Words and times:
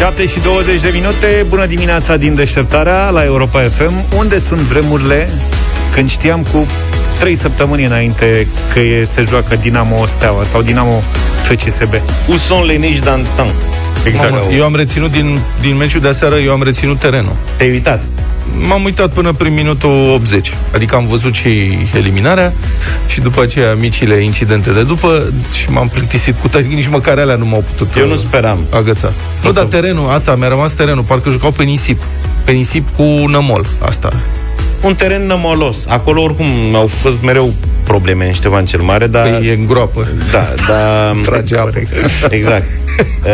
7 0.00 0.26
și 0.26 0.40
20 0.40 0.80
de 0.80 0.90
minute, 0.92 1.46
bună 1.48 1.66
dimineața 1.66 2.16
din 2.16 2.34
deșteptarea 2.34 3.10
la 3.10 3.24
Europa 3.24 3.60
FM. 3.60 3.92
Unde 4.16 4.38
sunt 4.38 4.60
vremurile 4.60 5.30
când 5.94 6.10
știam 6.10 6.46
cu 6.52 6.66
3 7.18 7.34
săptămâni 7.34 7.84
înainte 7.84 8.46
că 8.72 8.80
e, 8.80 9.04
se 9.04 9.24
joacă 9.28 9.56
Dinamo 9.56 10.06
Steaua 10.06 10.44
sau 10.44 10.62
Dinamo 10.62 11.02
FCSB? 11.42 11.94
Où 12.28 12.36
sont 12.36 12.66
les 12.66 12.78
neiges 12.78 13.00
d'antan? 13.00 13.50
Exact. 14.04 14.30
Mamă, 14.30 14.52
eu 14.52 14.64
am 14.64 14.74
reținut 14.74 15.10
din, 15.10 15.40
din 15.60 15.76
meciul 15.76 16.00
de 16.00 16.08
aseară, 16.08 16.34
eu 16.34 16.52
am 16.52 16.62
reținut 16.62 16.98
terenul. 16.98 17.36
Te-ai 17.56 17.70
uitat? 17.70 18.02
M-am 18.58 18.84
uitat 18.84 19.12
până 19.12 19.32
prin 19.32 19.54
minutul 19.54 20.10
80. 20.14 20.54
Adică 20.74 20.94
am 20.96 21.06
văzut 21.06 21.34
și 21.34 21.78
eliminarea 21.96 22.52
și 23.06 23.20
după 23.20 23.42
aceea 23.42 23.74
micile 23.74 24.14
incidente 24.14 24.70
de 24.72 24.82
după 24.82 25.32
și 25.52 25.70
m-am 25.70 25.88
plictisit 25.88 26.34
cu 26.40 26.48
toate, 26.48 26.66
nici 26.66 26.88
măcar 26.88 27.18
alea 27.18 27.36
nu 27.36 27.46
m-au 27.46 27.64
putut 27.76 27.96
Eu 27.96 28.06
nu 28.06 28.12
uh, 28.12 28.18
speram. 28.18 28.58
agăța. 28.74 29.12
Nu, 29.42 29.50
să- 29.50 29.54
dar 29.60 29.64
terenul, 29.68 30.08
asta, 30.10 30.34
mi-a 30.34 30.48
rămas 30.48 30.72
terenul, 30.72 31.02
parcă 31.02 31.30
jucau 31.30 31.50
pe 31.50 31.62
nisip. 31.62 32.02
Pe 32.44 32.52
nisip 32.52 32.88
cu 32.96 33.02
nămol, 33.02 33.66
asta. 33.78 34.12
Un 34.82 34.94
teren 34.94 35.26
nămolos. 35.26 35.84
Acolo 35.88 36.22
oricum 36.22 36.46
au 36.74 36.86
fost 36.86 37.22
mereu 37.22 37.52
probleme 37.84 38.26
în 38.26 38.32
Ștefan 38.32 38.64
cel 38.64 38.80
Mare, 38.80 39.06
dar... 39.06 39.28
Păi 39.28 39.48
e 39.48 39.52
în 39.52 39.66
groapă. 39.66 40.08
Da, 40.32 40.48
da... 40.68 41.12
Trage 41.24 41.56
apă. 41.56 41.72
Exact. 42.30 42.64
Uh, 42.98 43.28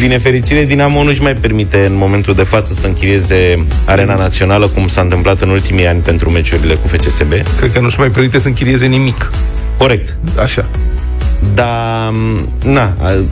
din 0.00 0.08
nefericire, 0.08 0.64
Dinamo 0.64 1.02
nu-și 1.02 1.22
mai 1.22 1.34
permite 1.34 1.86
în 1.86 1.96
momentul 1.96 2.34
de 2.34 2.42
față 2.42 2.74
să 2.74 2.86
închirieze 2.86 3.66
arena 3.84 4.14
națională, 4.14 4.66
cum 4.68 4.88
s-a 4.88 5.00
întâmplat 5.00 5.40
în 5.40 5.48
ultimii 5.48 5.86
ani 5.86 6.00
pentru 6.00 6.30
meciurile 6.30 6.74
cu 6.74 6.88
FCSB. 6.88 7.32
Cred 7.56 7.72
că 7.72 7.80
nu-și 7.80 7.98
mai 7.98 8.08
permite 8.08 8.38
să 8.38 8.48
închirieze 8.48 8.86
nimic. 8.86 9.30
Corect. 9.76 10.16
Așa. 10.42 10.68
Dar, 11.54 12.12
na, 12.64 12.94
a- 13.02 13.24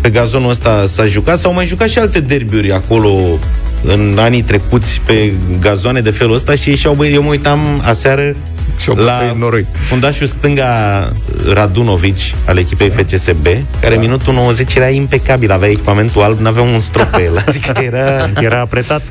pe 0.00 0.10
gazonul 0.10 0.50
ăsta 0.50 0.84
s-a 0.86 1.06
jucat, 1.06 1.38
s-au 1.38 1.52
mai 1.52 1.66
jucat 1.66 1.88
și 1.88 1.98
alte 1.98 2.20
derbiuri 2.20 2.72
acolo 2.72 3.38
în 3.84 4.18
anii 4.20 4.42
trecuți 4.42 5.00
pe 5.06 5.32
gazoane 5.60 6.00
de 6.00 6.10
felul 6.10 6.34
ăsta 6.34 6.54
și 6.54 6.68
ieșeau, 6.68 6.94
băi, 6.94 7.12
eu 7.14 7.22
mă 7.22 7.28
uitam 7.28 7.58
aseară 7.84 8.34
Și-au 8.78 8.96
la 8.96 9.18
bătut 9.18 9.34
în 9.34 9.38
noroi. 9.38 9.66
fundașul 9.72 10.26
stânga 10.26 11.12
Radunovici 11.52 12.34
al 12.46 12.58
echipei 12.58 12.90
FCSB, 12.90 13.46
care 13.80 13.96
minutul 13.96 14.34
90 14.34 14.74
era 14.74 14.88
impecabil, 14.88 15.50
avea 15.50 15.68
echipamentul 15.68 16.22
alb, 16.22 16.38
n-avea 16.38 16.62
un 16.62 16.78
strop 16.78 17.06
pe 17.06 17.22
el, 17.22 17.42
adică 17.46 17.72
era... 17.82 18.30
Era 18.40 18.60
apretat? 18.60 19.02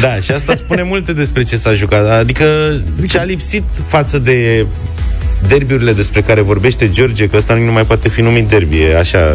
Da, 0.00 0.14
și 0.14 0.32
asta 0.32 0.54
spune 0.54 0.82
multe 0.82 1.12
despre 1.12 1.42
ce 1.42 1.56
s-a 1.56 1.74
jucat. 1.74 2.10
Adică 2.10 2.44
ce 3.08 3.18
a 3.18 3.22
lipsit 3.22 3.62
față 3.86 4.18
de 4.18 4.66
derbiurile 5.48 5.92
despre 5.92 6.22
care 6.22 6.40
vorbește 6.40 6.90
George, 6.90 7.26
că 7.28 7.36
ăsta 7.36 7.54
nu 7.54 7.72
mai 7.72 7.84
poate 7.84 8.08
fi 8.08 8.20
numit 8.20 8.48
derby, 8.48 8.76
e 8.76 8.98
așa 8.98 9.34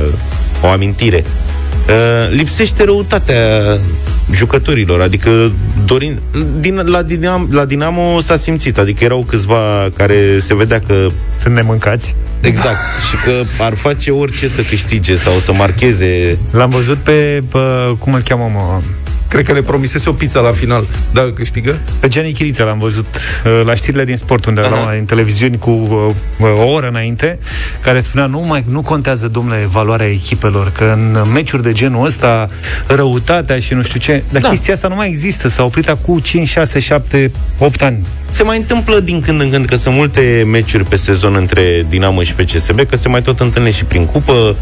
o 0.61 0.67
amintire. 0.67 1.23
Uh, 1.88 2.30
lipsește 2.30 2.84
răutatea 2.84 3.78
jucătorilor, 4.31 5.02
adică 5.02 5.52
Dorin, 5.86 6.20
din, 6.59 6.76
la, 6.76 7.02
Dinamo, 7.02 7.48
la 7.52 7.66
Dinamo 7.66 8.20
s-a 8.20 8.38
simțit, 8.38 8.78
adică 8.78 9.03
erau 9.03 9.23
câțiva 9.28 9.89
care 9.98 10.39
se 10.39 10.56
vedea 10.56 10.81
că 10.88 11.08
Sunt 11.42 11.54
nemâncați. 11.56 12.16
exact. 12.42 12.78
Și 13.09 13.16
că 13.26 13.64
ar 13.64 13.73
face 13.73 14.11
orice 14.11 14.48
să 14.48 14.61
câștige 14.61 15.16
sau 15.16 15.39
să 15.39 15.54
marcheze. 15.54 16.38
L-am 16.52 16.70
văzut 16.70 16.98
pe, 16.98 17.44
pe 17.52 17.59
cum 18.00 18.14
îl 18.14 18.22
cheamă, 18.22 18.50
mă, 18.54 18.81
Cred 19.34 19.45
că 19.45 19.53
le 19.53 19.62
promisese 19.62 20.09
o 20.09 20.14
pizza 20.14 20.39
la 20.39 20.52
final. 20.52 20.86
Da, 21.12 21.31
câștigă? 21.34 21.80
Pe 22.00 22.08
Gianni 22.08 22.34
Chiriță 22.34 22.64
l-am 22.64 22.80
văzut 22.80 23.06
uh, 23.45 23.62
la 23.66 23.76
știrile 23.76 24.06
din 24.06 24.16
sport, 24.16 24.45
unde 24.45 24.62
la 24.62 24.67
una 24.81 24.94
din 24.94 25.06
televiziuni 25.06 25.58
cu 25.58 25.70
uh, 26.39 26.48
o 26.59 26.72
oră 26.72 26.88
înainte, 26.88 27.39
care 27.81 28.00
spunea, 28.00 28.26
nu 28.26 28.39
mai 28.39 28.64
nu 28.67 28.81
contează, 28.81 29.28
domnule, 29.28 29.67
valoarea 29.72 30.09
echipelor, 30.09 30.72
că 30.72 30.84
în 30.84 31.31
meciuri 31.34 31.64
de 31.64 31.72
genul 31.72 32.06
ăsta, 32.06 32.50
răutatea 32.88 33.60
și 33.60 33.73
nu 33.73 33.82
știu 33.82 33.99
ce, 33.99 34.23
dar 34.32 34.42
Da. 34.42 34.49
chestia 34.49 34.73
asta 34.73 34.88
nu 34.88 34.95
mai 34.95 35.08
există, 35.10 35.48
s-a 35.48 35.64
oprit 35.64 35.89
acum 35.89 36.20
5, 36.20 36.48
6, 36.48 36.80
7, 36.80 37.32
8 37.58 37.82
ani. 37.82 38.05
Se 38.27 38.44
mai 38.44 38.58
întâmplă 38.58 39.00
din 39.00 39.21
când 39.21 39.42
în 39.42 39.50
când 39.50 39.65
că 39.65 39.76
sunt 39.76 39.95
multe 39.95 40.44
meciuri 40.52 40.83
pe 40.83 40.95
sezon 40.95 41.36
între 41.36 41.86
Dinamo 41.89 42.23
și 42.23 42.33
PCSB, 42.33 42.80
că 42.89 42.95
se 42.95 43.10
mai 43.10 43.21
tot 43.21 43.39
întâlnește 43.39 43.77
și 43.77 43.86
prin 43.86 44.05
cupă, 44.05 44.55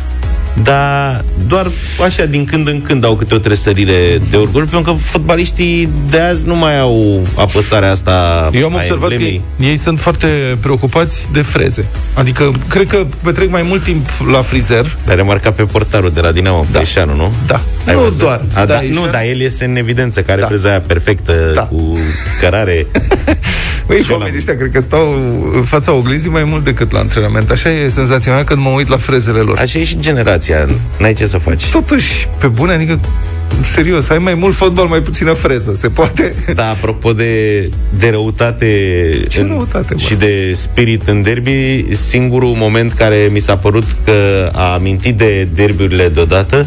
dar 0.64 1.26
doar 1.48 1.68
așa 2.06 2.26
din 2.26 2.46
când 2.46 2.68
în 2.68 2.82
când 2.82 3.04
au 3.06 3.16
câte 3.16 3.36
o 3.36 3.38
tresărire 3.38 4.22
de 4.30 4.36
orgoliu, 4.38 4.68
pentru 4.68 4.94
că 4.94 5.00
fotbaliștii 5.04 5.90
de 6.10 6.20
azi 6.20 6.48
nu 6.48 6.56
mai 6.56 6.80
au 6.80 7.28
apăsarea 7.36 7.92
asta 7.92 8.50
Eu 8.54 8.66
am 8.66 8.74
a 8.74 8.76
observat 8.76 9.08
că 9.08 9.14
emblemei. 9.14 9.42
ei, 9.60 9.68
ei 9.70 9.78
sunt 9.78 10.00
foarte 10.00 10.58
preocupați 10.60 11.28
de 11.34 11.42
freze. 11.42 11.86
Adică, 12.14 12.52
cred 12.68 12.88
că 12.88 13.06
petrec 13.24 13.50
mai 13.50 13.62
mult 13.68 13.84
timp 13.84 14.10
la 14.32 14.42
frizer. 14.42 14.98
Dar 15.06 15.16
remarcat 15.16 15.56
pe 15.56 15.64
portarul 15.64 16.12
de 16.14 16.22
la 16.22 16.32
Dinamo, 16.32 16.66
da. 16.72 16.80
Peșanu, 16.80 17.16
nu? 17.16 17.32
Da. 17.48 17.62
Ai 17.88 17.94
nu 17.94 18.00
văzut? 18.00 18.20
doar. 18.20 18.42
A, 18.54 18.66
da, 18.66 18.82
ești- 18.84 18.94
nu, 18.94 19.08
dar 19.12 19.22
el 19.24 19.42
este 19.42 19.66
în 19.66 19.76
evidență, 19.76 20.22
care 20.22 20.42
Da. 20.42 20.48
freza 20.48 20.70
aia 20.70 20.82
perfectă, 20.82 21.34
Da. 21.56 21.62
cu 21.64 21.94
cărare. 22.40 22.86
Băi, 23.88 24.02
Și 24.04 24.12
oamenii 24.12 24.34
ăla- 24.34 24.38
ăștia 24.38 24.56
cred 24.58 24.72
că 24.72 24.82
stau 24.82 25.14
în 25.56 25.62
fața 25.64 25.92
oglinzii 25.92 26.30
mai 26.30 26.44
mult 26.44 26.64
decât 26.64 26.92
la 26.92 27.00
antrenament. 27.00 27.52
Așa 27.52 27.70
e 27.70 27.88
senzația 27.88 28.34
mea 28.34 28.44
când 28.44 28.62
mă 28.62 28.70
uit 28.70 28.88
la 28.88 28.98
frezele 28.98 29.40
lor. 29.40 29.58
Așa 29.58 29.80
e 29.80 29.84
și 29.84 30.00
generația, 30.00 30.40
n-ai 30.98 31.14
ce 31.14 31.26
să 31.26 31.38
faci. 31.38 31.70
Totuși, 31.70 32.28
pe 32.38 32.48
bune, 32.48 32.74
adică 32.74 33.00
serios, 33.62 34.10
ai 34.10 34.18
mai 34.18 34.34
mult 34.34 34.56
fotbal, 34.56 34.86
mai 34.86 35.00
puțină 35.00 35.34
freză. 35.34 35.74
Se 35.74 35.90
poate? 35.90 36.34
Da, 36.56 36.70
apropo 36.70 37.14
de, 37.14 37.60
de 37.90 38.10
răutate, 38.10 38.68
Ce 39.30 39.46
răutate, 39.48 39.94
bă? 39.94 40.00
și 40.00 40.16
de 40.16 40.52
spirit 40.54 41.08
în 41.08 41.22
derby, 41.22 41.86
singurul 41.96 42.54
moment 42.58 42.94
care 42.94 43.28
mi 43.32 43.40
s-a 43.40 43.58
părut 43.58 43.86
că 44.06 44.50
a 44.54 44.74
amintit 44.74 45.18
de 45.18 45.48
derbiurile 45.54 46.10
deodată 46.10 46.66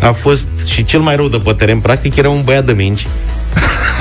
a 0.00 0.12
fost 0.12 0.48
și 0.66 0.84
cel 0.84 1.00
mai 1.00 1.16
rău 1.16 1.28
de 1.28 1.36
pe 1.44 1.52
teren, 1.52 1.78
practic, 1.78 2.16
era 2.16 2.28
un 2.28 2.42
băiat 2.44 2.64
de 2.64 2.72
minci. 2.72 3.06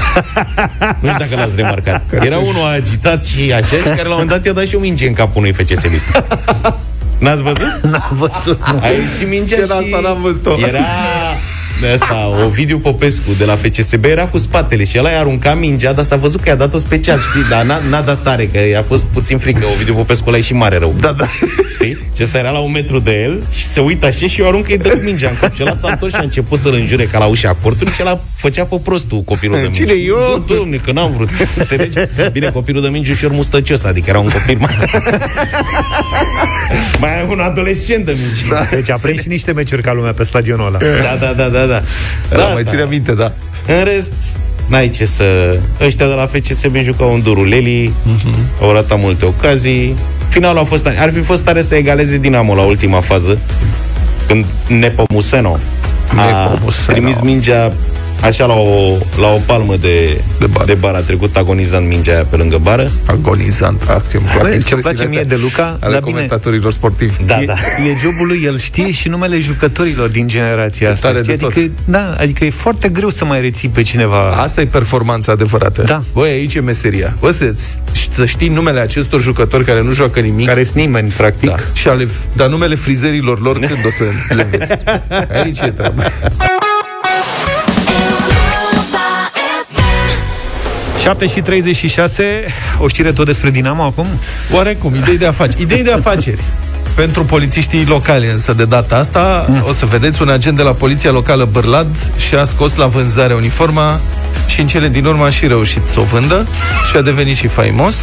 nu 1.02 1.10
știu 1.10 1.26
dacă 1.26 1.36
l-ați 1.36 1.56
remarcat. 1.56 2.04
Era 2.12 2.38
unul 2.38 2.66
agitat 2.66 3.26
și 3.26 3.54
așa, 3.54 3.76
și 3.76 3.84
care 3.84 4.02
la 4.02 4.08
un 4.08 4.12
moment 4.12 4.30
dat 4.30 4.46
i-a 4.46 4.54
dat 4.54 4.66
și 4.66 4.76
o 4.76 4.80
minge 4.80 5.08
în 5.08 5.14
capul 5.14 5.42
unui 5.42 5.54
FCSB. 5.54 5.92
N-ați 7.18 7.44
văzut? 7.44 7.80
N-am 7.92 8.12
văzut. 8.12 8.60
A 8.82 8.88
ieșit 8.88 9.28
mingea 9.28 9.46
Scena 9.46 9.82
și 9.82 9.94
asta 9.94 10.00
n-am 10.00 10.22
văzut-o. 10.22 10.56
Era 10.58 10.80
de 11.82 11.88
asta, 11.88 12.44
Ovidiu 12.46 12.78
Popescu 12.78 13.32
de 13.38 13.46
la 13.46 13.54
FCSB 13.56 14.06
era 14.06 14.26
cu 14.26 14.38
spatele 14.38 14.84
și 14.84 14.98
el 14.98 15.06
a 15.06 15.20
aruncat 15.20 15.60
mingea, 15.60 15.94
dar 15.94 16.04
s-a 16.04 16.16
văzut 16.16 16.42
că 16.42 16.50
i-a 16.50 16.56
dat-o 16.56 16.78
special, 16.78 17.20
știi? 17.20 17.50
Dar 17.50 17.64
n-a, 17.64 17.80
n-a 17.90 18.02
dat 18.02 18.22
tare, 18.24 18.46
că 18.46 18.60
i-a 18.60 18.82
fost 18.82 19.06
puțin 19.06 19.38
frică. 19.38 19.66
Ovidiu 19.74 19.94
Popescu 19.94 20.24
ăla 20.28 20.38
e 20.38 20.42
și 20.42 20.54
mare 20.54 20.78
rău. 20.78 20.96
Da, 21.00 21.12
da. 21.12 21.26
Știi? 21.74 21.98
Și 22.16 22.24
ăsta 22.24 22.38
era 22.38 22.50
la 22.50 22.60
un 22.60 22.72
metru 22.72 23.00
de 23.00 23.12
el 23.12 23.44
și 23.52 23.66
se 23.66 23.80
uită 23.80 24.06
așa 24.06 24.28
și 24.28 24.42
eu 24.42 24.48
aruncă 24.48 24.72
îi 24.72 24.78
dă 24.78 24.90
cu 24.90 25.02
mingea 25.04 25.30
în 25.30 25.36
cap. 25.40 25.56
Și 25.56 25.62
ăla 25.62 25.74
s-a 25.74 25.90
întors 25.92 26.14
și 26.14 26.20
a 26.20 26.24
început 26.24 26.60
să-l 26.60 26.74
înjure 26.74 27.06
ca 27.06 27.18
la 27.18 27.26
ușa 27.26 27.58
cortului 27.62 27.94
și 27.94 28.02
ăla 28.02 28.20
făcea 28.36 28.64
pe 28.64 28.76
prostul 28.84 29.22
copilul 29.22 29.56
de 29.56 29.62
mingi. 29.62 29.80
Cine, 29.80 29.94
eu? 29.94 30.44
Nu, 30.48 30.56
domne, 30.56 30.78
că 30.78 30.92
n-am 30.92 31.12
vrut. 31.12 31.30
Înțelegi? 31.58 31.98
Bine, 32.32 32.50
copilul 32.50 32.82
de 32.82 32.88
mingi 32.88 33.12
ușor 33.12 33.32
mustăcios, 33.32 33.84
adică 33.84 34.10
era 34.10 34.20
un 34.20 34.30
copil 34.30 34.58
mai... 34.60 34.76
mai 37.00 37.26
un 37.30 37.40
adolescent 37.40 38.06
de 38.06 38.18
mingi. 38.22 38.48
Da. 38.50 38.68
Deci 38.72 38.90
a 38.90 38.98
prins 39.02 39.22
și 39.22 39.28
niște 39.28 39.52
meciuri 39.52 39.82
ca 39.82 39.94
lumea 39.94 40.14
pe 40.14 40.24
stadionul 40.24 40.66
ăla. 40.66 40.78
Da, 40.78 41.18
da, 41.20 41.34
da, 41.34 41.48
da, 41.50 41.66
da. 41.68 41.82
Da, 42.30 42.44
mai 42.44 42.52
asta. 42.52 42.70
ține 42.70 42.86
minte, 42.90 43.14
da. 43.14 43.32
În 43.68 43.84
rest, 43.84 44.12
n-ai 44.68 44.90
ce 44.90 45.06
să... 45.06 45.58
Ăștia 45.82 46.08
de 46.08 46.14
la 46.14 46.26
FCSB 46.26 46.76
jucau 46.84 47.14
un 47.14 47.22
duruleli, 47.22 47.88
uh-huh. 47.88 48.62
au 48.62 48.72
ratat 48.72 49.00
multe 49.00 49.26
ocazii. 49.26 49.96
Finalul 50.30 50.60
a 50.60 50.64
fost 50.64 50.84
tare. 50.84 51.00
Ar 51.00 51.12
fi 51.12 51.20
fost 51.20 51.44
tare 51.44 51.62
să 51.62 51.76
egaleze 51.76 52.18
Dinamo 52.18 52.56
la 52.56 52.62
ultima 52.62 53.02
fază, 53.02 53.38
când 54.28 54.46
Nepomuceno 54.68 55.58
a 56.16 56.26
Nepomuceno. 56.26 56.92
trimis 56.92 57.20
mingea 57.20 57.72
așa 58.22 58.46
la 58.46 58.54
o, 58.54 58.98
la 59.20 59.28
o 59.28 59.40
palmă 59.46 59.76
de, 59.76 60.22
De 60.40 60.46
bară. 60.46 60.66
de 60.66 60.74
bară. 60.74 60.98
A 60.98 61.00
trecut 61.00 61.36
agonizant 61.36 61.88
mingea 61.88 62.14
aia 62.14 62.26
pe 62.26 62.36
lângă 62.36 62.58
bară. 62.58 62.92
Agonizant. 63.06 63.82
Ah, 63.90 64.02
ce-mi 64.12 64.24
plac 64.24 64.42
Băi, 64.42 64.50
ce-mi 64.50 64.56
expresiile 64.56 64.94
place 64.94 65.10
mie 65.10 65.20
astea 65.20 65.38
de 65.38 65.42
Luca, 65.44 65.78
ale 65.80 65.92
dar 65.94 66.02
bine, 66.02 66.14
comentatorilor 66.14 66.72
sportivi. 66.72 67.24
Da, 67.26 67.42
e, 67.42 67.46
da. 67.46 67.54
e 67.54 67.96
jobul 68.04 68.28
lui, 68.28 68.42
el 68.44 68.58
știe 68.60 68.92
și 68.92 69.08
numele 69.08 69.40
jucătorilor 69.40 70.10
din 70.10 70.28
generația 70.28 70.92
asta. 70.92 71.08
tare 71.08 71.24
știi? 71.24 71.38
de 71.38 71.44
tot. 71.44 71.52
Adică, 71.52 71.72
da, 71.86 72.16
adică 72.20 72.46
e 72.46 72.50
foarte 72.50 72.90
greu 72.90 73.10
să 73.10 73.26
mai 73.26 73.42
reții 73.42 73.70
pe 73.70 73.82
cineva. 73.82 74.32
Asta 74.32 74.62
e 74.62 74.66
performanța 74.66 75.32
adevărată. 75.32 75.82
Da. 75.82 76.04
Băi, 76.14 76.30
aici 76.30 76.56
e 76.56 76.60
meseria. 76.62 77.16
Bă, 77.20 77.32
să, 77.32 77.54
să 78.14 78.26
știi 78.26 78.48
numele 78.48 78.80
acestor 78.80 79.22
jucători 79.22 79.64
care 79.66 79.82
nu 79.82 79.92
joacă 79.92 80.20
nimic. 80.20 80.48
care 80.48 80.64
sunt 80.64 80.76
nimeni, 80.76 81.10
practic. 81.18 81.50
Da. 81.50 81.56
Și 81.74 81.88
ale, 81.88 82.08
dar 82.36 82.48
numele 82.48 82.76
frizerilor 82.76 83.42
lor 83.42 83.60
când 83.60 83.86
o 83.86 83.90
să 83.90 84.34
le 84.34 84.48
vezi? 84.52 84.72
Aici 85.44 85.60
e 85.60 85.72
treaba. 85.72 86.04
7 91.08 91.28
și 91.28 91.42
36, 91.42 92.24
o 92.80 92.88
știre 92.88 93.12
tot 93.12 93.26
despre 93.26 93.50
Dinamo 93.50 93.84
acum? 93.84 94.06
Oarecum, 94.52 94.96
idei 94.96 95.18
de 95.18 95.26
afaceri. 95.26 95.62
Idei 95.62 95.84
de 95.84 95.92
afaceri. 95.92 96.44
Pentru 96.96 97.24
polițiștii 97.24 97.86
locali, 97.86 98.28
însă, 98.28 98.54
de 98.54 98.66
data 98.66 98.96
asta, 98.96 99.46
mm. 99.50 99.64
o 99.68 99.72
să 99.72 99.86
vedeți 99.86 100.22
un 100.22 100.30
agent 100.30 100.58
de 100.58 100.64
la 100.64 100.72
Poliția 100.72 101.12
Locală 101.12 101.46
Bârlad 101.52 101.88
și 102.18 102.36
a 102.36 102.44
scos 102.44 102.76
la 102.76 102.86
vânzare 102.86 103.34
uniforma 103.34 104.02
și 104.48 104.62
în 104.62 104.68
cele 104.68 104.88
din 104.88 105.06
urmă 105.06 105.24
a 105.24 105.30
și 105.30 105.48
reușit 105.48 105.82
să 105.86 106.00
o 106.00 106.04
vândă 106.04 106.48
și 106.90 106.98
a 106.98 107.02
devenit 107.02 107.36
și 107.36 107.48
faimos. 107.48 107.96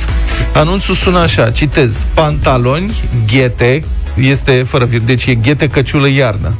Anunțul 0.54 0.94
sună 0.94 1.18
așa, 1.18 1.50
citez, 1.50 2.04
pantaloni, 2.14 2.92
ghete, 3.26 3.84
este 4.14 4.62
fără 4.66 4.84
vir, 4.84 5.00
deci 5.00 5.26
e 5.26 5.34
ghete 5.34 5.68
căciulă 5.68 6.08
iarnă. 6.08 6.54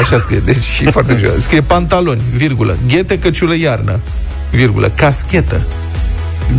Așa 0.00 0.18
scrie, 0.18 0.42
deci 0.44 0.62
și 0.62 0.84
foarte 0.84 1.14
greu. 1.14 1.32
Scrie 1.38 1.60
pantaloni, 1.60 2.20
virgulă, 2.34 2.76
ghete, 2.86 3.18
căciulă, 3.18 3.54
iarnă, 3.56 4.00
virgulă, 4.50 4.92
caschetă, 4.94 5.60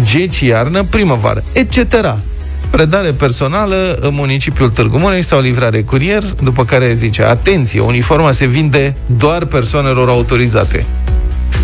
geci, 0.04 0.40
iarnă, 0.40 0.84
primăvară, 0.84 1.44
etc. 1.52 2.18
Predare 2.70 3.12
personală 3.12 3.98
în 4.02 4.14
municipiul 4.14 4.70
Târgu 4.70 4.98
Mureș 4.98 5.26
sau 5.26 5.42
livrare 5.42 5.82
curier, 5.82 6.24
după 6.44 6.66
care 6.66 6.94
zice, 6.94 7.24
atenție, 7.24 7.80
uniforma 7.80 8.32
se 8.32 8.46
vinde 8.46 8.96
doar 9.06 9.46
persoanelor 9.46 10.10
autorizate. 10.10 10.86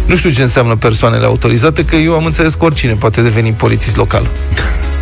Nu 0.05 0.15
știu 0.15 0.29
ce 0.29 0.41
înseamnă 0.41 0.75
persoanele 0.75 1.25
autorizate, 1.25 1.85
că 1.85 1.95
eu 1.95 2.13
am 2.13 2.25
înțeles 2.25 2.53
că 2.53 2.65
oricine 2.65 2.93
poate 2.93 3.21
deveni 3.21 3.51
polițist 3.51 3.95
local. 3.95 4.29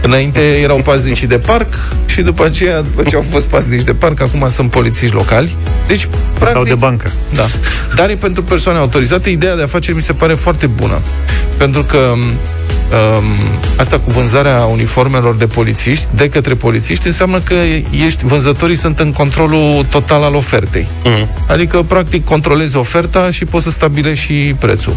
Înainte 0.05 0.39
erau 0.39 0.77
paznicii 0.77 1.27
de 1.27 1.38
parc 1.38 1.73
și 2.05 2.21
după 2.21 2.45
aceea, 2.45 2.81
după 2.81 3.03
ce 3.03 3.15
au 3.15 3.21
fost 3.21 3.45
paznici 3.45 3.83
de 3.83 3.94
parc, 3.94 4.21
acum 4.21 4.50
sunt 4.50 4.69
polițiști 4.69 5.15
locali. 5.15 5.55
Deci, 5.88 6.07
practic, 6.33 6.55
Sau 6.55 6.63
de 6.63 6.75
bancă. 6.75 7.11
Da. 7.35 7.45
Dar 7.95 8.09
e 8.09 8.15
pentru 8.15 8.44
persoane 8.44 8.77
autorizate. 8.77 9.29
Ideea 9.29 9.55
de 9.55 9.61
afaceri 9.61 9.95
mi 9.95 10.01
se 10.01 10.13
pare 10.13 10.33
foarte 10.33 10.67
bună. 10.67 11.01
Pentru 11.57 11.83
că 11.83 11.97
um, 11.97 12.23
asta 13.75 14.00
cu 14.00 14.11
vânzarea 14.11 14.63
uniformelor 14.63 15.35
de 15.35 15.45
polițiști, 15.45 16.07
de 16.15 16.29
către 16.29 16.53
polițiști, 16.53 17.07
înseamnă 17.07 17.39
că 17.39 17.56
ești, 18.06 18.25
vânzătorii 18.25 18.75
sunt 18.75 18.99
în 18.99 19.11
controlul 19.11 19.85
total 19.89 20.23
al 20.23 20.35
ofertei. 20.35 20.88
Mhm. 21.03 21.29
Adică, 21.47 21.83
practic, 21.88 22.25
controlezi 22.25 22.77
oferta 22.77 23.31
și 23.31 23.45
poți 23.45 23.63
să 23.63 23.69
stabilești 23.69 24.25
și 24.25 24.56
prețul 24.59 24.94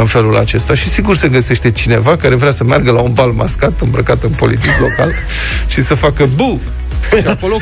în 0.00 0.06
felul 0.06 0.36
acesta. 0.36 0.74
Și 0.74 0.88
sigur 0.88 1.16
se 1.16 1.28
găsește 1.28 1.70
cineva 1.70 2.16
care 2.16 2.34
vrea 2.34 2.50
să 2.50 2.64
meargă 2.64 2.90
la 2.90 3.00
un 3.00 3.12
bal 3.12 3.30
mascat, 3.30 3.80
îmbrăcat 3.80 4.22
în 4.22 4.30
polițist 4.30 4.80
local, 4.80 5.10
și 5.72 5.82
să 5.82 5.94
facă 5.94 6.28
bu! 6.34 6.60
Și 7.20 7.26
acolo, 7.26 7.56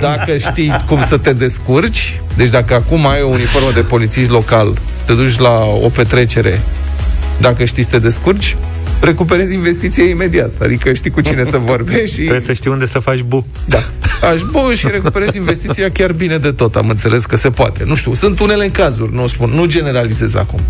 dacă 0.00 0.36
știi 0.38 0.76
cum 0.86 1.02
să 1.06 1.16
te 1.16 1.32
descurci, 1.32 2.20
deci 2.36 2.50
dacă 2.50 2.74
acum 2.74 3.06
ai 3.06 3.22
o 3.22 3.28
uniformă 3.28 3.70
de 3.74 3.80
polițist 3.80 4.30
local, 4.30 4.78
te 5.04 5.12
duci 5.12 5.38
la 5.38 5.64
o 5.82 5.88
petrecere, 5.88 6.60
dacă 7.40 7.64
știi 7.64 7.82
să 7.82 7.90
te 7.90 7.98
descurci, 7.98 8.56
recuperezi 9.00 9.54
investiția 9.54 10.04
imediat. 10.04 10.50
Adică 10.62 10.92
știi 10.92 11.10
cu 11.10 11.20
cine 11.20 11.44
să 11.44 11.58
vorbești 11.58 12.14
și... 12.14 12.20
Trebuie 12.20 12.40
să 12.40 12.52
știi 12.52 12.70
unde 12.70 12.86
să 12.86 12.98
faci 12.98 13.20
bu. 13.20 13.46
Da. 13.64 13.78
Aș 14.32 14.40
bun 14.50 14.74
și 14.74 14.86
recuperezi 14.90 15.36
investiția 15.36 15.90
chiar 15.90 16.12
bine 16.12 16.38
de 16.38 16.52
tot. 16.52 16.76
Am 16.76 16.88
înțeles 16.88 17.24
că 17.24 17.36
se 17.36 17.50
poate. 17.50 17.84
Nu 17.86 17.94
știu, 17.94 18.14
sunt 18.14 18.40
unele 18.40 18.68
cazuri, 18.68 19.14
nu 19.14 19.26
spun, 19.26 19.50
nu 19.50 19.64
generalizez 19.64 20.34
acum. 20.34 20.60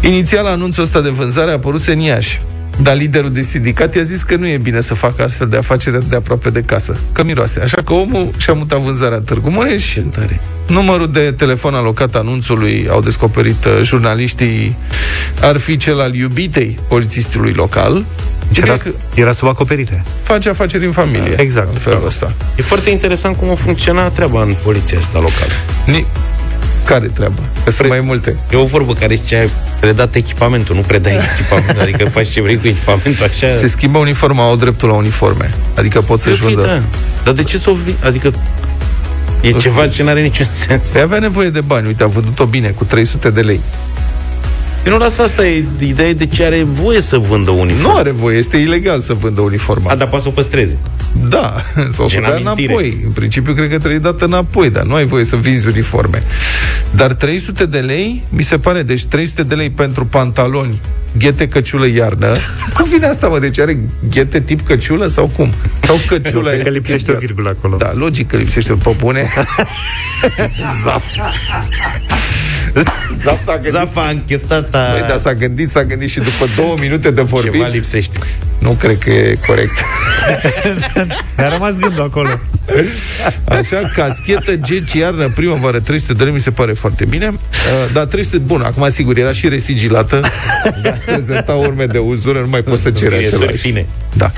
Inițial 0.00 0.46
anunțul 0.46 0.82
ăsta 0.82 1.00
de 1.00 1.08
vânzare 1.08 1.50
a 1.50 1.54
apărut 1.54 1.86
în 1.86 1.98
Iași. 1.98 2.40
Dar 2.82 2.96
liderul 2.96 3.32
de 3.32 3.42
sindicat 3.42 3.94
i-a 3.94 4.02
zis 4.02 4.22
că 4.22 4.36
nu 4.36 4.46
e 4.48 4.56
bine 4.56 4.80
să 4.80 4.94
facă 4.94 5.22
astfel 5.22 5.46
de 5.48 5.56
afaceri 5.56 6.08
de 6.08 6.16
aproape 6.16 6.50
de 6.50 6.60
casă, 6.60 6.96
că 7.12 7.22
miroase. 7.24 7.60
Așa 7.60 7.78
că 7.84 7.92
omul 7.92 8.30
și-a 8.36 8.52
mutat 8.52 8.78
vânzarea 8.80 9.16
în 9.16 9.22
Târgu 9.22 9.50
Mureș. 9.50 9.96
tare. 10.12 10.40
Numărul 10.68 11.10
de 11.12 11.34
telefon 11.36 11.74
alocat 11.74 12.14
anunțului, 12.14 12.86
au 12.90 13.00
descoperit 13.00 13.64
uh, 13.64 13.80
jurnaliștii, 13.82 14.76
ar 15.40 15.56
fi 15.56 15.76
cel 15.76 16.00
al 16.00 16.14
iubitei 16.14 16.78
polițistului 16.88 17.52
local. 17.52 18.04
Era, 18.54 18.62
Bine 18.72 18.76
că 18.76 19.20
era 19.20 19.32
sub 19.32 19.48
acoperire. 19.48 20.02
face 20.22 20.48
afaceri 20.48 20.84
în 20.84 20.92
familie. 20.92 21.34
Exact. 21.36 21.68
În 21.72 21.78
felul 21.78 22.06
ăsta. 22.06 22.32
E 22.56 22.62
foarte 22.62 22.90
interesant 22.90 23.36
cum 23.36 23.50
a 23.50 23.54
funcționat 23.54 24.12
treaba 24.14 24.42
în 24.42 24.54
poliția 24.62 24.98
asta 24.98 25.18
locală. 25.18 25.52
Ni- 25.86 26.06
care 26.92 27.06
treabă? 27.06 27.40
Că 27.64 27.70
sunt 27.70 27.88
mai 27.88 28.00
multe. 28.00 28.36
E 28.50 28.56
o 28.56 28.64
vorbă 28.64 28.92
care 28.94 29.14
zice 29.14 29.36
ai 29.36 29.50
predat 29.80 30.14
echipamentul, 30.14 30.74
nu 30.74 30.80
predai 30.80 31.18
echipamentul, 31.32 31.82
adică 31.82 32.08
faci 32.08 32.28
ce 32.28 32.40
vrei 32.42 32.56
cu 32.56 32.66
echipamentul, 32.66 33.24
așa... 33.24 33.48
Se 33.48 33.66
schimbă 33.66 33.98
uniforma, 33.98 34.44
au 34.48 34.56
dreptul 34.56 34.88
la 34.88 34.94
uniforme. 34.94 35.50
Adică 35.74 36.00
pot 36.00 36.20
să-și 36.20 36.42
Ok, 36.42 36.48
vândă... 36.48 36.66
da. 36.66 36.82
Dar 37.24 37.34
de 37.34 37.42
ce 37.42 37.58
să 37.58 37.70
o 37.70 37.74
vi- 37.74 37.94
Adică 38.04 38.32
e 39.40 39.52
ceva 39.52 39.88
ce 39.88 40.02
n-are 40.02 40.22
niciun 40.22 40.46
sens. 40.66 40.88
Păi 40.88 41.00
avea 41.00 41.18
nevoie 41.18 41.50
de 41.50 41.60
bani. 41.60 41.86
Uite, 41.86 42.02
a 42.02 42.06
vândut-o 42.06 42.44
bine, 42.44 42.68
cu 42.68 42.84
300 42.84 43.30
de 43.30 43.40
lei. 43.40 43.60
Eu 44.86 44.92
nu 44.92 44.98
lasă 44.98 45.22
asta, 45.22 45.46
e 45.46 45.64
ideea 45.80 46.08
e 46.08 46.12
de 46.12 46.26
ce 46.26 46.44
are 46.44 46.62
voie 46.62 47.00
să 47.00 47.18
vândă 47.18 47.50
uniform. 47.50 47.82
Nu 47.92 47.96
are 47.96 48.10
voie, 48.10 48.38
este 48.38 48.56
ilegal 48.56 49.00
să 49.00 49.12
vândă 49.12 49.40
uniforma. 49.40 49.90
A, 49.90 49.94
dar 49.94 50.08
poate 50.08 50.22
să 50.24 50.28
o 50.28 50.32
păstreze. 50.32 50.76
Da, 51.28 51.62
sau 51.96 52.08
să 52.08 52.14
Gen 52.14 52.22
dea 52.22 52.34
amintire. 52.34 52.72
înapoi. 52.72 53.00
În 53.04 53.10
principiu, 53.10 53.54
cred 53.54 53.70
că 53.70 53.78
trebuie 53.78 53.98
dată 53.98 54.24
înapoi, 54.24 54.70
dar 54.70 54.82
nu 54.82 54.94
ai 54.94 55.04
voie 55.04 55.24
să 55.24 55.36
vinzi 55.36 55.66
uniforme. 55.66 56.22
Dar 56.90 57.12
300 57.12 57.66
de 57.66 57.78
lei, 57.78 58.24
mi 58.28 58.42
se 58.42 58.58
pare, 58.58 58.82
deci 58.82 59.04
300 59.04 59.42
de 59.42 59.54
lei 59.54 59.70
pentru 59.70 60.06
pantaloni, 60.06 60.80
ghete 61.18 61.48
căciulă 61.48 61.86
iarnă. 61.86 62.36
Cum 62.76 62.88
vine 62.88 63.06
asta, 63.06 63.28
mă? 63.28 63.38
Deci 63.38 63.58
are 63.58 63.78
ghete 64.10 64.40
tip 64.40 64.60
căciulă 64.60 65.06
sau 65.06 65.26
cum? 65.36 65.52
Sau 65.80 65.96
căciula 66.08 66.50
Cred 66.50 66.62
că 66.62 66.68
este 66.68 66.70
lipsește 66.70 67.04
tip 67.10 67.16
o 67.16 67.18
virgulă 67.18 67.48
acolo. 67.58 67.76
Da, 67.76 67.92
logic 67.94 68.28
că 68.28 68.36
lipsește 68.36 68.72
pe 68.72 68.94
bune. 68.98 69.28
Zaf. 72.82 72.92
Zaf 73.22 73.44
s-a 73.44 73.52
gândit. 73.52 73.70
Zafa 73.70 74.00
anchetata. 74.00 74.78
Păi, 74.98 75.08
dar 75.08 75.18
s-a 75.18 75.34
gândit, 75.34 75.70
s-a 75.70 75.84
gândit 75.84 76.10
și 76.10 76.18
după 76.18 76.46
două 76.56 76.74
minute 76.80 77.10
de 77.10 77.22
vorbit, 77.22 77.52
Ceva 77.52 77.66
lipsește. 77.66 78.18
nu 78.58 78.70
cred 78.70 78.98
că 78.98 79.10
e 79.10 79.38
corect. 79.46 79.72
Mi-a 81.36 81.48
rămas 81.48 81.72
gândul 81.78 82.02
acolo. 82.02 82.28
Așa, 83.44 83.90
caschetă, 83.94 84.56
geci, 84.56 84.92
iarnă, 84.92 85.28
primăvară, 85.34 85.80
300 85.80 86.12
de 86.12 86.24
lei, 86.24 86.32
mi 86.32 86.40
se 86.40 86.50
pare 86.50 86.72
foarte 86.72 87.04
bine. 87.04 87.26
Uh, 87.28 87.92
dar 87.92 88.04
300, 88.04 88.38
bun, 88.38 88.60
acum 88.60 88.88
sigur, 88.88 89.16
era 89.18 89.32
și 89.32 89.48
resigilată. 89.48 90.20
Prezenta 91.06 91.52
urme 91.52 91.84
de 91.86 91.98
uzură, 91.98 92.38
nu 92.38 92.48
mai 92.48 92.62
poți 92.62 92.82
să 92.82 92.90
ceri 92.90 93.14
Scrieturi 93.14 93.42
același. 93.42 93.62
fine. 93.62 93.86
Da. 94.12 94.30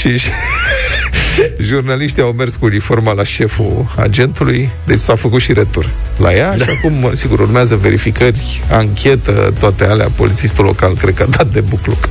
și, 0.00 0.18
și 0.18 0.28
jurnaliștii 1.60 2.22
au 2.22 2.32
mers 2.38 2.54
cu 2.56 2.64
uniforma 2.64 3.12
la 3.12 3.24
șeful 3.24 3.86
agentului, 3.96 4.70
deci 4.86 4.98
s-a 4.98 5.14
făcut 5.14 5.40
și 5.40 5.52
retur 5.52 5.90
la 6.16 6.34
ea 6.34 6.56
da. 6.56 6.64
și 6.64 6.70
acum, 6.78 7.10
sigur, 7.14 7.40
urmează 7.40 7.76
verificări, 7.76 8.62
anchetă, 8.70 9.52
toate 9.58 9.84
alea. 9.84 10.06
Polițistul 10.16 10.64
local 10.64 10.94
cred 10.94 11.14
că 11.14 11.22
a 11.22 11.26
dat 11.36 11.46
de 11.46 11.60
bucluc. 11.60 12.08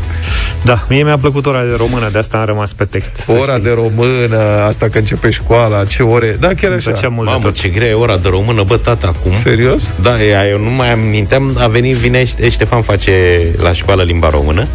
Da, 0.63 0.85
mie 0.89 1.03
mi-a 1.03 1.17
plăcut 1.17 1.45
ora 1.45 1.63
de 1.63 1.73
română, 1.77 2.09
de 2.11 2.17
asta 2.17 2.37
am 2.37 2.45
rămas 2.45 2.73
pe 2.73 2.85
text. 2.85 3.11
să 3.25 3.31
Ora 3.31 3.51
știi. 3.51 3.63
de 3.63 3.71
română, 3.71 4.37
asta 4.67 4.89
că 4.89 4.97
începe 4.97 5.29
școala, 5.29 5.83
ce 5.85 6.03
ore... 6.03 6.37
Da, 6.39 6.47
chiar 6.47 6.71
Îmi 6.71 6.79
plăcea 6.81 6.97
așa. 6.97 7.07
mult 7.09 7.27
de 7.27 7.33
Mamă, 7.33 7.43
tot. 7.45 7.55
ce 7.59 7.67
grea 7.67 7.87
e 7.87 7.93
ora 7.93 8.17
de 8.17 8.27
română, 8.29 8.63
bă, 8.63 8.77
tata, 8.77 9.07
acum. 9.07 9.33
Serios? 9.35 9.91
Da, 10.01 10.23
ea, 10.23 10.47
eu 10.47 10.59
nu 10.59 10.69
mai 10.69 10.91
aminteam, 10.91 11.57
a 11.59 11.67
venit, 11.67 11.95
vine, 11.95 12.23
Ște- 12.25 12.49
Ștefan 12.49 12.81
face 12.81 13.41
la 13.61 13.73
școală 13.73 14.03
limba 14.03 14.29
română, 14.29 14.67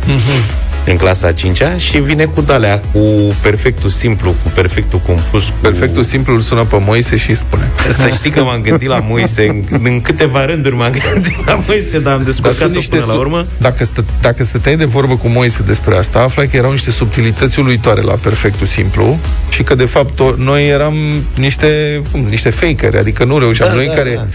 în 0.87 0.97
clasa 0.97 1.27
a 1.27 1.33
5-a, 1.33 1.77
și 1.77 1.99
vine 1.99 2.25
cu 2.25 2.41
dalea, 2.41 2.81
cu 2.93 2.99
perfectul 3.43 3.91
simplu, 3.91 4.31
cu 4.31 4.51
perfectul 4.55 4.99
compus, 5.07 5.45
cu... 5.45 5.55
Perfectul 5.61 6.03
simplu 6.03 6.35
îl 6.35 6.41
sună 6.41 6.65
pe 6.65 6.77
Moise 6.87 7.17
și 7.17 7.29
îi 7.29 7.37
spune. 7.37 7.71
Să 7.93 8.09
știi 8.09 8.31
că 8.31 8.43
m-am 8.43 8.61
gândit 8.61 8.89
la 8.89 8.99
Moise, 9.09 9.49
în, 9.49 9.81
în 9.83 10.01
câteva 10.01 10.45
rânduri 10.45 10.77
m-am 10.77 10.95
gândit 11.13 11.47
la 11.47 11.61
Moise, 11.67 11.99
dar 11.99 12.13
am 12.13 12.19
Dar 12.19 12.27
descurcat-o 12.27 12.81
până 12.89 13.05
la 13.07 13.13
sub- 13.13 13.21
urmă. 13.21 13.47
Dacă, 13.59 13.85
stă, 13.85 14.05
dacă 14.21 14.45
stăteai 14.45 14.77
de 14.77 14.85
vorbă 14.85 15.17
cu 15.17 15.29
Moise 15.29 15.63
despre 15.67 15.97
asta, 15.97 16.21
aflai 16.21 16.49
că 16.49 16.57
erau 16.57 16.71
niște 16.71 16.91
subtilități 16.91 17.61
uluitoare 17.61 18.01
la 18.01 18.13
perfectul 18.13 18.67
simplu 18.67 19.19
și 19.49 19.63
că, 19.63 19.75
de 19.75 19.85
fapt, 19.85 20.21
o, 20.21 20.35
noi 20.37 20.69
eram 20.69 20.95
niște, 21.37 22.03
cum, 22.13 22.21
niște 22.21 22.51
fakeri, 22.51 22.99
adică 22.99 23.25
nu 23.25 23.39
reușeam. 23.39 23.69
Da, 23.69 23.75
noi 23.75 23.87
da, 23.87 23.93
care 23.93 24.15
da. 24.15 24.27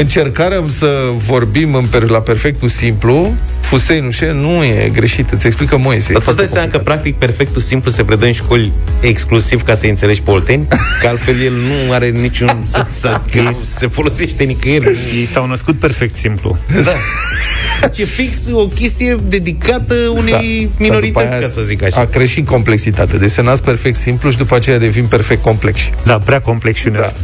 încercăm 0.00 0.70
să 0.78 1.10
vorbim 1.16 1.74
în 1.74 1.84
per, 1.84 2.08
la 2.08 2.18
perfectul 2.20 2.68
simplu, 2.68 3.34
Fusei, 3.70 4.00
nu 4.00 4.10
știu, 4.10 4.32
nu 4.32 4.64
e 4.64 4.90
greșit, 4.92 5.30
îți 5.30 5.46
explică 5.46 5.76
Moise. 5.76 6.12
Dar 6.12 6.22
tu 6.22 6.26
îți 6.28 6.36
dai 6.36 6.46
seama 6.46 6.68
că, 6.68 6.78
practic, 6.78 7.16
perfectul 7.16 7.60
simplu 7.62 7.90
se 7.90 8.04
predă 8.04 8.24
în 8.24 8.32
școli 8.32 8.72
exclusiv 9.00 9.62
ca 9.62 9.74
să 9.74 9.86
înțelegi 9.86 10.22
pe 10.22 10.30
olteni, 10.30 10.66
că 11.00 11.06
altfel 11.08 11.40
el 11.40 11.52
nu 11.52 11.92
are 11.92 12.08
niciun 12.08 12.62
sens, 12.72 13.00
că 13.32 13.40
nu 13.40 13.56
se 13.76 13.86
folosește 13.86 14.44
nicăieri. 14.44 14.98
Ei 15.14 15.26
s-au 15.32 15.46
născut 15.46 15.78
perfect 15.78 16.14
simplu. 16.14 16.58
Da. 16.84 16.92
Deci 17.80 17.98
e 17.98 18.04
fix 18.04 18.36
o 18.52 18.66
chestie 18.66 19.16
dedicată 19.28 19.94
unei 19.94 20.68
Da. 20.70 20.74
minorități, 20.78 21.12
Dar 21.12 21.22
după 21.24 21.34
aia 21.36 21.40
ca 21.40 21.48
să 21.48 21.60
zic 21.62 21.82
așa. 21.82 22.00
A 22.00 22.04
creșit 22.04 22.46
complexitate. 22.46 23.16
Deci 23.16 23.30
se 23.30 23.42
nasc 23.42 23.62
perfect 23.62 23.96
simplu 23.96 24.30
și 24.30 24.36
după 24.36 24.54
aceea 24.54 24.78
devin 24.78 25.06
perfect 25.06 25.42
complexi. 25.42 25.90
Da, 26.04 26.18
prea 26.18 26.40
complex 26.40 26.78
și 26.78 26.88
uneori. 26.88 27.14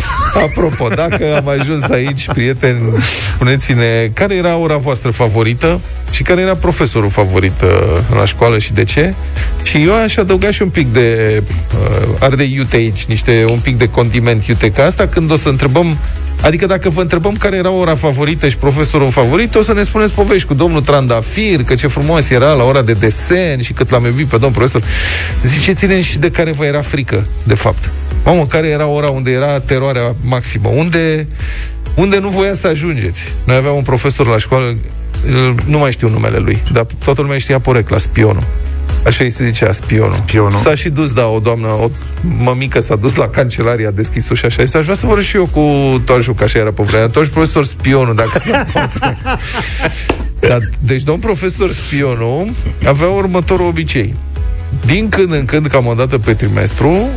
Apropo, 0.44 0.88
dacă 0.88 1.36
am 1.36 1.48
ajuns 1.48 1.82
aici, 1.82 2.26
prieteni, 2.26 2.80
spuneți-ne 3.34 4.10
care 4.12 4.34
era 4.34 4.56
ora 4.56 4.76
voastră 4.76 5.10
favorită 5.10 5.80
și 6.16 6.22
care 6.22 6.40
era 6.40 6.54
profesorul 6.54 7.10
favorit 7.10 7.60
uh, 7.62 7.68
la 8.16 8.24
școală 8.24 8.58
și 8.58 8.72
de 8.72 8.84
ce. 8.84 9.14
Și 9.62 9.82
eu 9.82 9.94
aș 9.94 10.16
adăuga 10.16 10.50
și 10.50 10.62
un 10.62 10.68
pic 10.68 10.92
de 10.92 11.42
uh, 11.42 12.08
ardei 12.18 12.52
iute 12.54 12.76
aici, 12.76 13.04
niște, 13.04 13.44
un 13.50 13.58
pic 13.58 13.78
de 13.78 13.88
condiment 13.88 14.44
iute, 14.44 14.70
ca 14.70 14.84
asta 14.84 15.06
când 15.06 15.30
o 15.30 15.36
să 15.36 15.48
întrebăm 15.48 15.98
Adică 16.40 16.66
dacă 16.66 16.88
vă 16.90 17.00
întrebăm 17.00 17.34
care 17.34 17.56
era 17.56 17.70
ora 17.70 17.94
favorită 17.94 18.48
și 18.48 18.56
profesorul 18.56 19.10
favorit, 19.10 19.54
o 19.54 19.62
să 19.62 19.72
ne 19.72 19.82
spuneți 19.82 20.12
povești 20.12 20.46
cu 20.46 20.54
domnul 20.54 20.80
Trandafir, 20.80 21.62
că 21.62 21.74
ce 21.74 21.86
frumos 21.86 22.30
era 22.30 22.52
la 22.52 22.64
ora 22.64 22.82
de 22.82 22.92
desen 22.92 23.60
și 23.60 23.72
cât 23.72 23.90
l-am 23.90 24.04
iubit 24.04 24.26
pe 24.26 24.36
domnul 24.36 24.50
profesor. 24.50 24.82
Ziceți-ne 25.42 26.00
și 26.00 26.18
de 26.18 26.30
care 26.30 26.52
vă 26.52 26.64
era 26.64 26.80
frică, 26.80 27.26
de 27.42 27.54
fapt. 27.54 27.90
Mamă, 28.24 28.46
care 28.46 28.68
era 28.68 28.86
ora 28.86 29.08
unde 29.08 29.30
era 29.30 29.60
teroarea 29.60 30.14
maximă? 30.20 30.68
Unde, 30.68 31.26
unde 31.94 32.18
nu 32.18 32.28
voia 32.28 32.54
să 32.54 32.66
ajungeți? 32.66 33.22
Noi 33.44 33.56
aveam 33.56 33.76
un 33.76 33.82
profesor 33.82 34.26
la 34.26 34.38
școală, 34.38 34.66
îl- 34.66 34.78
nu 35.64 35.78
mai 35.78 35.92
știu 35.92 36.08
numele 36.08 36.38
lui, 36.38 36.62
dar 36.72 36.86
toată 37.04 37.20
lumea 37.20 37.38
știa 37.38 37.58
porecla, 37.60 37.98
spionul. 37.98 38.46
Așa 39.06 39.24
îi 39.24 39.30
se 39.30 39.46
zicea, 39.46 39.72
spionul. 39.72 40.14
Spionul. 40.14 40.50
S-a 40.50 40.74
și 40.74 40.88
dus, 40.88 41.12
da, 41.12 41.26
o 41.26 41.38
doamnă, 41.38 41.66
o 41.66 41.90
mămică 42.38 42.80
s-a 42.80 42.96
dus 42.96 43.14
la 43.14 43.28
cancelarie, 43.28 43.86
a 43.86 43.90
deschis 43.90 44.28
ușa 44.28 44.48
și 44.48 44.60
a 44.60 44.64
zis, 44.64 44.74
aș 44.74 44.82
vrea 44.82 44.94
să 44.94 45.06
vorbesc 45.06 45.28
și 45.28 45.36
eu 45.36 45.46
cu 45.46 45.62
Toașu, 46.04 46.32
că 46.32 46.44
așa 46.44 46.58
era 46.58 46.70
pe 46.72 46.82
vremea. 46.82 47.08
Toașu 47.08 47.30
profesor 47.30 47.64
spionul, 47.64 48.14
dacă 48.14 48.38
se 48.38 48.50
poate. 48.72 49.18
da, 50.40 50.58
deci, 50.80 51.02
domn 51.02 51.18
profesor 51.18 51.72
spionul 51.72 52.50
avea 52.86 53.08
următorul 53.08 53.66
obicei. 53.66 54.14
Din 54.86 55.08
când 55.08 55.32
în 55.32 55.44
când, 55.44 55.66
cam 55.66 55.86
o 55.86 55.94
dată 55.94 56.18
pe 56.18 56.34
trimestru, 56.34 57.08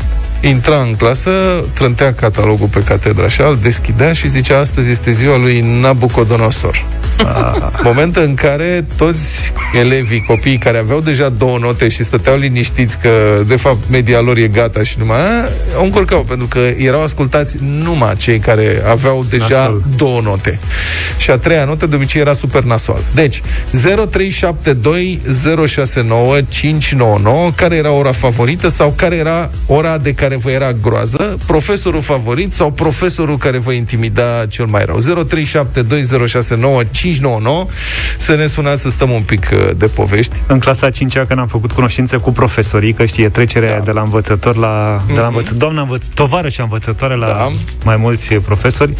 intra 0.41 0.81
în 0.81 0.95
clasă, 0.95 1.31
trântea 1.73 2.13
catalogul 2.13 2.67
pe 2.67 2.79
catedra 2.79 3.23
așa, 3.23 3.45
îl 3.45 3.59
deschidea 3.61 4.13
și 4.13 4.27
zicea 4.27 4.59
astăzi 4.59 4.91
este 4.91 5.11
ziua 5.11 5.37
lui 5.37 5.79
Nabucodonosor. 5.81 6.85
Ah. 7.17 7.55
Moment 7.83 8.15
în 8.15 8.33
care 8.33 8.85
toți 8.95 9.51
elevii, 9.73 10.23
copiii 10.27 10.57
care 10.57 10.77
aveau 10.77 10.99
deja 10.99 11.29
două 11.29 11.57
note 11.57 11.87
și 11.87 12.03
stăteau 12.03 12.37
liniștiți 12.37 12.97
că 12.97 13.43
de 13.47 13.55
fapt 13.55 13.77
media 13.89 14.19
lor 14.19 14.37
e 14.37 14.47
gata 14.47 14.83
și 14.83 14.95
numai 14.97 15.17
aia, 15.17 15.49
au 15.75 15.83
încurcau, 15.83 16.21
pentru 16.21 16.47
că 16.47 16.59
erau 16.59 17.03
ascultați 17.03 17.57
numai 17.61 18.15
cei 18.17 18.39
care 18.39 18.83
aveau 18.87 19.25
deja 19.29 19.59
Nasol. 19.59 19.83
două 19.95 20.21
note. 20.23 20.59
Și 21.17 21.31
a 21.31 21.37
treia 21.37 21.63
notă 21.63 21.85
de 21.85 21.95
obicei 21.95 22.21
era 22.21 22.33
super 22.33 22.63
nasoal. 22.63 23.01
Deci, 23.13 23.41
0372 23.71 25.21
069 25.67 26.41
599, 26.49 27.51
care 27.55 27.75
era 27.75 27.91
ora 27.91 28.11
favorită 28.11 28.67
sau 28.67 28.93
care 28.95 29.15
era 29.15 29.49
ora 29.65 29.97
de 29.97 30.13
care 30.13 30.28
vă 30.35 30.49
era 30.49 30.73
groază, 30.73 31.37
profesorul 31.45 32.01
favorit 32.01 32.53
sau 32.53 32.71
profesorul 32.71 33.37
care 33.37 33.57
vă 33.57 33.71
intimida 33.71 34.45
cel 34.49 34.65
mai 34.65 34.85
rău. 34.85 34.97
0372 34.99 36.05
599 36.91 37.65
să 38.17 38.35
ne 38.35 38.47
sunați 38.47 38.81
să 38.81 38.89
stăm 38.89 39.09
un 39.09 39.21
pic 39.21 39.49
uh, 39.53 39.69
de 39.77 39.85
povești. 39.85 40.35
În 40.47 40.59
clasa 40.59 40.89
5 40.89 41.13
când 41.13 41.39
am 41.39 41.47
făcut 41.47 41.71
cunoștințe 41.71 42.17
cu 42.17 42.31
profesorii, 42.31 42.93
că 42.93 43.05
știe 43.05 43.29
trecerea 43.29 43.77
da. 43.77 43.83
de 43.83 43.91
la 43.91 44.01
învățător 44.01 44.55
la... 44.55 45.01
Mm-hmm. 45.01 45.13
De 45.13 45.19
la 45.19 45.29
mhm. 45.29 45.39
învăț- 45.39 45.57
doamna 45.57 45.87
învăț- 45.87 46.13
tovară 46.13 46.49
și 46.49 46.61
învățătoare 46.61 47.15
la 47.15 47.27
da. 47.27 47.51
mai 47.83 47.97
mulți 47.97 48.33
profesori, 48.33 48.93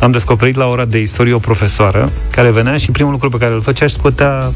am 0.00 0.10
descoperit 0.10 0.56
la 0.56 0.66
ora 0.66 0.84
de 0.84 0.98
istorie 0.98 1.32
o 1.32 1.38
profesoară 1.38 2.10
care 2.30 2.50
venea 2.50 2.76
și 2.76 2.90
primul 2.90 3.12
lucru 3.12 3.28
pe 3.28 3.36
care 3.36 3.52
îl 3.52 3.62
făcea 3.62 3.86
și 3.86 3.94
scotea 3.94 4.52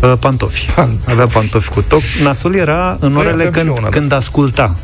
uh, 0.00 0.12
pantofi. 0.20 0.66
pantofi. 0.74 1.10
Avea 1.10 1.26
pantofi 1.26 1.68
cu 1.68 1.82
toc. 1.82 2.00
Nasul 2.22 2.54
era 2.54 2.96
în 3.00 3.12
păi 3.12 3.26
orele 3.26 3.44
când, 3.44 3.78
când 3.90 4.12
asculta 4.12 4.76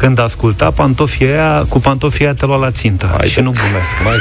când 0.00 0.18
asculta 0.18 0.70
pantofii 0.70 1.26
aia, 1.26 1.64
cu 1.68 1.78
pantofii 1.78 2.24
aia 2.24 2.34
te 2.34 2.46
lua 2.46 2.56
la 2.56 2.70
țintă. 2.70 3.14
Hai 3.18 3.28
și 3.28 3.40
nu 3.40 3.50
glumesc. 3.50 3.90
Mai 4.04 4.16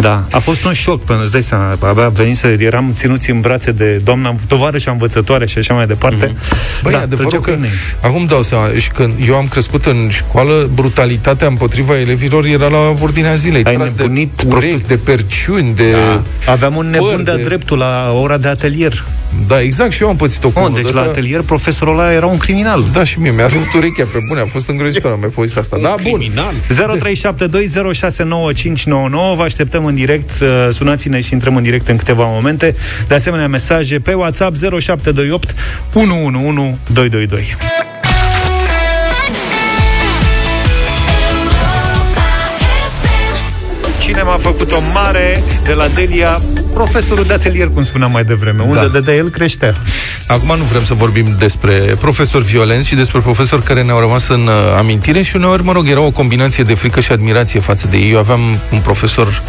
Da. 0.00 0.24
A 0.30 0.38
fost 0.38 0.64
un 0.64 0.72
șoc, 0.72 1.04
pentru 1.04 1.24
că 1.24 1.30
dai 1.30 1.42
seama, 1.42 1.76
abia 1.80 2.08
venise, 2.08 2.56
eram 2.60 2.92
ținuți 2.94 3.30
în 3.30 3.40
brațe 3.40 3.72
de 3.72 3.96
doamna 4.04 4.36
tovarăș 4.46 4.82
și 4.82 4.88
învățătoare 4.88 5.46
și 5.46 5.58
așa 5.58 5.74
mai 5.74 5.86
departe. 5.86 6.26
Mm-hmm. 6.26 6.82
Băi, 6.82 6.92
da, 6.92 7.00
adevărul 7.00 7.40
că, 7.40 7.56
acum 8.00 8.26
dau 8.26 8.42
seama, 8.42 8.68
și 8.78 8.90
când 8.90 9.14
eu 9.28 9.34
am 9.34 9.48
crescut 9.48 9.86
în 9.86 10.08
școală, 10.08 10.70
brutalitatea 10.74 11.46
împotriva 11.46 11.98
elevilor 11.98 12.44
era 12.44 12.68
la 12.68 12.94
ordinea 13.00 13.34
zilei. 13.34 13.64
Ai 13.64 13.74
Tras 13.74 13.92
nebunit 13.96 14.42
de 14.42 14.54
urechi, 14.54 14.86
de 14.86 14.96
perciuni, 14.96 15.74
de... 15.74 15.90
Da. 15.90 16.22
Aveam 16.52 16.76
un 16.76 16.90
nebun 16.90 17.24
de-a 17.24 17.36
de... 17.36 17.42
dreptul 17.42 17.78
la 17.78 18.12
ora 18.12 18.36
de 18.36 18.48
atelier. 18.48 19.04
Da, 19.46 19.60
exact, 19.60 19.92
și 19.92 20.02
eu 20.02 20.08
am 20.08 20.16
pățit-o 20.16 20.50
cu 20.50 20.60
oh, 20.60 20.72
Deci 20.74 20.92
la 20.92 21.00
atelier 21.00 21.40
profesorul 21.40 21.98
ăla 21.98 22.12
era 22.12 22.26
un 22.26 22.36
criminal. 22.36 22.84
Da, 22.92 23.04
și 23.04 23.20
mie 23.20 23.30
mi-a 23.30 23.46
rupt 23.46 23.74
urechea 23.74 24.08
pe 24.12 24.18
bune, 24.28 24.40
a 24.40 24.44
fost 24.44 24.68
îngrozitor, 24.68 25.12
am 25.12 25.20
mai 25.20 25.28
povestit 25.28 25.58
asta. 25.58 25.76
Un 25.76 25.82
da, 25.82 25.94
criminal. 25.94 26.54
bun. 26.86 27.00
0372069599, 29.32 29.36
vă 29.36 29.42
așteptăm 29.42 29.84
în 29.84 29.94
direct, 29.94 30.30
uh, 30.40 30.68
sunați-ne 30.70 31.20
și 31.20 31.32
intrăm 31.32 31.56
în 31.56 31.62
direct 31.62 31.88
în 31.88 31.96
câteva 31.96 32.24
momente. 32.26 32.74
De 33.08 33.14
asemenea, 33.14 33.48
mesaje 33.48 33.98
pe 33.98 34.12
WhatsApp 34.12 34.56
0728 34.56 35.54
111222. 35.92 37.56
Cine 44.08 44.22
m-a 44.22 44.36
făcut 44.36 44.72
o 44.72 44.80
mare 44.94 45.42
de 45.64 45.72
la 45.72 45.86
Delia 45.94 46.40
profesorul 46.74 47.24
de 47.24 47.32
atelier, 47.32 47.68
cum 47.68 47.82
spuneam 47.82 48.10
mai 48.10 48.24
devreme, 48.24 48.62
unde 48.62 48.78
da. 48.78 48.88
de, 48.88 49.00
de 49.00 49.16
el 49.16 49.28
creștea. 49.28 49.74
Acum 50.28 50.56
nu 50.56 50.64
vrem 50.64 50.84
să 50.84 50.94
vorbim 50.94 51.34
despre 51.38 51.72
profesori 52.00 52.44
violenți 52.44 52.88
și 52.88 52.94
despre 52.94 53.20
profesori 53.20 53.62
care 53.62 53.82
ne-au 53.82 53.98
rămas 53.98 54.28
în 54.28 54.46
uh, 54.46 54.52
amintire 54.78 55.22
și 55.22 55.36
uneori, 55.36 55.64
mă 55.64 55.72
rog, 55.72 55.88
era 55.88 56.00
o 56.00 56.10
combinație 56.10 56.64
de 56.64 56.74
frică 56.74 57.00
și 57.00 57.12
admirație 57.12 57.60
față 57.60 57.86
de 57.90 57.96
ei. 57.96 58.10
Eu 58.10 58.18
aveam 58.18 58.40
un 58.72 58.78
profesor 58.78 59.42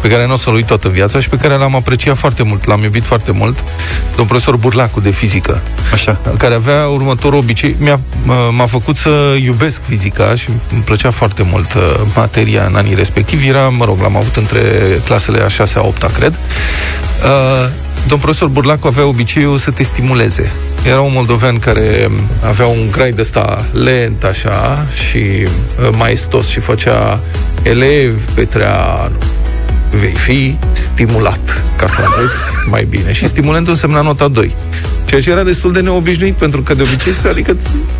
pe 0.00 0.08
care 0.08 0.26
nu 0.26 0.32
o 0.32 0.36
să-l 0.36 0.54
uit 0.54 0.66
toată 0.66 0.88
viața 0.88 1.20
și 1.20 1.28
pe 1.28 1.36
care 1.36 1.54
l-am 1.54 1.74
apreciat 1.74 2.16
foarte 2.16 2.42
mult, 2.42 2.66
l-am 2.66 2.82
iubit 2.82 3.04
foarte 3.04 3.30
mult, 3.30 3.64
domn 4.16 4.28
profesor 4.28 4.56
Burlacu 4.56 5.00
de 5.00 5.10
fizică. 5.10 5.62
Așa. 5.92 6.20
Care 6.38 6.54
avea 6.54 6.86
următorul 6.86 7.38
obicei, 7.38 7.76
mi-a, 7.78 8.00
m-a 8.50 8.66
făcut 8.66 8.96
să 8.96 9.36
iubesc 9.42 9.80
fizica 9.88 10.34
și 10.34 10.48
îmi 10.72 10.82
plăcea 10.82 11.10
foarte 11.10 11.46
mult 11.50 11.74
uh, 11.74 11.82
materia 12.14 12.64
în 12.64 12.74
anii 12.74 12.94
respectivi. 12.94 13.46
Era, 13.46 13.68
mă 13.68 13.84
rog, 13.84 14.00
l-am 14.00 14.16
avut 14.16 14.36
între 14.36 14.60
clasele 15.04 15.42
a 15.42 15.48
6 15.48 15.78
a 15.78 15.82
8 15.82 16.02
cred. 16.02 16.34
Uh, 17.24 17.84
domn 18.08 18.20
profesor 18.20 18.48
Burlacu 18.48 18.86
avea 18.86 19.06
obiceiul 19.06 19.56
să 19.56 19.70
te 19.70 19.82
stimuleze. 19.82 20.52
Era 20.86 21.00
un 21.00 21.12
moldovean 21.12 21.58
care 21.58 22.10
avea 22.44 22.66
un 22.66 22.90
grai 22.90 23.12
de 23.12 23.20
ăsta 23.20 23.64
lent 23.72 24.24
așa 24.24 24.86
și 25.08 25.18
uh, 25.18 25.88
maestos 25.96 26.48
și 26.48 26.60
făcea 26.60 27.20
elevi, 27.62 28.24
Petreanu, 28.34 29.16
vei 29.96 30.14
fi 30.14 30.56
stimulat 30.72 31.64
ca 31.76 31.86
să 31.86 32.00
înveți 32.00 32.38
mai 32.70 32.86
bine. 32.90 33.12
Și 33.12 33.26
stimulentul 33.26 33.72
însemna 33.72 34.00
nota 34.00 34.28
2. 34.28 34.54
Ceea 35.04 35.20
ce 35.20 35.30
era 35.30 35.42
destul 35.42 35.72
de 35.72 35.80
neobișnuit, 35.80 36.34
pentru 36.34 36.62
că 36.62 36.74
de 36.74 36.82
obicei, 36.82 37.12
adică 37.30 37.56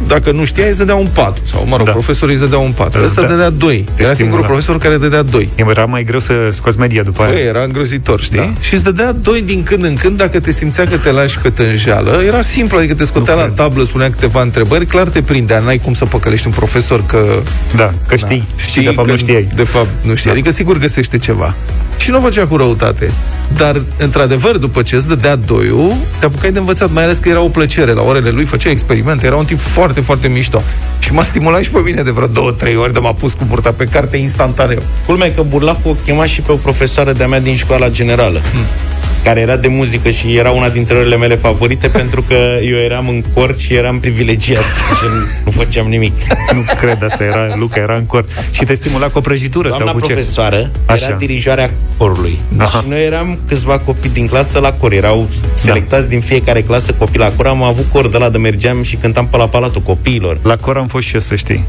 dacă 0.06 0.30
nu 0.30 0.44
știai, 0.44 0.68
îți 0.68 0.78
dădea 0.78 0.94
un 0.94 1.08
4. 1.12 1.42
Sau, 1.44 1.66
mă 1.68 1.76
rog, 1.76 1.86
da. 1.86 1.92
profesorii 1.92 2.34
îți 2.34 2.42
dădea 2.42 2.58
un 2.58 2.72
4. 2.72 3.04
Ăsta 3.04 3.20
da. 3.20 3.26
dădea 3.26 3.50
2. 3.50 3.84
Era 3.96 4.12
singurul 4.12 4.44
profesor 4.44 4.78
care 4.78 4.96
dădea 4.96 5.22
2. 5.22 5.48
Era 5.54 5.84
mai 5.84 6.04
greu 6.04 6.20
să 6.20 6.32
scoți 6.52 6.78
media 6.78 7.02
după 7.02 7.22
aia. 7.22 7.32
Băi, 7.32 7.42
era 7.42 7.62
îngrozitor, 7.62 8.20
știi? 8.20 8.38
Da. 8.38 8.52
Și 8.60 8.74
îți 8.74 8.82
dădea 8.82 9.12
2 9.12 9.42
din 9.42 9.62
când 9.62 9.84
în 9.84 9.94
când 9.94 10.16
dacă 10.16 10.40
te 10.40 10.50
simțea 10.50 10.84
că 10.84 10.96
te 10.96 11.10
lași 11.10 11.38
pe 11.38 11.50
tânjeală. 11.50 12.22
Era 12.26 12.42
simplu, 12.42 12.78
adică 12.78 12.94
te 12.94 13.04
scotea 13.04 13.34
nu 13.34 13.40
la 13.40 13.46
cred. 13.46 13.56
tablă, 13.56 13.84
spunea 13.84 14.10
câteva 14.10 14.42
întrebări, 14.42 14.86
clar 14.86 15.08
te 15.08 15.22
prindea. 15.22 15.58
N-ai 15.58 15.78
cum 15.78 15.94
să 15.94 16.04
păcălești 16.04 16.46
un 16.46 16.52
profesor 16.52 17.06
că... 17.06 17.42
Da, 17.76 17.92
că 18.06 18.16
știi. 18.16 18.44
Da. 18.56 18.62
Știi, 18.62 18.82
de 18.82 18.90
fapt 18.90 19.08
nu 19.08 19.16
știai. 19.16 19.48
De 19.54 19.64
fapt 19.64 19.88
nu 20.02 20.14
știi. 20.14 20.30
Da. 20.30 20.32
Adică 20.32 20.50
sigur 20.50 20.78
găsește 20.78 21.18
ceva. 21.18 21.54
Și 21.96 22.10
nu 22.10 22.20
făcea 22.20 22.46
cu 22.46 22.56
răutate. 22.56 23.12
Dar, 23.56 23.82
într-adevăr, 23.98 24.56
după 24.56 24.82
ce 24.82 24.96
îți 24.96 25.08
dădea 25.08 25.36
doiul, 25.36 25.92
te 26.18 26.26
apucai 26.26 26.52
de 26.52 26.58
învățat, 26.58 26.90
mai 26.90 27.04
ales 27.04 27.18
că 27.18 27.28
era 27.28 27.40
o 27.40 27.48
plăcere. 27.48 27.92
La 27.92 28.02
orele 28.02 28.30
lui 28.30 28.44
făcea 28.44 28.70
experimente, 28.70 29.26
era 29.26 29.36
un 29.36 29.44
tip 29.44 29.58
foarte, 29.58 30.00
foarte 30.00 30.28
mișto. 30.28 30.62
Și 30.98 31.12
m-a 31.12 31.22
stimulat 31.22 31.62
și 31.62 31.70
pe 31.70 31.78
mine 31.78 32.02
de 32.02 32.10
vreo 32.10 32.26
două, 32.26 32.50
trei 32.50 32.76
ori, 32.76 32.92
de 32.92 32.98
m-a 32.98 33.12
pus 33.12 33.32
cu 33.32 33.44
burta 33.48 33.72
pe 33.72 33.84
carte 33.84 34.16
instantaneu. 34.16 34.82
Culmea 35.06 35.34
că 35.34 35.42
Burlacu 35.42 35.88
o 35.88 35.94
chema 36.04 36.26
și 36.26 36.40
pe 36.40 36.52
o 36.52 36.56
profesoară 36.56 37.12
de-a 37.12 37.26
mea 37.26 37.40
din 37.40 37.56
școala 37.56 37.88
generală. 37.88 38.40
Hmm 38.52 38.94
care 39.26 39.40
era 39.40 39.56
de 39.56 39.68
muzică 39.68 40.10
și 40.10 40.36
era 40.36 40.50
una 40.50 40.68
dintre 40.68 40.96
orele 40.96 41.16
mele 41.16 41.36
favorite 41.36 41.86
pentru 42.00 42.22
că 42.22 42.34
eu 42.62 42.76
eram 42.76 43.08
în 43.08 43.22
cor 43.34 43.56
și 43.58 43.74
eram 43.74 43.98
privilegiat 44.00 44.62
și 44.98 45.04
nu, 45.04 45.20
nu 45.44 45.50
făceam 45.50 45.86
nimic. 45.86 46.12
Nu 46.54 46.64
cred, 46.80 47.02
asta 47.02 47.24
era, 47.24 47.54
Luca 47.56 47.80
era 47.80 47.96
în 47.96 48.04
cor. 48.04 48.24
Și 48.50 48.64
te 48.64 48.74
stimula 48.74 49.06
cu 49.06 49.18
o 49.18 49.20
prăjitură 49.20 49.68
Doamna 49.68 49.86
sau 49.86 49.94
cu 49.94 50.06
profesoară 50.06 50.56
ce? 50.56 50.68
era 50.86 50.94
Așa. 50.94 51.16
dirijoarea 51.18 51.70
corului. 51.96 52.38
Aha. 52.58 52.78
Și 52.78 52.88
noi 52.88 53.04
eram 53.04 53.35
câțiva 53.48 53.78
copii 53.78 54.10
din 54.10 54.26
clasă 54.26 54.58
la 54.58 54.72
cor. 54.72 54.92
Erau 54.92 55.28
selectați 55.54 56.02
da. 56.02 56.08
din 56.08 56.20
fiecare 56.20 56.62
clasă 56.62 56.92
copii 56.92 57.18
la 57.18 57.32
cor. 57.36 57.46
Am 57.46 57.62
avut 57.62 57.86
cor 57.92 58.08
de 58.08 58.18
la 58.18 58.28
de 58.28 58.38
mergeam 58.38 58.82
și 58.82 58.96
cântam 58.96 59.26
pe 59.26 59.36
la 59.36 59.48
palatul 59.48 59.80
copiilor. 59.80 60.38
La 60.42 60.56
cor 60.56 60.76
am 60.76 60.86
fost 60.86 61.06
și 61.06 61.14
eu, 61.14 61.20
să 61.20 61.34
știi. 61.34 61.64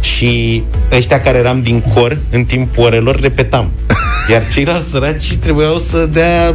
Și 0.00 0.62
ăștia 0.92 1.20
care 1.20 1.38
eram 1.38 1.62
din 1.62 1.80
cor, 1.94 2.18
în 2.30 2.44
timpul 2.44 2.84
orelor, 2.84 3.20
repetam. 3.20 3.70
Iar 4.30 4.42
ceilalți 4.52 4.90
săraci 4.90 5.36
trebuiau 5.36 5.78
să 5.78 6.06
dea 6.06 6.54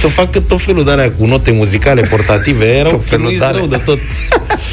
să 0.00 0.10
facă 0.10 0.40
tot 0.40 0.60
felul 0.60 0.84
de 0.84 0.90
alea 0.90 1.12
cu 1.18 1.26
note 1.26 1.50
muzicale 1.50 2.00
portative, 2.00 2.64
erau 2.78 2.90
tot 2.90 3.04
felul 3.04 3.36
de 3.38 3.50
rău 3.52 3.66
de 3.66 3.76
tot. 3.84 3.98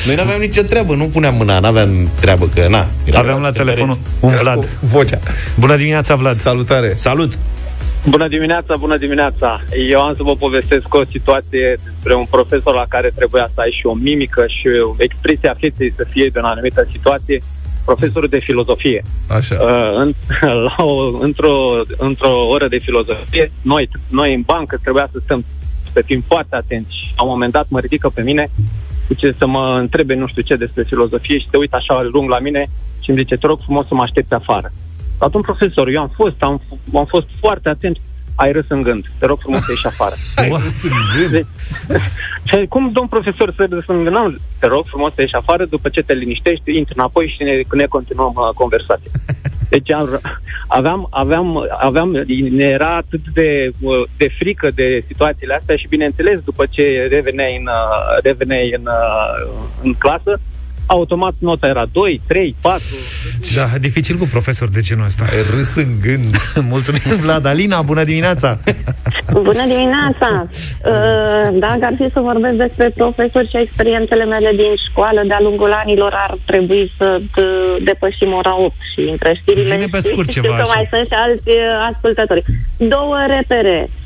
Noi 0.06 0.16
nu 0.16 0.22
aveam 0.22 0.40
nicio 0.40 0.62
treabă, 0.62 0.96
nu 0.96 1.06
puneam 1.06 1.36
mâna, 1.36 1.60
nu 1.60 1.68
aveam 1.68 2.10
treabă, 2.20 2.50
că 2.56 2.68
na. 2.70 2.88
Aveam 3.14 3.42
la 3.42 3.52
telefonul 3.52 3.98
un 4.20 4.34
Vlad. 4.40 4.68
Vocea. 4.80 5.20
Bună 5.56 5.76
dimineața, 5.76 6.16
Vlad. 6.16 6.36
Salutare. 6.36 6.94
Salut. 6.96 7.38
Bună 8.10 8.28
dimineața, 8.28 8.76
bună 8.76 8.98
dimineața. 8.98 9.62
Eu 9.90 10.02
am 10.02 10.14
să 10.16 10.24
vă 10.24 10.36
povestesc 10.36 10.94
o 10.94 11.06
situație 11.10 11.78
despre 11.84 12.16
un 12.16 12.26
profesor 12.30 12.74
la 12.74 12.86
care 12.90 13.12
trebuia 13.16 13.50
să 13.54 13.62
ai 13.62 13.76
și 13.80 13.86
o 13.86 13.94
mimică 13.94 14.46
și 14.48 14.68
o 14.68 14.94
expresie 14.98 15.50
a 15.50 15.54
feței 15.54 15.94
să 15.96 16.06
fie 16.10 16.30
de 16.34 16.40
o 16.40 16.46
anumită 16.46 16.88
situație 16.92 17.42
profesorul 17.86 18.30
de 18.30 18.40
filozofie. 18.40 19.04
Așa. 19.28 19.56
Uh, 19.56 19.96
în, 19.96 20.14
la 20.68 20.84
o, 20.84 21.18
într-o, 21.20 21.82
într-o 21.98 22.48
oră 22.48 22.68
de 22.68 22.78
filozofie, 22.78 23.52
noi, 23.62 23.90
noi 24.08 24.34
în 24.34 24.42
bancă 24.42 24.80
trebuia 24.84 25.10
să 25.12 25.20
stăm, 25.24 25.46
să 25.92 26.02
fim 26.06 26.24
foarte 26.28 26.56
atenți. 26.56 26.96
Și 26.96 27.14
la 27.18 27.24
un 27.24 27.30
moment 27.30 27.52
dat 27.52 27.66
mă 27.70 27.80
ridică 27.80 28.10
pe 28.10 28.22
mine 28.22 28.50
zice, 29.08 29.36
să 29.38 29.46
mă 29.46 29.78
întrebe 29.80 30.14
nu 30.16 30.28
știu 30.28 30.42
ce 30.42 30.56
despre 30.56 30.84
filozofie 30.84 31.40
și 31.40 31.48
te 31.52 31.58
uit 31.58 31.74
așa 31.74 32.10
lung 32.12 32.30
la 32.30 32.40
mine 32.40 32.68
și 33.04 33.10
îmi 33.10 33.20
zice, 33.20 33.36
te 33.36 33.48
rog 33.48 33.60
frumos 33.64 33.88
să 33.88 33.94
mă 33.94 34.02
aștepți 34.02 34.34
afară. 34.34 34.72
Atunci 35.22 35.46
profesor, 35.46 35.88
eu 35.88 36.02
am 36.02 36.12
fost, 36.16 36.36
am, 36.40 36.62
am 36.94 37.06
fost 37.06 37.28
foarte 37.40 37.70
atent, 37.70 37.98
ai 38.36 38.52
râs 38.52 38.66
în 38.68 38.82
gând. 38.82 39.06
Te 39.20 39.26
rog 39.26 39.40
frumos 39.40 39.60
să 39.60 39.72
ieși 39.72 39.86
afară. 39.88 40.16
Deci, 41.32 41.46
ce- 42.44 42.66
cum, 42.70 42.92
domn 42.92 43.08
profesor, 43.08 43.54
să 43.56 43.68
râs 43.70 43.84
în 43.88 44.04
gând? 44.04 44.16
N-am- 44.16 44.40
Te 44.60 44.68
rog 44.68 44.86
frumos 44.86 45.14
să 45.14 45.22
ieși 45.22 45.36
afară, 45.36 45.66
după 45.66 45.90
ce 45.90 46.02
te 46.02 46.14
liniștești, 46.14 46.78
intri 46.78 46.94
înapoi 46.98 47.34
și 47.38 47.44
ne, 47.44 47.62
ne 47.72 47.86
continuăm 47.86 48.34
uh, 48.36 48.50
conversația. 48.54 49.12
Deci 49.70 49.92
am, 49.92 50.20
aveam, 50.68 51.08
aveam, 51.12 51.68
aveam, 51.80 52.10
ne 52.50 52.64
era 52.64 52.96
atât 52.96 53.22
de, 53.34 53.72
uh, 53.80 54.04
de 54.18 54.28
frică 54.38 54.70
de 54.76 55.04
situațiile 55.08 55.54
astea 55.54 55.76
și 55.76 55.88
bineînțeles 55.88 56.40
după 56.40 56.66
ce 56.70 57.08
reveneai 57.10 57.58
în, 57.60 57.68
uh, 57.68 58.18
reveneai 58.24 58.74
în, 58.78 58.86
uh, 58.86 59.52
în 59.84 59.94
clasă, 59.94 60.40
automat 60.92 61.34
nota 61.40 61.68
era 61.68 61.86
2, 61.92 62.22
3, 62.28 62.56
4. 62.62 62.84
Da, 63.56 63.78
dificil 63.80 64.16
cu 64.18 64.28
profesor 64.32 64.70
de 64.70 64.80
genul 64.80 65.06
ăsta. 65.06 65.24
Ai 65.32 65.42
râs 65.56 65.76
în 65.76 65.92
gând. 66.02 66.36
Mulțumim, 66.74 67.18
Vlad. 67.20 67.46
Alina, 67.46 67.82
bună 67.82 68.04
dimineața! 68.04 68.60
Bună 69.32 69.64
dimineața! 69.74 70.30
Uh, 70.50 71.60
Dacă 71.60 71.82
ar 71.90 71.94
fi 71.98 72.08
să 72.14 72.20
vorbesc 72.20 72.56
despre 72.56 72.92
profesori 72.96 73.50
și 73.50 73.58
experiențele 73.58 74.26
mele 74.26 74.52
din 74.56 74.74
școală 74.90 75.22
de-a 75.28 75.40
lungul 75.42 75.72
anilor, 75.84 76.12
ar 76.16 76.38
trebui 76.46 76.92
să 76.98 77.20
uh, 77.22 77.84
depășim 77.84 78.34
ora 78.34 78.54
8 78.60 78.74
și 78.94 79.02
între 79.10 79.34
știrile 79.42 79.76
Zine 79.76 79.86
pe 79.92 79.98
și 79.98 80.04
scurt 80.04 80.30
știu 80.30 80.42
ceva, 80.42 80.56
că 80.56 80.62
așa. 80.62 80.74
mai 80.76 80.88
sunt 80.92 81.06
și 81.06 81.14
alți 81.26 81.50
uh, 81.50 81.90
ascultători. 81.92 82.44
Două 82.78 83.18
repere 83.28 83.78
uh, 83.88 84.01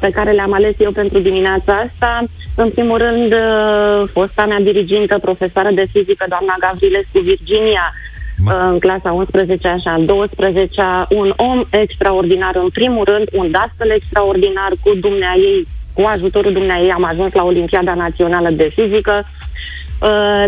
pe 0.00 0.10
care 0.10 0.30
le-am 0.30 0.52
ales 0.52 0.74
eu 0.78 0.90
pentru 0.90 1.18
dimineața 1.18 1.72
asta. 1.72 2.24
În 2.56 2.70
primul 2.70 2.98
rând, 2.98 3.32
uh, 3.32 4.08
fosta 4.12 4.46
mea 4.46 4.60
dirigintă, 4.60 5.18
profesoară 5.18 5.70
de 5.70 5.86
fizică, 5.92 6.24
doamna 6.28 6.54
Gavrilescu 6.58 7.18
Virginia, 7.18 7.92
Ma- 7.92 8.52
uh, 8.52 8.68
în 8.70 8.78
clasa 8.78 9.12
11 9.12 9.74
și 9.80 9.88
a 9.88 9.98
12 9.98 10.82
un 11.08 11.32
om 11.36 11.64
extraordinar 11.70 12.56
în 12.56 12.68
primul 12.68 13.04
rând, 13.04 13.26
un 13.32 13.50
dascăl 13.50 13.90
extraordinar 13.90 14.70
cu 14.80 14.94
dumnea 14.94 15.34
ei, 15.36 15.66
cu 15.92 16.02
ajutorul 16.02 16.52
dumnea 16.52 16.78
ei 16.82 16.90
am 16.90 17.04
ajuns 17.04 17.32
la 17.32 17.44
Olimpiada 17.44 17.94
Națională 17.94 18.50
de 18.50 18.72
Fizică, 18.74 19.14
Uh, 19.14 19.43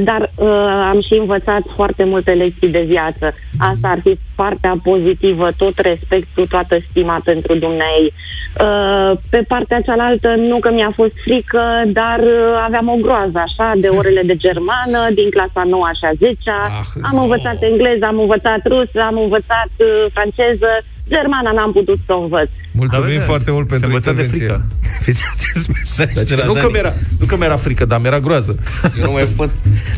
dar 0.00 0.30
uh, 0.34 0.48
am 0.92 1.00
și 1.00 1.14
învățat 1.18 1.62
foarte 1.74 2.04
multe 2.04 2.30
lecții 2.32 2.68
de 2.68 2.84
viață. 2.86 3.34
Asta 3.58 3.88
ar 3.88 3.98
fi 4.02 4.18
partea 4.34 4.74
pozitivă, 4.82 5.48
tot 5.56 5.78
respectul, 5.78 6.46
toată 6.46 6.78
stima 6.90 7.20
pentru 7.24 7.54
dumneai. 7.54 8.12
Uh, 8.60 9.12
pe 9.30 9.44
partea 9.48 9.80
cealaltă, 9.80 10.34
nu 10.36 10.58
că 10.58 10.70
mi-a 10.72 10.92
fost 10.94 11.12
frică, 11.24 11.82
dar 11.86 12.18
uh, 12.18 12.62
aveam 12.64 12.88
o 12.88 12.94
groază 13.00 13.38
așa 13.38 13.72
de 13.76 13.88
orele 13.88 14.22
de 14.22 14.36
germană, 14.36 15.00
din 15.14 15.30
clasa 15.30 15.62
9 15.68 15.88
și 15.98 16.04
a 16.04 16.10
10 16.18 16.34
Ah, 16.50 16.86
Am 17.02 17.16
zo. 17.16 17.22
învățat 17.22 17.62
engleză, 17.62 18.04
am 18.04 18.18
învățat 18.18 18.60
rusă, 18.66 19.00
am 19.06 19.18
învățat 19.18 19.70
uh, 19.78 20.04
franceză, 20.12 20.68
germana 21.08 21.50
n-am 21.52 21.72
putut 21.72 21.98
să 22.06 22.12
o 22.12 22.20
învăț. 22.22 22.48
Mulțumim 22.72 23.04
Aveți- 23.06 23.24
foarte 23.24 23.50
mult 23.50 23.64
se 23.64 23.70
pentru 23.70 23.88
învăța 23.88 24.12
de 24.12 24.22
intervenție. 24.22 24.46
frică. 24.46 24.66
Fiți 25.06 25.22
atenți, 25.32 25.70
mesaj 25.70 26.14
Dar 26.14 26.24
de 26.24 26.30
ce- 26.30 26.36
la 26.36 26.44
nu, 26.44 26.52
că 26.52 26.58
Dani. 26.60 26.72
mi-era, 26.72 26.94
nu 27.18 27.26
că 27.26 27.36
mi-era 27.36 27.56
frică, 27.56 27.84
dar 27.84 28.00
mi-era 28.00 28.20
groază. 28.20 28.58
Eu 28.98 29.04
nu 29.04 29.12
mai 29.12 29.24
pot. 29.36 29.50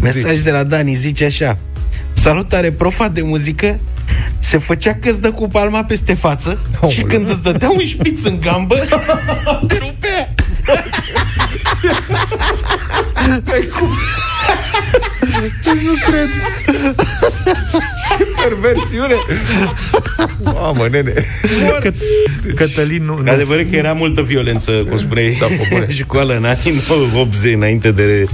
Mesaj 0.03 0.43
de 0.43 0.51
la 0.51 0.65
Dani 0.65 0.95
zice 0.95 1.25
așa. 1.25 1.59
Salutare, 2.13 2.71
profa 2.71 3.09
de 3.09 3.23
muzică 3.23 3.79
se 4.39 4.59
făcea 4.59 4.95
că 4.95 5.09
îți 5.09 5.21
dă 5.21 5.31
cu 5.33 5.49
palma 5.49 5.85
peste 5.85 6.15
față 6.15 6.59
Aoleu. 6.75 6.91
și 6.97 7.03
când 7.03 7.29
îți 7.29 7.43
dădea 7.43 7.71
un 7.71 7.85
șpiț 7.85 8.25
în 8.25 8.41
gambă, 8.41 8.75
te 9.69 9.79
rupea. 9.79 10.35
nu 15.83 15.93
cred. 16.11 16.29
Ce 18.09 18.27
perversiune. 18.43 19.15
Mamă, 20.43 20.87
nene. 20.91 21.13
Că, 21.81 21.91
Cătălin 22.55 23.05
nu... 23.05 23.19
nu. 23.23 23.31
Adevărat 23.33 23.71
că 23.71 23.77
era 23.77 23.93
multă 23.93 24.23
violență, 24.23 24.71
cum 24.73 24.99
spuneai, 24.99 25.37
Da, 25.41 25.47
pe 25.47 25.67
bune. 25.71 25.93
școală 26.03 26.37
în 26.37 26.45
anii 26.45 26.83
80, 27.17 27.55
înainte 27.55 27.91
de, 27.91 28.25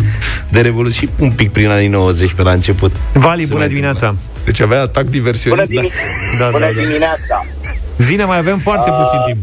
de 0.51 0.61
Revoluție 0.61 1.01
și 1.01 1.09
un 1.19 1.31
pic 1.31 1.51
prin 1.53 1.69
anii 1.69 1.89
90 1.89 2.33
pe 2.33 2.43
la 2.43 2.53
început. 2.53 2.93
Vali, 3.13 3.41
Se 3.41 3.47
bună 3.47 3.59
mai 3.59 3.69
dimineața! 3.69 4.15
Deci 4.45 4.61
avea 4.61 4.81
atac 4.81 5.05
diversionist. 5.05 5.71
Bună, 5.73 5.83
dimi- 5.89 5.93
Da, 6.39 6.49
Bună 6.51 6.65
da, 6.65 6.71
da. 6.75 6.81
dimineața! 6.81 7.45
Vine, 7.97 8.25
mai 8.25 8.39
avem 8.39 8.59
foarte 8.59 8.91
puțin 8.91 9.21
timp. 9.27 9.39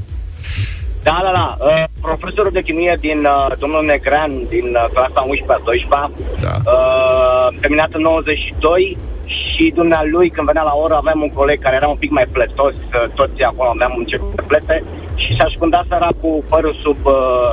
Da, 1.03 1.17
da, 1.23 1.31
da. 1.33 1.55
Uh, 1.59 1.83
profesorul 2.01 2.51
de 2.51 2.61
chimie 2.61 2.97
din 2.99 3.19
uh, 3.25 3.57
domnul 3.59 3.85
Negrean, 3.85 4.31
din 4.49 4.67
uh, 4.75 4.85
clasa 4.93 5.25
11-a 5.25 5.59
12 5.63 5.87
Da. 6.41 6.71
uh, 6.71 7.47
terminat 7.59 7.89
în 7.93 8.01
92 8.01 8.97
și 9.25 9.71
dumnealui, 9.75 10.29
când 10.29 10.47
venea 10.47 10.63
la 10.63 10.75
oră, 10.83 10.95
aveam 10.95 11.21
un 11.21 11.29
coleg 11.29 11.59
care 11.61 11.75
era 11.75 11.87
un 11.87 11.95
pic 11.95 12.11
mai 12.11 12.25
plătos, 12.31 12.73
uh, 12.73 13.09
toți 13.13 13.41
acolo 13.43 13.69
aveam 13.69 13.93
început 13.97 14.35
de 14.35 14.41
plete 14.47 14.83
și 15.15 15.33
și-a 15.35 15.47
șcundat 15.55 15.85
săra 15.89 16.09
cu 16.21 16.43
părul 16.49 16.75
sub, 16.83 16.97
uh, 17.05 17.51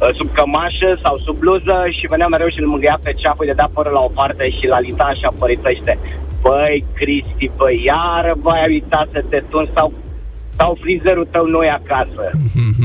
uh, 0.00 0.14
sub 0.16 0.28
cămașă 0.32 0.90
sau 1.02 1.16
sub 1.16 1.36
bluză 1.36 1.84
și 1.90 2.06
venea 2.06 2.26
mereu 2.28 2.48
și 2.48 2.60
îl 2.60 2.66
mângâia 2.66 2.98
pe 3.02 3.12
ceapă, 3.12 3.36
îi 3.40 3.46
dădea 3.46 3.70
părul 3.72 3.92
la 3.92 4.00
o 4.00 4.14
parte 4.14 4.50
și 4.50 4.66
la 4.66 4.80
lita 4.80 5.04
așa 5.04 5.28
părițește. 5.38 5.98
Băi, 6.42 6.84
Cristi, 6.94 7.50
băi, 7.56 7.82
iară, 7.84 8.34
băi, 8.38 8.60
ai 8.62 8.72
uitat 8.72 9.08
să 9.12 9.24
te 9.28 9.42
tun 9.50 9.68
sau 9.74 9.92
sau 10.56 10.78
frizerul 10.82 11.26
tău 11.30 11.46
nu 11.46 11.62
e 11.62 11.70
acasă. 11.82 12.24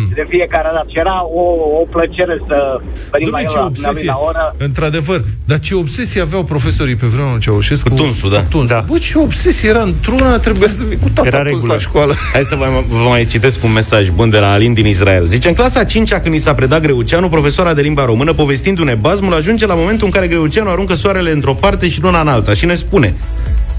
Și 0.07 0.15
de 0.15 0.25
fiecare 0.29 0.69
dată. 0.73 0.87
Și 0.89 0.97
era 0.99 1.17
o, 1.23 1.43
o 1.81 1.83
plăcere 1.89 2.41
să 2.47 2.79
venim 3.11 3.29
la 3.31 3.37
Dom'le, 3.37 3.41
el 3.41 3.49
ce 3.49 3.57
la, 3.57 3.65
obsesie, 3.65 4.05
la 4.05 4.19
oră. 4.27 4.55
într-adevăr, 4.57 5.21
dar 5.45 5.59
ce 5.59 5.75
obsesie 5.75 6.21
aveau 6.21 6.43
profesorii 6.43 6.95
pe 6.95 7.05
vremea 7.07 7.31
lui 7.31 7.39
Ceaușescu 7.39 7.89
Cu 7.89 7.95
tunsul, 7.95 8.29
da. 8.29 8.37
Cu 8.41 8.47
tunsul. 8.49 8.75
Da. 8.75 8.83
Bă, 8.87 8.97
ce 8.97 9.17
obsesie 9.17 9.69
era 9.69 9.81
într-una, 9.81 10.37
trebuia 10.39 10.69
să 10.69 10.83
vii 10.83 10.97
cu 10.97 11.09
tata 11.13 11.27
Era 11.27 11.37
tuns 11.37 11.49
regulă. 11.51 11.73
la 11.73 11.79
școală. 11.79 12.13
Hai 12.33 12.43
să 12.43 12.55
vă, 12.55 12.65
vă 12.87 13.07
mai 13.09 13.25
citesc 13.25 13.63
un 13.63 13.71
mesaj 13.73 14.09
bun 14.09 14.29
de 14.29 14.39
la 14.39 14.51
Alin 14.51 14.73
din 14.73 14.85
Israel. 14.85 15.25
Zice, 15.25 15.47
în 15.47 15.53
clasa 15.53 15.83
5 15.83 16.13
când 16.13 16.35
i 16.35 16.39
s-a 16.39 16.53
predat 16.53 16.81
Greuceanu, 16.81 17.29
profesoara 17.29 17.73
de 17.73 17.81
limba 17.81 18.05
română, 18.05 18.33
povestindu-ne 18.33 18.95
bazmul, 18.95 19.33
ajunge 19.33 19.65
la 19.65 19.73
momentul 19.73 20.05
în 20.05 20.11
care 20.11 20.27
Greuceanu 20.27 20.69
aruncă 20.69 20.93
soarele 20.93 21.31
într-o 21.31 21.53
parte 21.53 21.87
și 21.89 22.01
luna 22.01 22.21
în 22.21 22.27
alta 22.27 22.53
și 22.53 22.65
ne 22.65 22.73
spune 22.73 23.13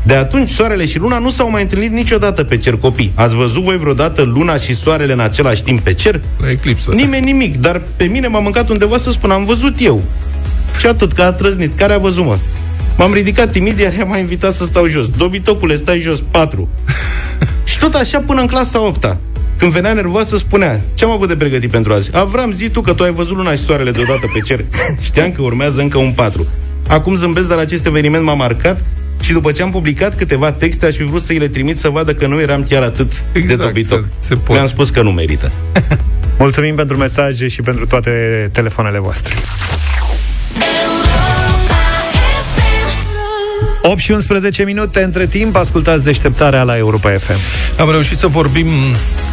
de 0.02 0.14
atunci, 0.14 0.48
soarele 0.48 0.86
și 0.86 0.98
luna 0.98 1.18
nu 1.18 1.30
s-au 1.30 1.50
mai 1.50 1.62
întâlnit 1.62 1.90
niciodată 1.90 2.44
pe 2.44 2.56
cer 2.56 2.76
copii. 2.76 3.12
Ați 3.14 3.34
văzut 3.34 3.62
voi 3.62 3.76
vreodată 3.76 4.22
luna 4.22 4.56
și 4.56 4.74
soarele 4.74 5.12
în 5.12 5.20
același 5.20 5.62
timp 5.62 5.80
pe 5.80 5.94
cer? 5.94 6.20
La 6.40 6.50
eclipsă. 6.50 6.90
Nimeni 6.94 7.24
nimic, 7.24 7.56
dar 7.56 7.82
pe 7.96 8.04
mine 8.04 8.26
m-a 8.26 8.38
mâncat 8.38 8.68
undeva 8.68 8.96
să 8.96 9.10
spun, 9.10 9.30
am 9.30 9.44
văzut 9.44 9.74
eu. 9.78 10.02
Și 10.78 10.86
atât, 10.86 11.12
că 11.12 11.22
a 11.22 11.32
trăznit. 11.32 11.76
Care 11.76 11.92
a 11.92 11.98
văzut, 11.98 12.24
mă? 12.24 12.38
M-am 12.96 13.12
ridicat 13.12 13.50
timid, 13.50 13.78
iar 13.78 13.92
ea 13.98 14.04
m-a 14.04 14.16
invitat 14.16 14.54
să 14.54 14.64
stau 14.64 14.86
jos. 14.86 15.08
Dobitocule, 15.08 15.74
stai 15.74 16.00
jos, 16.00 16.22
patru. 16.30 16.68
și 17.64 17.78
tot 17.78 17.94
așa 17.94 18.18
până 18.18 18.40
în 18.40 18.46
clasa 18.46 18.80
8 18.80 19.16
când 19.56 19.74
venea 19.74 19.92
nervoasă, 19.92 20.36
spunea 20.36 20.80
Ce 20.94 21.04
am 21.04 21.10
avut 21.10 21.28
de 21.28 21.36
pregătit 21.36 21.70
pentru 21.70 21.92
azi? 21.92 22.10
Avram, 22.16 22.52
zi 22.52 22.68
tu 22.68 22.80
că 22.80 22.92
tu 22.92 23.02
ai 23.02 23.12
văzut 23.12 23.36
luna 23.36 23.50
și 23.50 23.62
soarele 23.62 23.90
deodată 23.90 24.26
pe 24.32 24.40
cer 24.40 24.64
Știam 25.04 25.32
că 25.32 25.42
urmează 25.42 25.80
încă 25.80 25.98
un 25.98 26.12
patru 26.12 26.46
Acum 26.88 27.14
zâmbesc, 27.14 27.48
dar 27.48 27.58
acest 27.58 27.86
eveniment 27.86 28.24
m-a 28.24 28.34
marcat 28.34 28.84
și 29.22 29.32
după 29.32 29.52
ce 29.52 29.62
am 29.62 29.70
publicat 29.70 30.16
câteva 30.16 30.52
texte, 30.52 30.86
aș 30.86 30.94
fi 30.94 31.02
vrut 31.02 31.22
să 31.22 31.32
îi 31.32 31.38
le 31.38 31.48
trimit 31.48 31.78
să 31.78 31.88
vadă 31.88 32.14
că 32.14 32.26
nu 32.26 32.40
eram 32.40 32.62
chiar 32.68 32.82
atât 32.82 33.12
Exact, 33.32 33.58
de 33.58 33.64
dobitoc. 33.64 34.04
se- 34.18 34.26
se 34.28 34.34
poate. 34.34 34.52
Mi-am 34.52 34.66
spus 34.66 34.90
că 34.90 35.02
nu 35.02 35.10
merită. 35.12 35.52
Mulțumim 36.38 36.74
pentru 36.74 36.96
mesaje 36.96 37.48
și 37.48 37.62
pentru 37.62 37.86
toate 37.86 38.10
telefoanele 38.52 38.98
voastre. 38.98 39.34
8 43.82 43.98
și 43.98 44.10
11 44.10 44.62
minute 44.64 45.02
între 45.02 45.26
timp, 45.26 45.56
ascultați 45.56 46.04
deșteptarea 46.04 46.62
la 46.62 46.76
Europa 46.76 47.10
FM. 47.10 47.38
Am 47.80 47.90
reușit 47.90 48.16
să 48.18 48.26
vorbim 48.26 48.66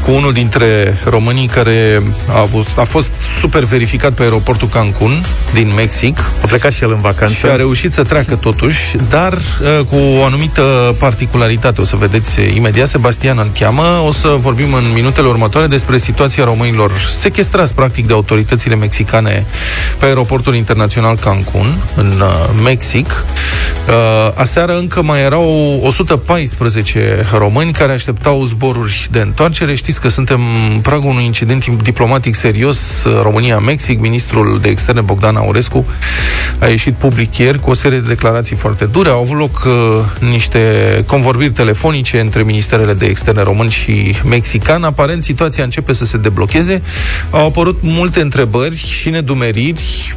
cu 0.06 0.12
unul 0.12 0.34
dintre 0.34 0.98
românii 1.06 1.48
care 1.48 2.02
a, 2.28 2.40
avut, 2.40 2.68
a 2.76 2.84
fost 2.84 3.12
super 3.40 3.64
verificat 3.64 4.12
pe 4.12 4.22
aeroportul 4.22 4.68
Cancun 4.68 5.26
din 5.54 5.72
Mexic 5.76 6.20
A 6.20 6.46
plecat 6.48 6.72
și 6.72 6.84
el 6.84 6.92
în 6.92 7.02
vacanță. 7.02 7.34
și 7.34 7.46
a 7.46 7.56
reușit 7.56 7.94
să 7.94 8.04
treacă 8.04 8.36
totuși, 8.36 8.96
dar 9.10 9.34
uh, 9.34 9.86
cu 9.90 9.96
o 9.96 10.24
anumită 10.24 10.96
particularitate. 11.00 11.82
O 11.82 11.84
să 11.84 11.96
vedeți 11.96 12.40
uh, 12.40 12.54
imediat, 12.56 12.88
Sebastian 12.88 13.38
îl 13.38 13.52
cheamă. 13.60 14.04
O 14.08 14.12
să 14.12 14.28
vorbim 14.28 14.74
în 14.74 14.84
minutele 14.94 15.28
următoare 15.28 15.68
despre 15.68 15.98
situația 15.98 16.44
românilor 16.44 16.92
sequestrați 17.20 17.74
practic 17.74 18.08
de 18.08 18.14
autoritățile 18.14 18.76
mexicane 18.76 19.46
pe 20.00 20.06
aeroportul 20.06 20.56
internațional 20.56 21.18
Cancun, 21.18 21.78
în 21.96 22.14
uh, 22.22 22.50
Mexic. 22.64 23.08
Uh, 23.88 24.32
aseară 24.34 24.78
încă 24.78 25.02
mai 25.02 25.22
erau 25.22 25.80
114 25.84 27.28
români 27.38 27.72
care 27.72 27.92
așteptau 27.92 28.46
zboruri 28.46 29.08
de 29.12 29.20
întoarcere. 29.20 29.76
Știți 29.76 29.89
că 29.98 30.10
suntem 30.10 30.40
în 30.74 30.80
pragul 30.80 31.10
unui 31.10 31.26
incident 31.26 31.66
diplomatic 31.82 32.36
serios 32.36 33.04
uh, 33.04 33.20
România-Mexic. 33.22 34.00
Ministrul 34.00 34.60
de 34.62 34.70
Externe 34.70 35.02
Bogdan 35.02 35.36
Aurescu 35.36 35.86
a 36.60 36.66
ieșit 36.68 36.94
public 36.94 37.38
ieri 37.38 37.60
cu 37.60 37.70
o 37.70 37.74
serie 37.74 38.00
de 38.00 38.08
declarații 38.08 38.56
foarte 38.56 38.86
dure. 38.86 39.10
Au 39.10 39.22
avut 39.22 39.38
loc 39.38 39.64
uh, 39.66 39.72
niște 40.30 40.60
convorbiri 41.08 41.52
telefonice 41.52 42.20
între 42.20 42.44
ministerele 42.44 42.94
de 42.94 43.06
externe 43.06 43.42
român 43.44 43.70
și 43.70 44.16
mexican. 44.26 44.84
Aparent, 44.84 45.24
situația 45.24 45.64
începe 45.64 45.94
să 45.94 46.06
se 46.06 46.18
deblocheze. 46.18 46.82
Au 47.30 47.46
apărut 47.48 47.78
multe 47.82 48.22
întrebări 48.22 48.78
și 48.78 49.10
nedumeriri 49.10 50.14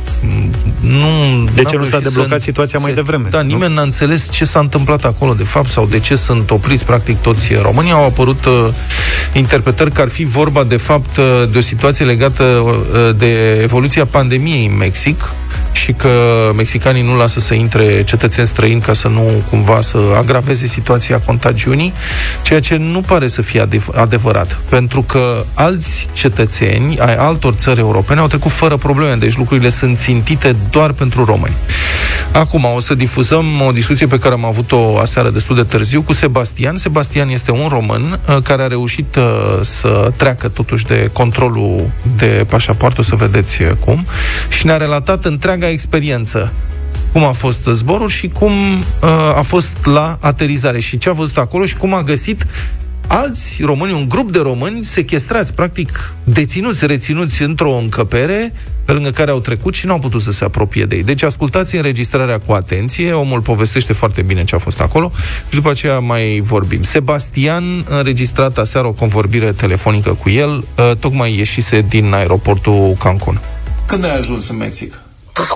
Nu, 0.80 1.44
De 1.54 1.62
n-am 1.62 1.70
ce 1.70 1.76
nu 1.76 1.85
s-a 1.85 1.90
reușit 1.90 2.08
deblocat 2.08 2.38
să 2.38 2.44
situația 2.44 2.78
mai 2.78 2.90
înțeleg. 2.90 3.11
devreme, 3.11 3.28
Da, 3.30 3.42
nu? 3.42 3.46
nimeni 3.48 3.74
n-a 3.74 3.82
înțeles 3.82 4.28
ce 4.30 4.44
s-a 4.44 4.61
întâmplat 4.61 5.04
acolo, 5.04 5.32
de 5.35 5.44
fapt, 5.44 5.68
sau 5.68 5.87
de 5.87 5.98
ce 5.98 6.14
sunt 6.14 6.50
opriți, 6.50 6.85
practic, 6.85 7.20
toți 7.20 7.52
românii. 7.62 7.92
Au 7.92 8.04
apărut 8.04 8.44
uh, 8.44 8.68
interpretări 9.62 9.94
că 9.94 10.01
ar 10.01 10.09
fi 10.09 10.25
vorba, 10.25 10.64
de 10.64 10.77
fapt, 10.77 11.16
uh, 11.16 11.25
de 11.53 11.59
o 11.59 11.61
situație 11.61 12.05
legată 12.05 12.42
uh, 12.42 13.16
de 13.16 13.61
evoluția 13.62 14.07
pandemiei 14.07 14.66
în 14.66 14.77
Mexic 14.77 15.33
și 15.72 15.92
că 15.92 16.11
mexicanii 16.57 17.03
nu 17.03 17.16
lasă 17.16 17.40
să 17.40 17.55
intre 17.55 18.05
cetățeni 18.05 18.46
străini 18.46 18.81
ca 18.81 18.92
să 18.92 19.09
nu 19.09 19.42
cumva 19.51 19.81
să 19.81 19.98
agraveze 20.16 20.66
situația 20.66 21.20
contagiunii, 21.27 21.92
ceea 22.42 22.61
ce 22.61 22.77
nu 22.77 23.01
pare 23.01 23.27
să 23.27 23.42
fie 23.42 23.61
adev- 23.61 23.94
adevărat, 23.94 24.59
pentru 24.68 25.03
că 25.03 25.44
alți 25.55 26.09
cetățeni 26.12 26.98
ai 26.98 27.16
altor 27.16 27.53
țări 27.55 27.81
europene 27.81 28.20
au 28.20 28.27
trecut 28.27 28.51
fără 28.51 28.77
probleme, 28.77 29.14
deci 29.14 29.37
lucrurile 29.37 29.68
sunt 29.68 29.98
țintite 29.98 30.57
doar 30.70 30.92
pentru 30.92 31.25
români. 31.25 31.55
Acum 32.32 32.64
o 32.74 32.80
să 32.80 32.94
difuzăm 32.94 33.60
o 33.66 33.72
discuție 33.72 34.06
pe 34.06 34.18
care 34.18 34.34
am 34.34 34.44
avut-o 34.44 34.98
aseară 34.98 35.30
destul 35.30 35.56
de 35.56 35.62
târziu 35.62 36.02
cu 36.02 36.12
Sebastian. 36.12 36.76
Sebastian 36.76 37.28
este 37.28 37.50
un 37.50 37.68
român 37.68 38.20
uh, 38.28 38.36
care 38.42 38.62
a 38.62 38.66
reușit 38.66 39.16
uh, 39.16 39.24
să 39.60 40.12
treacă 40.16 40.48
totuși 40.48 40.86
de 40.86 41.10
controlul 41.12 41.90
de 42.16 42.46
pașaport, 42.48 42.98
o 42.98 43.02
să 43.02 43.14
vedeți 43.14 43.62
uh, 43.62 43.70
cum, 43.84 44.06
și 44.48 44.66
ne-a 44.66 44.76
relatat 44.76 45.24
întreaga 45.24 45.68
experiență. 45.68 46.52
Cum 47.12 47.24
a 47.24 47.32
fost 47.32 47.64
zborul 47.72 48.08
și 48.08 48.28
cum 48.28 48.52
uh, 48.52 49.08
a 49.36 49.42
fost 49.42 49.70
la 49.84 50.18
aterizare. 50.20 50.80
Și 50.80 50.98
ce 50.98 51.08
a 51.08 51.12
văzut 51.12 51.38
acolo 51.38 51.64
și 51.64 51.76
cum 51.76 51.94
a 51.94 52.02
găsit 52.02 52.46
alți 53.06 53.62
români, 53.62 53.92
un 53.92 54.08
grup 54.08 54.32
de 54.32 54.38
români 54.38 54.84
sequestrați, 54.84 55.54
practic 55.54 56.14
deținuți, 56.24 56.86
reținuți 56.86 57.42
într-o 57.42 57.72
încăpere 57.72 58.52
pe 58.84 58.92
lângă 58.92 59.10
care 59.10 59.30
au 59.30 59.40
trecut 59.40 59.74
și 59.74 59.86
nu 59.86 59.92
au 59.92 59.98
putut 59.98 60.22
să 60.22 60.30
se 60.30 60.44
apropie 60.44 60.84
de 60.84 60.96
ei. 60.96 61.02
Deci 61.02 61.22
ascultați 61.22 61.76
înregistrarea 61.76 62.38
cu 62.38 62.52
atenție, 62.52 63.12
omul 63.12 63.40
povestește 63.40 63.92
foarte 63.92 64.22
bine 64.22 64.44
ce 64.44 64.54
a 64.54 64.58
fost 64.58 64.80
acolo 64.80 65.12
și 65.48 65.54
după 65.54 65.70
aceea 65.70 65.98
mai 65.98 66.40
vorbim. 66.44 66.82
Sebastian 66.82 67.84
a 67.90 67.96
înregistrat 67.96 68.58
aseară 68.58 68.86
o 68.86 68.92
convorbire 68.92 69.52
telefonică 69.52 70.18
cu 70.22 70.30
el, 70.30 70.50
uh, 70.50 70.90
tocmai 71.00 71.36
ieșise 71.36 71.84
din 71.88 72.12
aeroportul 72.12 72.96
Cancun. 72.98 73.40
Când 73.86 74.04
ai 74.04 74.16
ajuns 74.16 74.48
în 74.48 74.56
Mexic? 74.56 75.00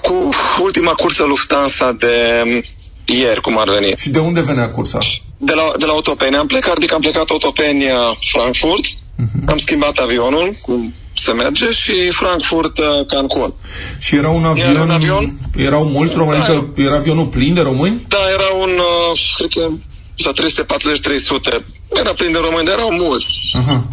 Cu 0.02 0.28
ultima 0.62 0.92
cursă 0.92 1.24
Lufthansa 1.24 1.92
de 1.98 2.42
mm, 2.44 2.60
ieri, 3.08 3.40
cum 3.40 3.58
ar 3.58 3.68
veni. 3.70 3.94
Și 3.96 4.08
de 4.10 4.18
unde 4.18 4.40
venea 4.40 4.70
cursa? 4.70 4.98
De 5.38 5.52
la, 5.52 5.72
de 5.78 5.84
la 5.84 5.92
Otopeni 5.92 6.36
am 6.36 6.46
plecat, 6.46 6.76
adică 6.76 6.94
am 6.94 7.00
plecat 7.00 7.30
Otopeni 7.30 7.84
uh, 7.84 7.90
Frankfurt, 8.32 8.84
Mhm. 9.18 9.50
am 9.50 9.56
schimbat 9.58 9.96
avionul, 9.98 10.56
cum 10.62 10.94
se 11.14 11.32
merge, 11.32 11.70
și 11.70 11.92
Frankfurt 12.10 12.78
uh, 12.78 13.06
Cancun. 13.06 13.54
Și 13.98 14.14
era 14.16 14.28
un 14.28 14.44
avion, 14.44 14.70
Era 14.70 14.82
un 14.82 14.90
avion? 14.90 15.32
erau 15.56 15.84
mulți 15.84 16.14
români, 16.14 16.38
Da. 16.38 16.44
adică 16.44 16.72
era 16.76 16.94
avionul 16.96 17.26
plin 17.26 17.54
de 17.54 17.60
români? 17.60 18.04
Da, 18.08 18.18
era 18.32 18.62
un, 18.62 18.68
uh, 18.70 19.18
cred 19.36 19.50
că, 19.54 19.70
sau 20.18 20.32
340-300. 20.32 21.64
Era 21.94 22.12
plin 22.12 22.32
de 22.32 22.38
români, 22.38 22.64
dar 22.64 22.74
erau 22.74 22.90
mulți. 22.92 23.32
Aha. 23.52 23.84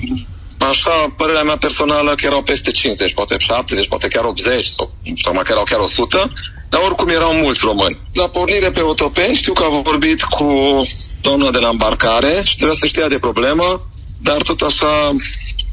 Așa, 0.69 1.13
părerea 1.17 1.43
mea 1.43 1.58
personală 1.58 2.15
că 2.15 2.26
erau 2.26 2.41
peste 2.41 2.71
50, 2.71 3.13
poate 3.13 3.36
70, 3.39 3.88
poate 3.88 4.08
chiar 4.08 4.23
80 4.23 4.65
sau, 4.65 4.93
sau 5.23 5.34
mai 5.34 5.43
că 5.43 5.52
erau 5.52 5.63
chiar 5.63 5.80
100, 5.80 6.34
dar 6.69 6.82
oricum 6.86 7.10
erau 7.10 7.34
mulți 7.34 7.62
români. 7.63 8.02
La 8.13 8.28
pornire 8.28 8.71
pe 8.71 8.82
Otopeni 8.82 9.36
știu 9.36 9.54
că 9.54 9.63
a 9.63 9.82
vorbit 9.82 10.23
cu 10.23 10.82
doamna 11.21 11.52
de 11.52 11.60
la 11.60 11.69
embarcare 11.69 12.41
și 12.43 12.56
trebuia 12.56 12.78
să 12.78 12.86
știa 12.86 13.08
de 13.08 13.19
problemă, 13.19 13.88
dar 14.21 14.41
tot 14.41 14.62
așa 14.62 15.13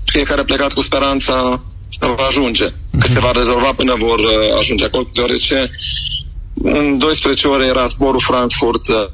fiecare 0.07 0.41
a 0.41 0.45
plecat 0.45 0.73
cu 0.73 0.81
speranța 0.81 1.63
că 1.99 2.07
va 2.17 2.25
ajunge, 2.29 2.65
că 3.01 3.07
se 3.07 3.21
va 3.21 3.31
rezolva 3.31 3.73
până 3.73 3.95
vor 3.99 4.19
uh, 4.19 4.59
ajunge 4.59 4.85
acolo, 4.85 5.09
deoarece 5.15 5.71
în 6.55 6.99
12 6.99 7.49
ore 7.49 7.67
era 7.67 7.87
zborul 7.87 8.21
Frankfurt 8.21 8.89
uh, 8.89 9.07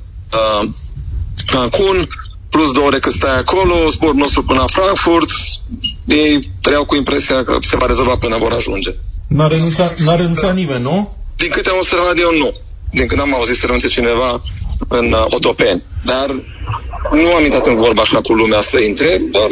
Cancun, 1.47 2.09
plus 2.51 2.73
două 2.73 2.87
ore 2.87 2.99
cât 2.99 3.13
stai 3.13 3.39
acolo, 3.39 3.89
zborul 3.89 4.15
nostru 4.15 4.43
până 4.43 4.59
la 4.59 4.67
Frankfurt, 4.67 5.31
ei 6.05 6.51
trăiau 6.61 6.85
cu 6.85 6.97
impresia 6.97 7.45
că 7.45 7.59
se 7.61 7.77
va 7.77 7.87
rezolva 7.87 8.17
până 8.17 8.37
vor 8.39 8.53
ajunge. 8.53 8.95
N-a 9.29 9.47
renunțat, 9.47 9.99
n-a 9.99 10.15
renunțat 10.15 10.55
nimeni, 10.55 10.83
nu? 10.83 11.17
Din 11.37 11.49
câte 11.51 11.71
am 11.71 11.77
observat 11.77 12.19
eu, 12.19 12.31
nu. 12.39 12.53
Din 12.91 13.07
când 13.07 13.21
am 13.21 13.35
auzit 13.35 13.57
să 13.57 13.65
renunțe 13.65 13.89
cineva 13.89 14.43
în 14.89 15.13
uh, 15.13 15.25
Otopeni. 15.29 15.83
Dar 16.05 16.27
nu 17.13 17.35
am 17.37 17.43
intrat 17.43 17.67
în 17.67 17.77
vorba 17.77 18.03
așa 18.03 18.21
cu 18.21 18.33
lumea 18.33 18.61
să 18.61 18.79
intre, 18.81 19.23
dar 19.31 19.49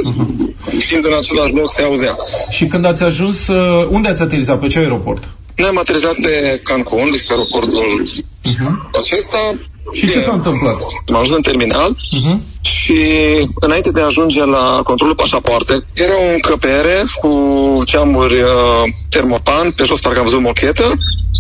fiind 0.79 1.05
în 1.07 1.13
același 1.19 1.53
loc 1.55 1.71
se 1.71 1.83
auzea. 1.83 2.17
Și 2.51 2.67
când 2.67 2.85
ați 2.85 3.03
ajuns, 3.03 3.47
uh, 3.47 3.87
unde 3.91 4.09
ați 4.09 4.23
aterizat? 4.23 4.61
Pe 4.61 4.67
ce 4.67 4.79
aeroport? 4.79 5.29
Noi 5.57 5.69
am 5.69 5.79
aterizat 5.79 6.15
pe 6.15 6.61
Cancun, 6.65 7.09
deci 7.11 7.27
pe 7.27 7.33
aeroportul 7.33 8.11
acesta. 9.01 9.39
Și 9.93 10.09
ce 10.09 10.19
E, 10.19 10.21
s-a 10.21 10.33
întâmplat? 10.33 10.77
Am 11.09 11.15
ajuns 11.15 11.37
în 11.37 11.43
terminal 11.43 11.97
Uh-huh. 11.97 12.54
Și 12.65 12.99
înainte 13.55 13.91
de 13.91 14.01
a 14.01 14.05
ajunge 14.05 14.45
la 14.45 14.81
controlul 14.85 15.15
pașapoarte, 15.15 15.87
era 15.95 16.13
o 16.29 16.33
încăpere 16.33 17.05
cu 17.21 17.31
geamuri 17.85 18.35
uh, 18.35 18.83
termopan, 19.11 19.73
pe 19.77 19.85
jos 19.85 20.01
parcă 20.01 20.19
am 20.19 20.25
văzut 20.25 20.41
mochetă 20.41 20.95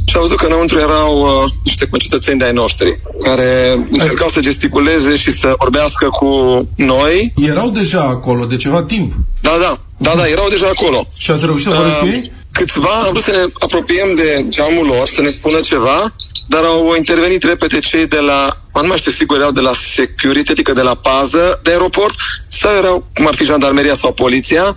și 0.04 0.16
am 0.16 0.22
văzut 0.22 0.36
că 0.36 0.46
înăuntru 0.46 0.78
erau 0.78 1.20
uh, 1.20 1.50
niște 1.64 1.86
concetățeni 1.86 2.38
de-ai 2.38 2.52
noștri 2.52 3.00
care 3.22 3.78
încercau 3.90 4.28
să 4.28 4.40
gesticuleze 4.40 5.16
și 5.16 5.30
să 5.30 5.54
vorbească 5.58 6.08
cu 6.08 6.28
noi. 6.76 7.32
Erau 7.36 7.70
deja 7.70 8.02
acolo 8.02 8.44
de 8.44 8.56
ceva 8.56 8.82
timp. 8.82 9.12
Da, 9.40 9.56
da, 9.60 9.80
da, 9.98 10.12
da, 10.16 10.28
erau 10.28 10.48
deja 10.48 10.66
acolo. 10.66 11.06
Și 11.18 11.30
ați 11.30 11.44
reușit 11.44 11.66
să 11.66 11.74
vorbiți 11.74 11.98
cu 11.98 12.06
ei? 12.06 12.32
Câțiva 12.52 12.88
am 12.88 13.10
vrut 13.10 13.22
să 13.22 13.30
ne 13.30 13.44
apropiem 13.60 14.14
de 14.14 14.46
geamul 14.48 14.86
lor, 14.86 15.06
să 15.06 15.20
ne 15.20 15.28
spună 15.28 15.60
ceva, 15.60 16.14
dar 16.46 16.64
au 16.64 16.94
intervenit 16.96 17.42
repede 17.42 17.78
cei 17.78 18.06
de 18.06 18.18
la, 18.18 18.60
nu 18.80 18.86
mai 18.86 18.98
știu 18.98 19.10
sigur, 19.10 19.36
erau 19.36 19.50
de 19.50 19.60
la 19.60 19.72
security, 19.94 20.50
adică 20.50 20.72
de 20.72 20.82
la 20.82 20.94
pază 20.94 21.60
de 21.62 21.70
aeroport, 21.70 22.14
sau 22.48 22.72
erau, 22.74 23.06
cum 23.14 23.26
ar 23.26 23.34
fi 23.34 23.44
jandarmeria 23.44 23.94
sau 23.94 24.12
poliția. 24.12 24.76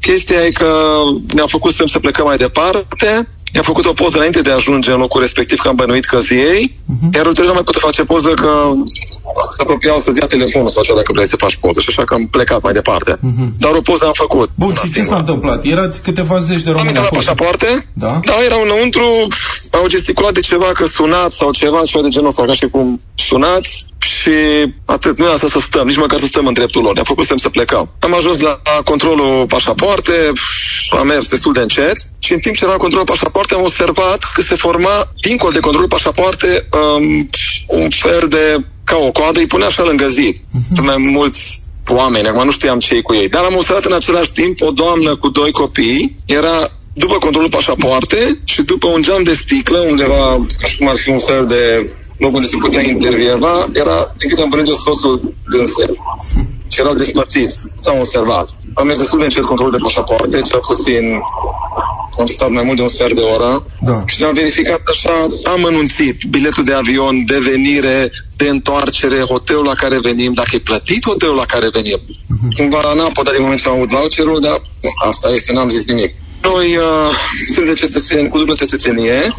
Chestia 0.00 0.40
e 0.44 0.50
că 0.50 0.66
ne-au 1.34 1.46
făcut 1.46 1.74
semn 1.74 1.88
să 1.88 1.98
plecăm 1.98 2.26
mai 2.26 2.36
departe, 2.36 3.28
i-am 3.54 3.64
făcut 3.64 3.86
o 3.86 3.92
poză 3.92 4.16
înainte 4.16 4.42
de 4.42 4.50
a 4.50 4.54
ajunge 4.54 4.92
în 4.92 4.98
locul 4.98 5.20
respectiv, 5.20 5.58
că 5.58 5.68
am 5.68 5.74
bănuit 5.74 6.04
că 6.04 6.18
zi 6.18 6.34
ei, 6.34 6.78
iar 7.14 7.26
ulterior 7.26 7.46
nu 7.46 7.54
mai 7.54 7.64
pot 7.64 7.76
face 7.76 8.04
poză 8.04 8.28
că 8.28 8.72
se 9.56 9.62
apropiau 9.62 9.98
să-ți 9.98 10.20
ia 10.20 10.26
telefonul 10.26 10.68
sau 10.68 10.82
ceva 10.82 10.96
dacă 10.98 11.12
vrei 11.14 11.26
să 11.26 11.36
faci 11.36 11.56
poză 11.56 11.80
și 11.80 11.86
așa 11.88 12.04
că 12.04 12.14
am 12.14 12.26
plecat 12.26 12.62
mai 12.62 12.72
departe. 12.72 13.18
Dar 13.58 13.72
o 13.72 13.80
poză 13.80 14.04
am 14.04 14.12
făcut. 14.14 14.50
Bun, 14.54 14.68
Una 14.68 14.76
și 14.76 14.86
ce 14.86 14.92
singură. 14.92 15.14
s-a 15.14 15.20
întâmplat? 15.20 15.64
Erați 15.64 16.02
câteva 16.02 16.38
zeci 16.38 16.62
de 16.62 16.68
Am 16.70 16.76
români 16.76 16.88
intrat 16.88 17.02
la 17.02 17.18
acolo. 17.18 17.20
pașapoarte. 17.20 17.88
Da. 17.92 18.20
Da, 18.24 18.34
erau 18.44 18.62
înăuntru, 18.62 19.26
au 19.70 19.86
gesticulat 19.86 20.32
de 20.32 20.40
ceva 20.40 20.64
că 20.74 20.86
sunați 20.86 21.36
sau 21.36 21.52
ceva, 21.52 21.80
ceva 21.84 22.02
de 22.02 22.08
genul 22.08 22.28
ăsta, 22.28 22.44
ca 22.44 22.52
și 22.54 22.68
cum 22.68 23.00
sunați 23.14 23.86
și 23.98 24.30
atât. 24.84 25.18
Nu 25.18 25.24
era 25.24 25.36
să, 25.36 25.48
să 25.48 25.58
stăm, 25.58 25.86
nici 25.86 25.96
măcar 25.96 26.18
să 26.18 26.26
stăm 26.26 26.46
în 26.46 26.52
dreptul 26.52 26.82
lor. 26.82 26.94
Ne-a 26.94 27.04
făcut 27.04 27.24
semn 27.26 27.38
să 27.38 27.48
plecăm. 27.48 27.90
Am 27.98 28.14
ajuns 28.14 28.40
la 28.40 28.60
controlul 28.84 29.46
pașapoarte, 29.46 30.12
am 30.98 31.06
mers 31.06 31.28
destul 31.28 31.52
de 31.52 31.60
încet 31.60 31.96
și 32.18 32.32
în 32.32 32.38
timp 32.38 32.54
ce 32.56 32.64
eram 32.64 32.74
la 32.76 32.80
controlul 32.80 33.06
pașapoarte 33.06 33.54
am 33.54 33.60
observat 33.62 34.18
că 34.34 34.40
se 34.42 34.54
forma, 34.54 35.08
dincolo 35.20 35.52
de 35.52 35.60
controlul 35.60 35.88
pașapoarte, 35.88 36.68
um, 36.96 37.30
un 37.66 37.90
fel 37.90 38.26
de 38.28 38.64
ca 38.86 38.96
o 38.96 39.10
coadă, 39.10 39.38
îi 39.38 39.46
punea 39.46 39.66
așa 39.66 39.82
lângă 39.84 40.08
zid. 40.08 40.36
Uh-huh. 40.36 40.82
Mai 40.82 40.96
mulți 40.96 41.62
oameni, 41.88 42.28
acum 42.28 42.44
nu 42.44 42.50
știam 42.50 42.78
ce 42.78 43.00
cu 43.00 43.14
ei. 43.14 43.28
Dar 43.28 43.44
am 43.44 43.54
observat 43.54 43.84
în 43.84 43.92
același 43.92 44.32
timp 44.32 44.60
o 44.60 44.70
doamnă 44.70 45.16
cu 45.16 45.28
doi 45.28 45.50
copii, 45.50 46.16
era 46.26 46.70
după 46.92 47.18
controlul 47.18 47.48
pașapoarte 47.48 48.40
și 48.44 48.62
după 48.62 48.88
un 48.88 49.02
geam 49.02 49.22
de 49.22 49.34
sticlă, 49.34 49.78
undeva, 49.78 50.46
ca 50.60 50.66
și 50.66 50.76
cum 50.76 50.88
ar 50.88 50.96
fi 50.96 51.10
un 51.10 51.18
fel 51.18 51.46
de 51.46 51.92
loc 52.18 52.34
unde 52.34 52.46
se 52.46 52.56
putea 52.56 52.82
intervieva, 52.82 53.68
era, 53.72 54.14
din 54.18 54.28
câte 54.28 54.42
am 54.42 54.48
bănuit, 54.48 54.66
sosul 54.66 55.34
dânsei. 55.50 56.00
Și 56.68 56.80
erau 56.80 56.94
despărțiți. 56.94 57.56
S-au 57.80 57.98
observat. 57.98 58.50
Am 58.74 58.86
mers 58.86 58.98
destul 58.98 59.18
de 59.18 59.24
încet 59.24 59.44
controlul 59.44 59.72
de 59.72 59.78
pașapoarte, 59.82 60.40
cel 60.40 60.58
puțin 60.58 61.20
am 62.18 62.26
stat 62.26 62.50
mai 62.50 62.62
mult 62.62 62.76
de 62.76 62.82
un 62.82 62.88
sfert 62.88 63.14
de 63.14 63.20
oră 63.20 63.66
Da. 63.80 64.02
și 64.06 64.20
ne-am 64.20 64.34
verificat 64.34 64.80
așa, 64.90 65.28
am 65.52 65.64
anunțit 65.64 66.22
biletul 66.30 66.64
de 66.64 66.72
avion, 66.72 67.24
de 67.26 67.38
venire, 67.38 68.10
de 68.36 68.48
întoarcere, 68.48 69.20
hotelul 69.20 69.64
la 69.64 69.74
care 69.74 69.98
venim, 70.00 70.32
dacă 70.32 70.50
e 70.52 70.58
plătit 70.58 71.04
hotelul 71.04 71.34
la 71.34 71.44
care 71.44 71.68
venim. 71.72 72.00
Cumva 72.56 72.92
n-am 72.96 73.12
putut 73.12 73.32
din 73.32 73.42
moment 73.42 73.60
ce 73.60 73.68
am 73.68 73.74
avut 73.74 73.88
voucherul, 73.88 74.40
dar 74.40 74.60
nu, 74.82 74.90
asta 75.08 75.28
este, 75.28 75.52
n-am 75.52 75.68
zis 75.68 75.84
nimic. 75.84 76.14
Noi 76.52 76.76
uh, 76.76 77.10
suntem 77.54 77.74
cetățeni 77.74 78.28
cu 78.28 78.38
dublă 78.38 78.54
cetățenie 78.54 79.34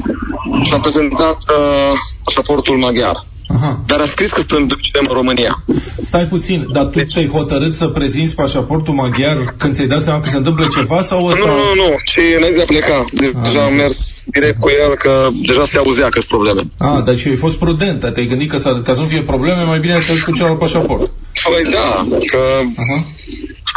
și 0.63 0.73
am 0.73 0.81
prezentat 0.81 1.37
uh, 1.49 1.91
pașaportul 2.23 2.77
maghiar. 2.77 3.25
Aha. 3.55 3.81
Dar 3.85 3.99
a 3.99 4.05
scris 4.05 4.31
că 4.31 4.41
suntem 4.47 5.05
în 5.07 5.13
România. 5.13 5.63
Stai 5.99 6.25
puțin, 6.25 6.67
dar 6.73 6.83
tu 6.83 6.97
Deci- 6.97 7.13
te-ai 7.13 7.27
hotărât 7.27 7.73
să 7.73 7.87
prezinți 7.87 8.35
pașaportul 8.35 8.93
maghiar 8.93 9.55
când 9.57 9.75
ți-ai 9.75 9.87
dat 9.87 10.01
seama 10.01 10.19
că 10.19 10.29
se 10.29 10.37
întâmplă 10.37 10.67
ceva 10.71 11.01
sau 11.01 11.25
ăsta... 11.25 11.39
Nu, 11.39 11.45
nu, 11.45 11.73
nu, 11.75 11.95
ci 12.05 12.19
înainte 12.37 12.55
de 12.55 12.61
a 12.61 12.65
pleca. 12.65 13.05
Deja 13.43 13.63
am 13.63 13.73
mers 13.73 14.23
direct 14.25 14.59
cu 14.59 14.69
el, 14.85 14.95
că 14.95 15.27
deja 15.47 15.65
se 15.65 15.77
auzea 15.77 16.09
că 16.09 16.19
sunt 16.19 16.31
probleme. 16.31 16.61
A, 16.77 17.01
deci 17.05 17.25
ai 17.25 17.35
fost 17.35 17.55
prudent, 17.55 17.99
te-ai 17.99 18.25
gândit 18.25 18.49
că 18.49 18.57
să, 18.57 18.81
ca 18.83 18.93
să 18.93 18.99
nu 18.99 19.05
fie 19.05 19.21
probleme, 19.21 19.63
mai 19.63 19.79
bine 19.79 19.99
te 20.07 20.19
cu 20.25 20.31
celălalt 20.31 20.59
pașaport. 20.59 21.11
Păi 21.43 21.71
da, 21.71 22.05
că 22.31 22.39
Aha. 22.59 22.97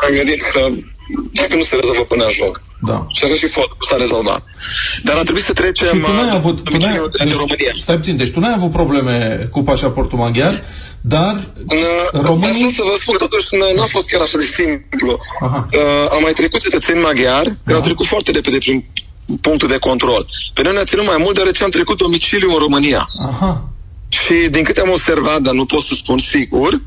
am 0.06 0.14
gândit 0.14 0.42
că 0.52 0.60
dacă 1.32 1.54
nu 1.56 1.62
se 1.62 1.76
rezolvă 1.80 2.04
până 2.08 2.24
ajung. 2.24 2.62
Da. 2.82 3.06
Și 3.08 3.24
așa 3.24 3.34
și 3.34 3.46
fost, 3.46 3.68
s-a 3.88 3.96
rezolvat. 3.96 4.44
Dar 5.02 5.16
a 5.16 5.22
trebuit 5.22 5.44
să 5.44 5.52
trecem 5.52 5.86
Și 5.86 6.04
tu 6.04 6.12
n-ai 6.12 6.26
uh, 6.26 6.32
avut, 6.34 6.64
tu 6.64 6.70
n-ai, 6.70 6.78
domiciliul 6.78 7.10
în 7.18 7.26
deci, 7.26 7.36
România. 7.36 7.72
stai 7.80 7.96
puțin, 7.96 8.16
deci 8.16 8.30
tu 8.30 8.40
n-ai 8.40 8.52
avut 8.54 8.70
probleme 8.70 9.48
cu 9.50 9.62
pașaportul 9.62 10.18
maghiar, 10.18 10.64
dar 11.00 11.48
Românii... 12.12 12.28
românii... 12.28 12.64
Asta 12.64 12.82
să 12.82 12.88
vă 12.90 12.96
spun, 13.00 13.16
totuși 13.18 13.46
n- 13.46 13.76
n-a 13.76 13.84
fost 13.84 14.08
chiar 14.08 14.20
așa 14.20 14.38
de 14.38 14.44
simplu. 14.44 15.18
Aha. 15.40 15.68
Uh, 15.72 15.80
au 16.10 16.20
mai 16.20 16.32
trecut 16.32 16.60
cetățeni 16.60 17.00
maghiari, 17.00 17.48
da. 17.48 17.56
care 17.64 17.76
au 17.76 17.82
trecut 17.84 18.06
foarte 18.06 18.30
repede 18.30 18.58
prin 18.58 18.84
punctul 19.40 19.68
de 19.68 19.78
control. 19.78 20.26
Pe 20.54 20.62
noi 20.62 20.72
ne-a 20.72 20.84
ținut 20.84 21.06
mai 21.06 21.16
mult, 21.18 21.34
deoarece 21.34 21.64
am 21.64 21.70
trecut 21.70 21.96
domiciliu 21.98 22.50
în 22.52 22.58
România. 22.58 23.08
Aha, 23.28 23.68
Și 24.08 24.34
din 24.50 24.64
câte 24.64 24.80
am 24.80 24.90
observat, 24.90 25.40
dar 25.40 25.54
nu 25.54 25.64
pot 25.64 25.82
să 25.82 25.94
spun 25.94 26.18
sigur, 26.18 26.80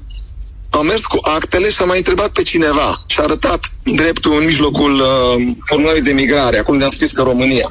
am 0.80 0.86
mers 0.86 1.06
cu 1.06 1.18
actele 1.22 1.70
și 1.70 1.82
am 1.82 1.88
mai 1.88 1.98
întrebat 1.98 2.30
pe 2.30 2.42
cineva 2.42 3.04
și 3.08 3.20
a 3.20 3.24
arătat 3.24 3.72
dreptul 3.84 4.38
în 4.40 4.46
mijlocul 4.46 4.94
uh, 4.94 5.54
formulării 5.66 6.02
de 6.02 6.12
migrare. 6.12 6.58
Acum 6.58 6.78
ne-a 6.78 6.88
scris 6.88 7.12
că 7.12 7.22
România, 7.22 7.68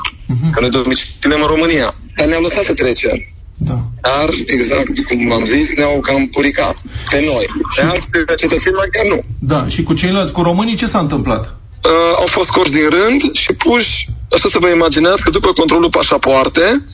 că 0.53 0.61
noi 0.61 0.71
domiciliem 0.71 1.41
în 1.41 1.47
România. 1.47 1.95
Dar 2.17 2.27
ne-au 2.27 2.43
lăsat 2.43 2.65
să 2.65 2.75
trecem. 2.75 3.17
da. 3.57 3.79
Dar, 4.01 4.29
exact 4.47 5.05
cum 5.09 5.33
am 5.33 5.45
zis, 5.45 5.75
ne-au 5.77 6.01
cam 6.01 6.27
puricat 6.27 6.83
pe 7.11 7.23
noi. 7.33 7.47
Pe 7.77 7.83
alți 7.83 8.09
cetățeni 8.37 8.75
maghiari 8.77 9.09
nu. 9.09 9.25
Da, 9.39 9.69
și 9.69 9.83
cu 9.83 9.95
ceilalți, 9.95 10.33
cu 10.33 10.43
românii, 10.43 10.75
ce 10.75 10.87
s-a 10.87 10.99
întâmplat? 10.99 11.63
uh, 11.85 12.17
au 12.17 12.27
fost 12.27 12.49
scoși 12.49 12.71
din 12.71 12.89
rând 12.89 13.35
și 13.35 13.53
puși, 13.53 14.09
așa 14.33 14.49
să 14.49 14.59
vă 14.59 14.69
imaginați 14.69 15.23
că 15.23 15.31
după 15.31 15.53
controlul 15.53 15.91
pașapoarte, 15.91 16.85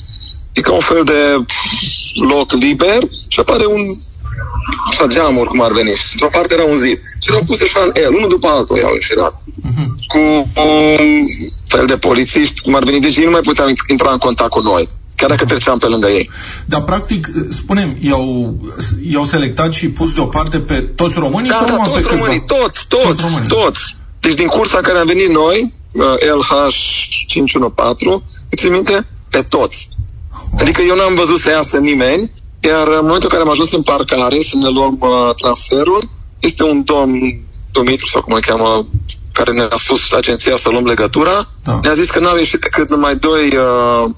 e 0.52 0.60
ca 0.60 0.72
un 0.72 0.80
fel 0.80 1.04
de 1.04 1.44
loc 2.28 2.52
liber 2.52 2.98
și 3.28 3.40
apare 3.40 3.66
un 3.66 3.82
așa 4.88 5.06
geamuri, 5.06 5.48
cum 5.48 5.60
ar 5.60 5.72
veni. 5.72 5.94
Și 5.94 6.08
într-o 6.12 6.28
parte 6.38 6.54
era 6.54 6.64
un 6.64 6.76
zid. 6.76 6.98
Și 7.22 7.28
erau 7.30 7.42
puse 7.46 7.62
așa 7.64 7.80
în 7.84 7.90
el, 8.02 8.14
unul 8.14 8.28
după 8.28 8.46
altul 8.48 8.76
i-au 8.76 8.92
înșirat. 8.92 9.42
Cu 10.06 10.18
un 10.62 11.24
fel 11.66 11.86
de 11.86 11.96
polițiști, 11.96 12.60
cum 12.60 12.74
ar 12.74 12.84
veni. 12.84 13.00
Deci 13.00 13.16
ei 13.16 13.24
nu 13.24 13.30
mai 13.30 13.40
puteau 13.40 13.68
int- 13.68 13.90
intra 13.90 14.10
în 14.12 14.18
contact 14.18 14.50
cu 14.50 14.60
noi. 14.60 14.88
Chiar 15.16 15.28
dacă 15.28 15.44
treceam 15.44 15.78
pe 15.78 15.86
lângă 15.86 16.08
ei. 16.08 16.30
Dar, 16.64 16.82
practic, 16.82 17.28
spunem, 17.50 17.96
i-au, 18.00 18.54
i-au 19.12 19.24
selectat 19.24 19.72
și 19.72 19.88
pus 19.88 20.12
deoparte 20.14 20.58
pe 20.58 20.74
toți 20.80 21.14
românii 21.18 21.50
Da, 21.50 21.54
sau 21.56 21.64
da, 21.66 21.72
numai 21.72 21.88
toți 21.88 22.02
pe 22.02 22.08
câțiva? 22.08 22.24
românii, 22.24 22.44
toți, 22.46 22.84
toți, 22.88 23.04
Toți 23.06 23.20
românii. 23.22 23.48
toți. 23.48 23.96
Deci 24.20 24.34
din 24.34 24.46
cursa 24.46 24.76
în 24.76 24.82
care 24.82 24.98
am 24.98 25.06
venit 25.06 25.28
noi, 25.28 25.74
uh, 25.92 26.02
LH 26.38 26.74
514, 27.26 28.22
îți 28.50 28.66
minte? 28.68 29.06
Pe 29.30 29.42
toți. 29.48 29.88
Adică 30.58 30.82
eu 30.82 30.96
n-am 30.96 31.14
văzut 31.14 31.38
să 31.38 31.50
iasă 31.50 31.78
nimeni, 31.78 32.30
iar 32.60 32.86
în 32.86 32.98
momentul 33.06 33.22
în 33.22 33.28
care 33.28 33.42
am 33.42 33.50
ajuns 33.50 33.72
în 33.72 33.82
parcare 33.82 34.38
să 34.40 34.56
ne 34.56 34.68
luăm 34.68 34.96
uh, 35.00 35.34
transferul, 35.34 36.08
este 36.38 36.62
un 36.64 36.82
domn, 36.84 37.40
Dumitru 37.72 38.06
sau 38.06 38.22
cum 38.22 38.32
îl 38.32 38.40
cheamă, 38.40 38.86
care 39.32 39.52
ne-a 39.52 39.68
spus 39.76 40.12
agenția 40.12 40.56
să 40.56 40.68
luăm 40.68 40.84
legătura, 40.86 41.48
Da. 41.64 41.78
ne-a 41.82 41.94
zis 41.94 42.06
că 42.10 42.18
n-au 42.18 42.36
ieșit 42.36 42.60
decât 42.60 42.90
numai 42.90 43.16
doi, 43.16 43.46
uh, 43.56 44.10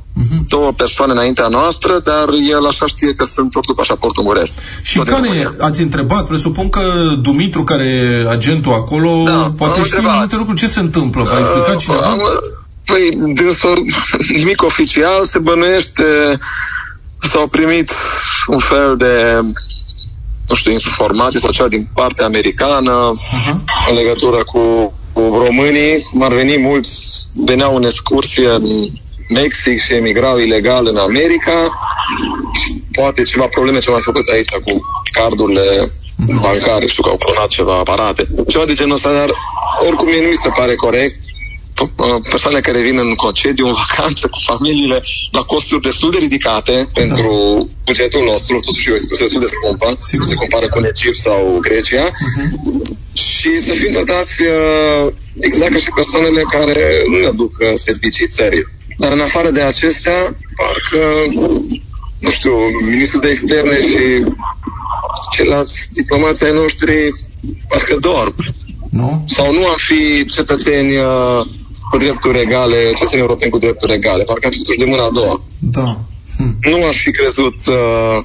două 0.48 0.72
persoane 0.72 1.12
înaintea 1.12 1.48
noastră, 1.48 1.98
dar 2.04 2.28
el 2.50 2.66
așa 2.66 2.86
știe 2.86 3.14
că 3.14 3.24
sunt 3.24 3.50
tot 3.50 3.64
cu 3.64 3.74
pașaportul 3.74 4.22
muresc. 4.22 4.52
Și 4.82 4.96
Tot 4.96 5.04
din 5.04 5.14
care, 5.14 5.26
România. 5.26 5.54
ați 5.58 5.80
întrebat, 5.80 6.26
presupun 6.26 6.68
că 6.68 6.80
Dumitru, 7.22 7.64
care 7.64 7.84
e 7.84 8.28
agentul 8.30 8.72
acolo, 8.72 9.22
Da, 9.24 9.42
am 9.42 9.54
poate 9.54 9.72
știe 9.80 9.84
întrebat. 9.96 10.18
multe 10.18 10.36
lucruri. 10.36 10.58
Ce 10.60 10.66
se 10.68 10.80
întâmplă? 10.80 11.22
V-a 11.22 11.38
explicat 11.38 11.76
cineva? 11.76 12.00
Am, 12.02 12.20
Păi, 12.84 13.08
dânsul, 13.34 13.82
nimic 14.38 14.62
oficial, 14.62 15.24
se 15.24 15.38
bănuiește, 15.38 16.04
s-au 17.20 17.46
primit 17.46 17.92
un 18.46 18.58
fel 18.58 18.96
de, 18.96 19.40
nu 20.48 20.54
știu, 20.54 20.72
informații 20.72 21.40
sau 21.40 21.50
ceva 21.50 21.68
din 21.68 21.88
partea 21.94 22.24
americană 22.24 23.12
Aha. 23.32 23.64
în 23.88 23.94
legătură 23.94 24.44
cu, 24.44 24.92
cu 25.12 25.20
românii. 25.20 26.02
Cum 26.10 26.22
ar 26.22 26.32
veni 26.32 26.58
mulți, 26.58 27.30
veneau 27.34 27.76
în 27.76 27.84
excursie 27.84 28.50
în 28.50 28.88
Mexic 29.28 29.80
și 29.80 29.94
emigrau 29.94 30.38
ilegal 30.38 30.86
în 30.86 30.96
America. 30.96 31.70
Și 32.62 32.82
poate 32.92 33.22
ceva 33.22 33.46
probleme 33.46 33.78
ce 33.78 33.86
au 33.86 33.92
mai 33.92 34.02
făcut 34.02 34.28
aici 34.28 34.48
cu 34.48 34.80
cardurile 35.12 35.88
bancare, 36.40 36.86
știu 36.86 37.02
că 37.02 37.08
au 37.08 37.16
clonat 37.16 37.48
ceva 37.48 37.78
aparate. 37.78 38.26
Ceva 38.48 38.64
de 38.64 38.74
genul 38.74 38.94
ăsta, 38.94 39.12
dar 39.12 39.30
oricum 39.86 40.06
mie 40.08 40.20
nu 40.20 40.28
mi 40.28 40.42
se 40.42 40.48
pare 40.48 40.74
corect 40.74 41.16
uh, 41.82 42.20
persoane 42.30 42.60
care 42.60 42.80
vin 42.80 42.98
în 42.98 43.14
concediu, 43.14 43.66
în 43.66 43.72
vacanță 43.72 44.26
cu 44.28 44.38
familiile, 44.38 45.02
la 45.30 45.42
costuri 45.42 45.80
destul 45.80 46.10
de 46.10 46.18
ridicate 46.20 46.90
pentru 46.94 47.30
bugetul 47.84 48.24
nostru, 48.24 48.60
totuși 48.60 48.88
e 48.88 48.92
o 48.92 48.94
excursie 48.94 49.24
destul 49.24 49.40
de 49.40 49.54
scumpă, 49.56 49.98
Sigur. 50.00 50.26
se 50.26 50.34
compară 50.34 50.68
cu 50.68 50.78
un 50.78 50.84
Egipt 50.84 51.16
sau 51.16 51.58
Grecia, 51.60 52.10
și 53.12 53.60
să 53.60 53.72
fim 53.72 53.90
tratați 53.92 54.42
uh, 54.42 55.12
exact 55.40 55.72
ca 55.72 55.78
și 55.78 55.90
persoanele 55.94 56.42
care 56.42 57.02
nu 57.10 57.18
ne 57.18 57.26
aduc 57.26 57.52
uh, 57.60 57.70
servicii 57.74 58.26
țării. 58.26 58.64
Dar 58.98 59.12
în 59.12 59.20
afară 59.20 59.50
de 59.50 59.60
acestea, 59.60 60.36
parcă, 60.56 61.06
nu 62.18 62.30
știu, 62.30 62.54
ministrul 62.84 63.20
de 63.20 63.28
externe 63.28 63.80
și 63.80 64.24
ceilalți 65.30 65.88
diplomații 65.92 66.46
ai 66.46 66.52
noștri 66.52 67.08
parcă 67.68 67.96
dorm 68.00 68.34
Nu? 68.90 69.24
sau 69.26 69.52
nu 69.52 69.66
am 69.66 69.76
fi 69.88 70.24
cetățeni 70.24 70.96
uh, 70.96 71.40
cu 71.90 71.96
drepturi 71.96 72.40
egale, 72.40 72.92
cetățeni 72.96 73.20
europeni 73.20 73.50
cu 73.50 73.58
drepturi 73.58 73.92
egale, 73.92 74.22
parcă 74.22 74.46
am 74.46 74.52
fi 74.52 74.58
totuși 74.58 74.78
de 74.78 74.84
mâna 74.84 75.04
a 75.04 75.10
doua. 75.10 75.42
Da. 75.58 75.98
Hm. 76.36 76.56
Nu 76.70 76.86
aș 76.86 76.96
fi 76.96 77.10
crezut 77.10 77.58
uh, 77.66 78.18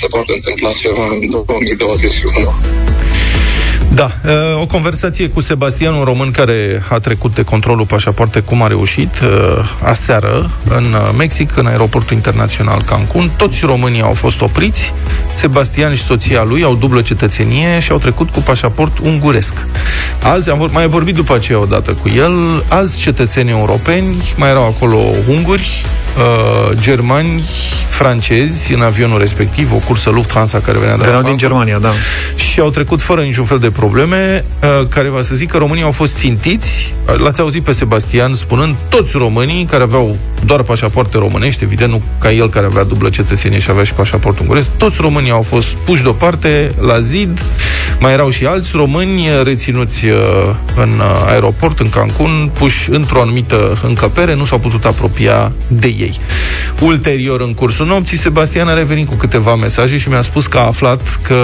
se 0.00 0.06
poate 0.06 0.32
întâmpla 0.34 0.72
ceva 0.72 1.06
în 1.06 1.30
2021. 1.30 2.32
Da, 3.98 4.10
uh, 4.24 4.60
o 4.60 4.66
conversație 4.66 5.28
cu 5.28 5.40
Sebastian, 5.40 5.94
un 5.94 6.04
român 6.04 6.30
care 6.30 6.82
a 6.88 6.98
trecut 6.98 7.34
de 7.34 7.42
controlul 7.42 7.86
pașapoarte, 7.86 8.40
cum 8.40 8.62
a 8.62 8.66
reușit, 8.66 9.20
uh, 9.20 9.70
aseară, 9.82 10.50
în 10.68 10.84
uh, 10.84 11.14
Mexic, 11.16 11.56
în 11.56 11.66
aeroportul 11.66 12.16
internațional 12.16 12.82
Cancun. 12.82 13.30
Toți 13.36 13.60
românii 13.64 14.02
au 14.02 14.12
fost 14.12 14.40
opriți. 14.40 14.92
Sebastian 15.34 15.94
și 15.94 16.02
soția 16.02 16.42
lui 16.42 16.62
au 16.62 16.74
dublă 16.74 17.00
cetățenie 17.00 17.78
și 17.78 17.92
au 17.92 17.98
trecut 17.98 18.30
cu 18.30 18.40
pașaport 18.40 18.98
unguresc. 18.98 19.54
Alți, 20.22 20.50
am 20.50 20.58
vor- 20.58 20.70
mai 20.70 20.86
vorbit 20.86 21.14
după 21.14 21.34
aceea 21.34 21.60
odată 21.60 21.92
cu 21.92 22.08
el, 22.08 22.64
alți 22.68 22.98
cetățeni 22.98 23.50
europeni, 23.50 24.32
mai 24.36 24.48
erau 24.48 24.66
acolo 24.66 24.96
unguri, 25.28 25.84
uh, 26.16 26.76
germani, 26.80 27.44
francezi, 27.88 28.72
în 28.72 28.82
avionul 28.82 29.18
respectiv, 29.18 29.72
o 29.72 29.76
cursă 29.76 30.10
Lufthansa 30.10 30.58
care 30.58 30.78
venea 30.78 30.96
de 30.96 31.00
la 31.00 31.04
Veneau 31.04 31.22
din 31.22 31.36
Frankfurt 31.36 31.66
Germania, 31.66 31.78
da. 31.78 32.42
și 32.42 32.60
au 32.60 32.70
trecut 32.70 33.02
fără 33.02 33.20
niciun 33.20 33.44
fel 33.44 33.58
de 33.58 33.70
probleme, 33.88 34.44
uh, 34.62 34.86
care 34.88 35.08
va 35.08 35.22
să 35.22 35.34
zic 35.34 35.50
că 35.50 35.56
românii 35.56 35.82
au 35.82 35.90
fost 35.90 36.16
țintiți. 36.16 36.94
L-ați 37.16 37.40
auzit 37.40 37.62
pe 37.62 37.72
Sebastian 37.72 38.34
spunând 38.34 38.74
toți 38.88 39.16
românii 39.16 39.64
care 39.64 39.82
aveau 39.82 40.16
doar 40.44 40.62
pașapoarte 40.62 41.18
românești, 41.18 41.64
evident 41.64 41.90
nu 41.90 42.02
ca 42.18 42.32
el 42.32 42.48
care 42.48 42.66
avea 42.66 42.84
dublă 42.84 43.08
cetățenie 43.08 43.58
și 43.58 43.70
avea 43.70 43.84
și 43.84 43.92
pașaport 43.92 44.38
unguresc, 44.38 44.68
toți 44.76 44.96
românii 45.00 45.30
au 45.30 45.42
fost 45.42 45.68
puși 45.68 46.02
deoparte 46.02 46.74
la 46.80 47.00
zid, 47.00 47.40
mai 48.00 48.12
erau 48.12 48.30
și 48.30 48.46
alți 48.46 48.70
români 48.74 49.28
reținuți 49.42 50.04
uh, 50.04 50.12
în 50.76 50.98
uh, 50.98 51.24
aeroport, 51.26 51.78
în 51.78 51.90
Cancun, 51.90 52.50
puși 52.52 52.90
într-o 52.90 53.20
anumită 53.20 53.78
încăpere, 53.82 54.34
nu 54.34 54.44
s-au 54.44 54.58
putut 54.58 54.84
apropia 54.84 55.52
de 55.68 55.86
ei. 55.86 56.20
Ulterior, 56.80 57.40
în 57.40 57.54
cursul 57.54 57.86
nopții, 57.86 58.18
Sebastian 58.18 58.68
a 58.68 58.74
revenit 58.74 59.08
cu 59.08 59.14
câteva 59.14 59.54
mesaje 59.54 59.98
și 59.98 60.08
mi-a 60.08 60.20
spus 60.20 60.46
că 60.46 60.58
a 60.58 60.66
aflat 60.66 61.20
că 61.22 61.36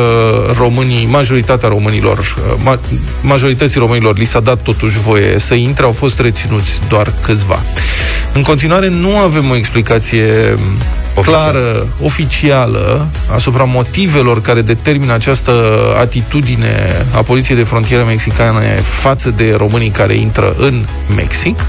românii, 0.59 1.07
majoritatea 1.07 1.68
românilor, 1.68 2.18
uh, 2.18 2.72
ma- 2.72 2.98
majorității 3.20 3.80
românilor 3.80 4.18
li 4.18 4.24
s-a 4.24 4.40
dat 4.40 4.62
totuși 4.62 4.98
voie 4.98 5.38
să 5.38 5.54
intre, 5.54 5.85
au 5.85 5.92
fost 5.92 6.20
reținuți 6.20 6.80
doar 6.88 7.12
câțiva. 7.22 7.62
În 8.33 8.42
continuare, 8.42 8.88
nu 8.88 9.16
avem 9.16 9.50
o 9.50 9.57
explicație 9.57 10.57
Oficial. 11.14 11.40
clară, 11.40 11.87
oficială, 12.03 13.09
asupra 13.35 13.64
motivelor 13.64 14.40
care 14.40 14.62
determină 14.62 15.12
această 15.12 15.53
atitudine 16.00 17.07
a 17.14 17.22
Poliției 17.22 17.57
de 17.57 17.62
Frontieră 17.64 18.05
Mexicane 18.05 18.81
față 18.83 19.31
de 19.37 19.55
românii 19.57 19.90
care 19.90 20.14
intră 20.14 20.55
în 20.59 20.85
Mexic, 21.16 21.61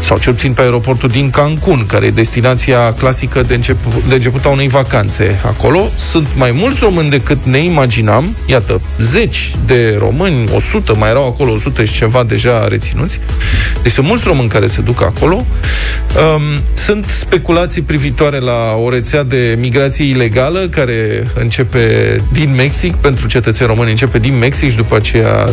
sau 0.00 0.18
cel 0.18 0.32
puțin 0.32 0.52
pe 0.52 0.60
aeroportul 0.60 1.08
din 1.08 1.30
Cancun, 1.30 1.86
care 1.86 2.06
e 2.06 2.10
destinația 2.10 2.92
clasică 2.92 3.42
de, 3.42 3.54
începu- 3.54 4.02
de 4.08 4.14
început 4.14 4.44
a 4.44 4.48
unei 4.48 4.68
vacanțe 4.68 5.40
acolo. 5.46 5.88
Sunt 5.96 6.26
mai 6.34 6.50
mulți 6.54 6.78
români 6.82 7.10
decât 7.10 7.38
ne 7.42 7.58
imaginam, 7.58 8.36
iată, 8.46 8.80
zeci 9.00 9.54
de 9.66 9.96
români, 9.98 10.48
100, 10.54 10.94
mai 10.96 11.08
erau 11.08 11.26
acolo 11.26 11.52
100 11.52 11.84
și 11.84 11.96
ceva 11.96 12.24
deja 12.24 12.68
reținuți. 12.68 13.20
Deci 13.82 13.92
sunt 13.92 14.06
mulți 14.06 14.24
români 14.26 14.48
care 14.48 14.66
se 14.66 14.80
duc 14.80 15.02
acolo. 15.02 15.46
Um, 16.18 16.42
sunt 16.74 17.04
speculații 17.08 17.82
privitoare 17.82 18.38
la 18.38 18.74
o 18.74 18.90
rețea 18.90 19.22
de 19.22 19.56
migrație 19.58 20.04
ilegală 20.04 20.68
care 20.70 21.26
începe 21.34 22.16
din 22.32 22.54
Mexic, 22.54 22.94
pentru 22.94 23.26
cetățeni 23.26 23.68
români 23.68 23.90
începe 23.90 24.18
din 24.18 24.38
Mexic 24.38 24.70
și 24.70 24.76
după 24.76 24.96
aceea 24.96 25.48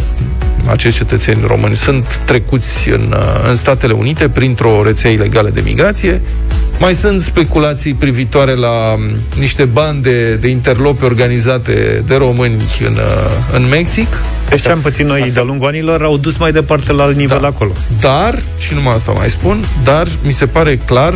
acești 0.70 0.98
cetățeni 0.98 1.44
români 1.48 1.76
sunt 1.76 2.22
trecuți 2.26 2.90
în, 2.90 3.16
uh, 3.18 3.50
în 3.50 3.56
Statele 3.56 3.94
Unite 3.94 4.30
printr-o 4.30 4.84
rețea 4.84 5.10
ilegală 5.10 5.50
de 5.50 5.62
migrație. 5.66 6.22
Mai 6.80 6.94
sunt 6.94 7.22
speculații 7.22 7.94
privitoare 7.94 8.56
la 8.56 8.94
um, 8.94 9.02
niște 9.40 9.64
bande 9.64 10.36
de 10.36 10.48
interlope 10.48 11.06
organizate 11.06 12.04
de 12.08 12.16
români 12.16 12.64
în, 12.88 12.94
uh, 12.94 13.56
în 13.56 13.68
Mexic, 13.70 14.08
Deci 14.50 14.62
ce 14.62 14.70
am 14.72 14.80
pățit 14.80 15.06
noi 15.06 15.32
de-a 15.34 15.44
lungul 15.44 15.68
anilor 15.68 16.04
au 16.04 16.18
dus 16.18 16.38
mai 16.38 16.52
departe 16.52 16.92
la 16.92 17.04
alt 17.04 17.16
nivel 17.16 17.40
Da. 17.42 17.48
acolo. 17.48 17.72
Dar, 18.00 18.42
și 18.60 18.74
numai 18.74 18.94
asta 18.94 19.12
mai 19.12 19.30
spun, 19.30 19.66
dar 19.84 20.08
mi 20.26 20.32
se 20.32 20.46
pare 20.48 20.80
clar 20.86 21.14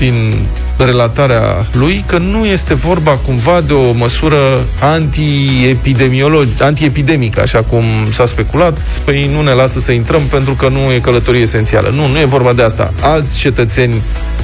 din 0.00 0.46
relatarea 0.78 1.66
lui 1.72 2.04
că 2.06 2.18
nu 2.18 2.44
este 2.46 2.74
vorba 2.74 3.10
cumva 3.10 3.60
de 3.60 3.72
o 3.72 3.92
măsură 3.92 4.36
anti-epidemiolog- 4.80 6.60
anti-epidemică, 6.60 7.40
așa 7.40 7.58
cum 7.62 7.84
s-a 8.10 8.26
speculat, 8.26 8.78
păi 9.04 9.30
nu 9.34 9.42
ne 9.42 9.50
lasă 9.50 9.78
să 9.78 9.92
intrăm 9.92 10.22
pentru 10.22 10.54
că 10.54 10.68
nu 10.68 10.92
e 10.92 10.98
călătorie 10.98 11.40
esențială. 11.40 11.92
Nu, 11.94 12.06
nu 12.06 12.18
e 12.18 12.24
vorba 12.24 12.52
de 12.52 12.62
asta. 12.62 12.92
Alți 13.00 13.38
cetățeni 13.38 13.94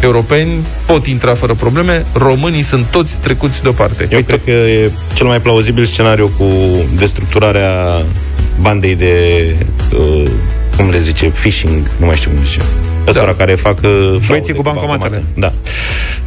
europeni 0.00 0.66
pot 0.86 1.06
intra 1.06 1.34
fără 1.34 1.54
probleme, 1.54 2.04
românii 2.12 2.62
sunt 2.62 2.86
toți 2.90 3.16
trecuți 3.16 3.62
deoparte. 3.62 4.08
Eu 4.10 4.20
cred 4.22 4.40
că 4.44 4.50
e 4.50 4.90
cel 5.14 5.26
mai 5.26 5.40
plauzibil 5.40 5.84
scenariu 5.84 6.30
cu 6.38 6.46
destructurarea 6.96 8.02
bandei 8.60 8.94
de, 8.94 9.14
uh, 9.98 10.30
cum 10.76 10.90
le 10.90 10.98
zice, 10.98 11.26
phishing, 11.26 11.90
nu 11.96 12.06
mai 12.06 12.16
știu 12.16 12.30
cum 12.30 12.44
zice. 12.44 12.60
Ăstora 13.06 13.34
care 13.34 13.54
fac 13.54 13.78
uh, 13.82 14.16
fraude 14.20 14.52
cu 14.52 14.62
bancomatele. 14.62 15.22
Da. 15.34 15.52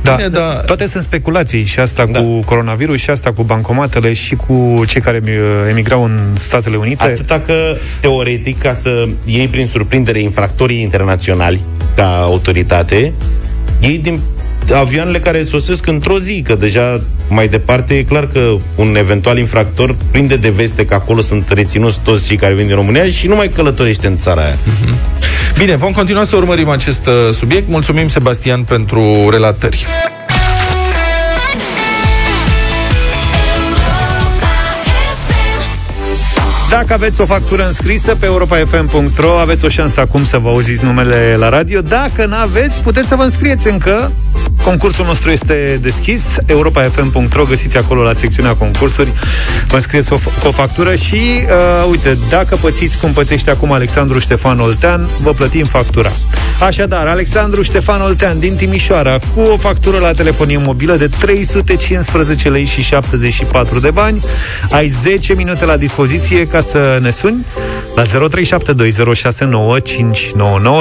Da, 0.01 0.15
Bine, 0.15 0.27
da, 0.27 0.39
dar- 0.39 0.63
toate 0.65 0.87
sunt 0.87 1.03
speculații 1.03 1.63
și 1.63 1.79
asta 1.79 2.05
Da. 2.11 2.19
cu 2.21 2.39
coronavirus 2.45 2.99
și 2.99 3.09
asta 3.09 3.31
cu 3.31 3.43
bancomatele 3.43 4.13
și 4.13 4.35
cu 4.35 4.83
cei 4.87 5.01
care 5.01 5.21
uh, 5.25 5.31
emigrau 5.69 6.03
în 6.03 6.19
Statele 6.33 6.75
Unite. 6.77 7.03
Atâta 7.03 7.39
că, 7.39 7.53
teoretic, 7.99 8.59
ca 8.61 8.73
să 8.73 9.07
iei 9.25 9.47
prin 9.47 9.67
surprindere 9.67 10.19
infractorii 10.19 10.81
internaționali 10.81 11.61
ca 11.95 12.19
autoritate, 12.21 13.13
ei 13.79 13.97
din 13.97 14.19
avioanele 14.73 15.19
care 15.19 15.43
sosesc 15.43 15.87
într-o 15.87 16.19
zi, 16.19 16.41
că 16.47 16.55
deja 16.55 17.01
mai 17.29 17.47
departe 17.47 17.93
e 17.97 18.03
clar 18.03 18.27
că 18.27 18.55
un 18.75 18.95
eventual 18.95 19.37
infractor 19.37 19.95
prinde 20.11 20.35
de 20.35 20.49
veste 20.49 20.85
că 20.85 20.93
acolo 20.93 21.21
sunt 21.21 21.49
reținuți 21.49 21.99
toți 22.03 22.25
cei 22.25 22.37
care 22.37 22.53
vin 22.53 22.65
din 22.65 22.75
România 22.75 23.05
și 23.05 23.27
nu 23.27 23.35
mai 23.35 23.49
călătorește 23.49 24.07
în 24.07 24.17
țara 24.17 24.41
aia. 24.41 24.57
Bine, 25.57 25.75
vom 25.75 25.91
continua 25.91 26.23
să 26.23 26.35
urmărim 26.35 26.69
acest 26.69 27.05
uh, 27.05 27.13
subiect. 27.33 27.67
Mulțumim, 27.67 28.07
Sebastian, 28.07 28.63
pentru 28.63 29.29
relatări. 29.29 29.85
Dacă 36.69 36.93
aveți 36.93 37.21
o 37.21 37.25
factură 37.25 37.65
înscrisă 37.67 38.15
pe 38.15 38.25
europa.fm.ro, 38.25 39.39
aveți 39.39 39.65
o 39.65 39.69
șansă 39.69 39.99
acum 39.99 40.25
să 40.25 40.38
vă 40.38 40.49
auziți 40.49 40.84
numele 40.84 41.36
la 41.38 41.49
radio. 41.49 41.82
Dacă 41.82 42.25
n-aveți, 42.25 42.82
puteți 42.82 43.08
să 43.08 43.15
vă 43.15 43.23
înscrieți 43.23 43.67
încă. 43.67 44.12
Concursul 44.63 45.05
nostru 45.05 45.29
este 45.29 45.79
deschis, 45.82 46.23
europa.fm.ro, 46.45 47.43
găsiți 47.43 47.77
acolo 47.77 48.03
la 48.03 48.13
secțiunea 48.13 48.53
concursuri. 48.53 49.10
Vă 49.67 49.75
înscrieți 49.75 50.13
o 50.13 50.17
f- 50.17 50.41
cu 50.41 50.47
o 50.47 50.51
factură 50.51 50.95
și, 50.95 51.15
uh, 51.15 51.88
uite, 51.89 52.17
dacă 52.29 52.55
pățiți 52.55 52.97
cum 52.97 53.12
pățește 53.12 53.51
acum 53.51 53.71
Alexandru 53.71 54.19
Ștefan 54.19 54.60
Oltean, 54.60 55.10
vă 55.17 55.34
plătim 55.34 55.65
factura. 55.65 56.12
Așadar, 56.60 57.08
Alexandru 57.08 57.62
Ștefan 57.62 58.01
Oltean 58.01 58.39
din 58.39 58.55
Timișoara, 58.55 59.19
cu 59.36 59.41
o 59.41 59.58
factură 59.58 59.97
la 59.97 60.12
telefonie 60.12 60.58
mobilă 60.58 60.95
de 60.95 61.08
315 61.08 62.49
lei 62.49 62.65
și 62.65 62.82
74 62.82 63.79
de 63.79 63.89
bani, 63.91 64.19
ai 64.71 64.88
10 64.88 65.34
minute 65.34 65.65
la 65.65 65.77
dispoziție 65.77 66.47
ca 66.47 66.58
să 66.59 66.99
ne 67.01 67.09
suni 67.09 67.45
la 67.95 68.03
0372069599, 68.03 68.07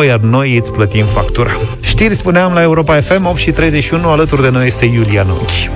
iar 0.06 0.18
noi 0.18 0.56
îți 0.56 0.72
plătim 0.72 1.06
factura. 1.06 1.50
Știri 1.80 2.14
spuneam 2.14 2.52
la 2.52 2.62
Europa 2.62 3.00
FM 3.00 3.26
8 3.26 3.38
și 3.38 3.50
31, 3.50 4.08
alături 4.08 4.42
de 4.42 4.48
noi 4.48 4.66
este 4.66 4.84
Iulia 4.84 5.22
Nunchi. 5.22 5.70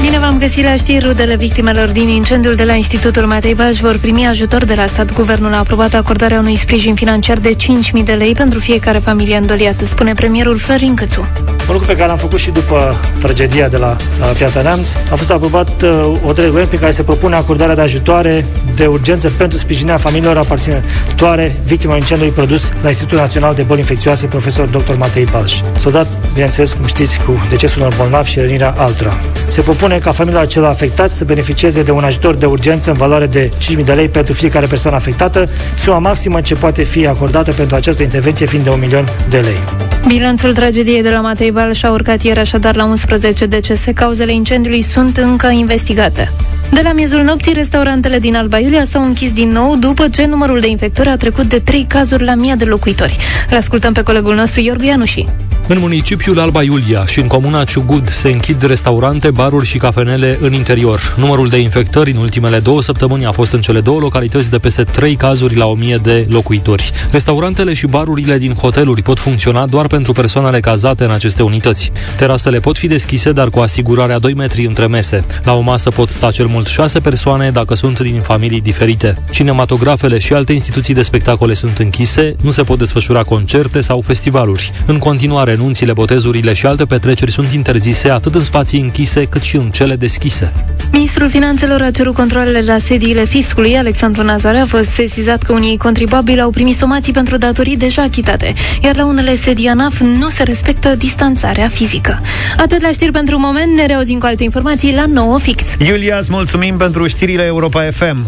Bine 0.00 0.18
v-am 0.18 0.38
găsit 0.38 0.64
la 0.64 0.76
știri. 0.76 1.06
Rudele 1.06 1.36
victimelor 1.36 1.90
din 1.90 2.08
incendiul 2.08 2.54
de 2.54 2.64
la 2.64 2.72
Institutul 2.72 3.26
Matei 3.26 3.54
Baș 3.54 3.80
vor 3.80 3.98
primi 4.00 4.26
ajutor 4.26 4.64
de 4.64 4.74
la 4.74 4.86
stat. 4.86 5.12
Guvernul 5.12 5.52
a 5.52 5.58
aprobat 5.58 5.94
acordarea 5.94 6.38
unui 6.38 6.56
sprijin 6.56 6.94
financiar 6.94 7.38
de 7.38 7.56
5.000 7.98 8.04
de 8.04 8.12
lei 8.12 8.34
pentru 8.34 8.58
fiecare 8.58 8.98
familie 8.98 9.36
îndoliată, 9.36 9.84
spune 9.84 10.12
premierul 10.12 10.58
Florin 10.58 10.94
Cățu. 10.94 11.26
Un 11.68 11.74
lucru 11.74 11.86
pe 11.86 11.96
care 11.96 12.08
l-am 12.08 12.16
făcut 12.16 12.38
și 12.38 12.50
după 12.50 13.00
tragedia 13.20 13.68
de 13.68 13.76
la, 13.76 13.96
la 14.20 14.26
Piatra 14.26 14.62
Neamț, 14.62 14.88
a 15.10 15.14
fost 15.14 15.30
aprobat 15.30 15.82
uh, 15.82 16.12
o 16.24 16.32
regulament 16.32 16.68
prin 16.68 16.80
care 16.80 16.92
se 16.92 17.02
propune 17.02 17.34
acordarea 17.34 17.74
de 17.74 17.80
ajutoare 17.80 18.44
de 18.74 18.86
urgență 18.86 19.32
pentru 19.36 19.58
sprijinirea 19.58 19.98
familiilor 19.98 20.36
aparținătoare 20.36 21.56
victimelor 21.64 22.00
incendiului 22.00 22.34
produs 22.34 22.62
la 22.82 22.88
Institutul 22.88 23.18
Național 23.18 23.54
de 23.54 23.62
Boli 23.62 23.80
Infecțioase, 23.80 24.26
profesor 24.26 24.66
dr. 24.66 24.94
Matei 24.98 25.28
Balș. 25.30 25.52
S-au 25.80 25.90
dat, 25.90 26.06
bineînțeles, 26.32 26.72
cum 26.72 26.86
știți, 26.86 27.20
cu 27.26 27.32
decesul 27.48 27.80
unor 27.80 27.94
bolnavi 27.96 28.30
și 28.30 28.38
rănirea 28.38 28.74
altora. 28.76 29.18
Se 29.48 29.60
propune 29.60 29.98
ca 29.98 30.12
familiile 30.12 30.42
acelor 30.42 30.68
afectați 30.68 31.16
să 31.16 31.24
beneficieze 31.24 31.82
de 31.82 31.90
un 31.90 32.04
ajutor 32.04 32.34
de 32.34 32.46
urgență 32.46 32.90
în 32.90 32.96
valoare 32.96 33.26
de 33.26 33.50
5.000 33.76 33.84
de 33.84 33.92
lei 33.92 34.08
pentru 34.08 34.32
fiecare 34.32 34.66
persoană 34.66 34.96
afectată, 34.96 35.48
suma 35.78 35.98
maximă 35.98 36.40
ce 36.40 36.54
poate 36.54 36.82
fi 36.82 37.06
acordată 37.06 37.52
pentru 37.52 37.76
această 37.76 38.02
intervenție 38.02 38.46
fiind 38.46 38.64
de 38.64 38.70
un 38.70 38.78
milion 38.78 39.08
de 39.28 39.38
lei. 39.38 39.88
Bilanțul 40.06 40.54
tragediei 40.54 41.02
de 41.02 41.10
la 41.10 41.20
Matei 41.20 41.50
Balș 41.58 41.82
a 41.82 41.90
urcat 41.90 42.22
ieri 42.22 42.38
așadar 42.38 42.76
la 42.76 42.84
11 42.84 43.46
decese. 43.46 43.92
Cauzele 43.92 44.32
incendiului 44.32 44.82
sunt 44.82 45.16
încă 45.16 45.46
investigate. 45.46 46.32
De 46.70 46.80
la 46.82 46.92
miezul 46.92 47.20
nopții, 47.20 47.52
restaurantele 47.52 48.18
din 48.18 48.36
Alba 48.36 48.58
Iulia 48.58 48.84
s-au 48.84 49.04
închis 49.04 49.32
din 49.32 49.50
nou 49.50 49.76
după 49.76 50.08
ce 50.08 50.26
numărul 50.26 50.60
de 50.60 50.68
infectări 50.68 51.08
a 51.08 51.16
trecut 51.16 51.48
de 51.48 51.58
3 51.58 51.84
cazuri 51.88 52.24
la 52.24 52.34
mii 52.34 52.56
de 52.56 52.64
locuitori. 52.64 53.16
Îl 53.50 53.56
ascultăm 53.56 53.92
pe 53.92 54.02
colegul 54.02 54.34
nostru 54.34 54.60
Iorgu 54.60 54.84
Ianuși. 54.84 55.24
În 55.70 55.78
municipiul 55.78 56.38
Alba 56.38 56.62
Iulia 56.62 57.06
și 57.06 57.20
în 57.20 57.26
comuna 57.26 57.64
Ciugud 57.64 58.08
se 58.08 58.28
închid 58.28 58.62
restaurante, 58.62 59.30
baruri 59.30 59.66
și 59.66 59.78
cafenele 59.78 60.38
în 60.40 60.52
interior. 60.52 61.14
Numărul 61.18 61.48
de 61.48 61.58
infectări 61.58 62.10
în 62.10 62.16
ultimele 62.16 62.58
două 62.58 62.82
săptămâni 62.82 63.26
a 63.26 63.30
fost 63.30 63.52
în 63.52 63.60
cele 63.60 63.80
două 63.80 64.00
localități 64.00 64.50
de 64.50 64.58
peste 64.58 64.84
3 64.84 65.14
cazuri 65.16 65.56
la 65.56 65.66
1000 65.66 65.98
de 66.02 66.26
locuitori. 66.28 66.92
Restaurantele 67.10 67.72
și 67.72 67.86
barurile 67.86 68.38
din 68.38 68.52
hoteluri 68.52 69.02
pot 69.02 69.18
funcționa 69.18 69.66
doar 69.66 69.86
pentru 69.86 70.12
persoanele 70.12 70.60
cazate 70.60 71.04
în 71.04 71.10
aceste 71.10 71.42
unități. 71.42 71.92
Terasele 72.16 72.60
pot 72.60 72.76
fi 72.76 72.86
deschise, 72.86 73.32
dar 73.32 73.50
cu 73.50 73.58
asigurarea 73.58 74.18
2 74.18 74.34
metri 74.34 74.66
între 74.66 74.86
mese. 74.86 75.24
La 75.44 75.54
o 75.54 75.60
masă 75.60 75.90
pot 75.90 76.08
sta 76.08 76.30
cel 76.30 76.46
mult 76.46 76.57
6 76.66 77.00
persoane 77.00 77.50
dacă 77.50 77.74
sunt 77.74 78.00
din 78.00 78.20
familii 78.20 78.60
diferite. 78.60 79.22
Cinematografele 79.30 80.18
și 80.18 80.32
alte 80.32 80.52
instituții 80.52 80.94
de 80.94 81.02
spectacole 81.02 81.54
sunt 81.54 81.78
închise, 81.78 82.36
nu 82.42 82.50
se 82.50 82.62
pot 82.62 82.78
desfășura 82.78 83.22
concerte 83.22 83.80
sau 83.80 84.00
festivaluri. 84.00 84.72
În 84.86 84.98
continuare, 84.98 85.54
nunțile, 85.56 85.92
botezurile 85.92 86.52
și 86.52 86.66
alte 86.66 86.84
petreceri 86.84 87.32
sunt 87.32 87.52
interzise 87.52 88.10
atât 88.10 88.34
în 88.34 88.42
spații 88.42 88.80
închise 88.80 89.24
cât 89.24 89.42
și 89.42 89.56
în 89.56 89.70
cele 89.70 89.96
deschise. 89.96 90.52
Ministrul 90.92 91.28
Finanțelor 91.28 91.82
a 91.82 91.90
cerut 91.90 92.14
controlele 92.14 92.62
la 92.66 92.78
sediile 92.78 93.24
fiscului. 93.24 93.76
Alexandru 93.76 94.22
Nazare 94.22 94.58
a 94.58 94.66
fost 94.66 94.90
sesizat 94.90 95.42
că 95.42 95.52
unii 95.52 95.76
contribuabili 95.76 96.40
au 96.40 96.50
primit 96.50 96.76
somații 96.76 97.12
pentru 97.12 97.36
datorii 97.36 97.76
deja 97.76 98.02
achitate, 98.02 98.52
iar 98.82 98.96
la 98.96 99.06
unele 99.06 99.34
sedii 99.34 99.68
ANAF 99.68 100.00
nu 100.00 100.28
se 100.28 100.42
respectă 100.42 100.94
distanțarea 100.94 101.68
fizică. 101.68 102.20
Atât 102.56 102.82
la 102.82 102.90
știri 102.90 103.12
pentru 103.12 103.38
moment, 103.38 103.72
ne 103.72 103.86
reauzim 103.86 104.18
cu 104.18 104.26
alte 104.26 104.44
informații 104.44 104.94
la 104.94 105.04
9 105.06 105.38
fix. 105.38 105.62
Iulia, 105.78 106.18
îți 106.18 106.30
mulțumim 106.50 106.78
pentru 106.78 107.06
știrile 107.06 107.42
Europa 107.44 107.90
FM. 107.90 108.26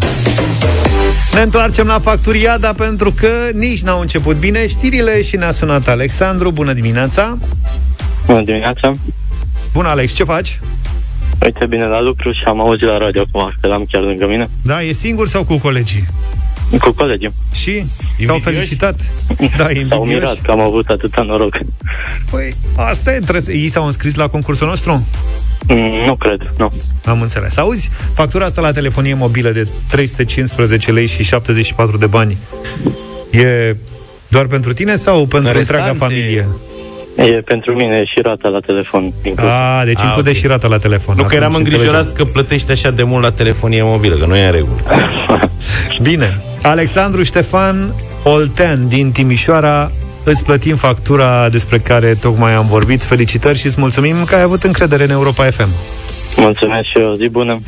Ne 1.34 1.40
întoarcem 1.40 1.86
la 1.86 1.98
facturiada 1.98 2.72
pentru 2.72 3.12
că 3.12 3.28
nici 3.54 3.80
n-au 3.80 4.00
început 4.00 4.36
bine 4.36 4.66
știrile 4.66 5.22
și 5.22 5.36
ne-a 5.36 5.50
sunat 5.50 5.88
Alexandru. 5.88 6.50
Bună 6.50 6.72
dimineața! 6.72 7.38
Bună 8.26 8.42
dimineața! 8.42 8.92
Bună, 9.72 9.88
Alex, 9.88 10.12
ce 10.12 10.24
faci? 10.24 10.60
Uite 11.44 11.66
bine 11.66 11.84
la 11.84 12.00
lucru 12.00 12.32
și 12.32 12.42
am 12.46 12.60
auzit 12.60 12.86
la 12.86 12.98
radio 12.98 13.22
acum 13.28 13.52
că 13.60 13.66
l-am 13.66 13.86
chiar 13.90 14.02
lângă 14.02 14.26
mine. 14.26 14.48
Da, 14.62 14.82
e 14.82 14.92
singur 14.92 15.28
sau 15.28 15.44
cu 15.44 15.58
colegii? 15.58 16.04
Cu 16.78 16.92
colegii. 16.92 17.32
Și? 17.54 17.84
S-au 18.26 18.38
felicitat? 18.38 19.00
Da, 19.38 19.46
S-au 19.56 19.70
invidioși? 19.70 20.08
mirat 20.10 20.40
că 20.42 20.50
am 20.50 20.60
avut 20.60 20.88
atâta 20.88 21.22
noroc. 21.22 21.58
Păi, 22.30 22.54
asta 22.76 23.14
e, 23.14 23.18
trebuie... 23.18 23.54
Ei 23.56 23.68
s-au 23.68 23.84
înscris 23.86 24.14
la 24.14 24.28
concursul 24.28 24.66
nostru? 24.66 25.06
Mm, 25.68 26.04
nu 26.06 26.14
cred, 26.14 26.52
nu. 26.58 26.72
Am 27.04 27.20
înțeles. 27.22 27.56
Auzi, 27.56 27.90
factura 28.14 28.44
asta 28.44 28.60
la 28.60 28.72
telefonie 28.72 29.14
mobilă 29.14 29.50
de 29.50 29.68
315 29.90 30.92
lei 30.92 31.06
și 31.06 31.22
74 31.22 31.96
de 31.96 32.06
bani 32.06 32.36
e 33.30 33.76
doar 34.28 34.46
pentru 34.46 34.72
tine 34.72 34.94
sau 34.96 35.26
pentru 35.26 35.58
întreaga 35.58 35.86
restanțe. 35.86 36.14
familie? 36.14 36.46
E 37.16 37.40
pentru 37.40 37.74
mine 37.74 38.04
și 38.04 38.20
rata 38.22 38.48
la 38.48 38.60
telefon. 38.60 39.12
inclus. 39.22 39.48
A, 39.48 39.82
deci 39.84 40.00
A, 40.00 40.04
include 40.06 40.30
ok. 40.30 40.36
și 40.36 40.46
rata 40.46 40.68
la 40.68 40.78
telefon. 40.78 41.14
Nu 41.16 41.22
că 41.24 41.34
eram 41.34 41.52
Atunci 41.52 41.68
îngrijorați 41.68 42.14
că 42.14 42.24
plătești 42.24 42.70
așa 42.70 42.90
de 42.90 43.02
mult 43.02 43.22
la 43.22 43.30
telefonie 43.32 43.82
mobilă, 43.82 44.16
că 44.16 44.26
nu 44.26 44.36
e 44.36 44.44
în 44.44 44.52
regulă. 44.52 44.80
înțelegem. 44.80 45.50
Bine. 46.10 46.40
Alexandru 46.62 47.22
Ștefan 47.22 47.94
Oltean 48.24 48.88
din 48.88 49.12
Timișoara 49.12 49.90
Îți 50.24 50.44
plătim 50.44 50.76
factura 50.76 51.48
despre 51.48 51.78
care 51.78 52.14
tocmai 52.14 52.52
am 52.52 52.66
vorbit. 52.66 53.02
Felicitări 53.02 53.58
și 53.58 53.66
îți 53.66 53.80
mulțumim 53.80 54.24
că 54.24 54.34
ai 54.34 54.42
avut 54.42 54.62
încredere 54.62 55.02
în 55.02 55.10
Europa 55.10 55.50
FM. 55.50 55.68
Mulțumesc 56.36 56.84
și 56.84 56.96
o 56.96 57.14
zi 57.14 57.28
bună. 57.28 57.60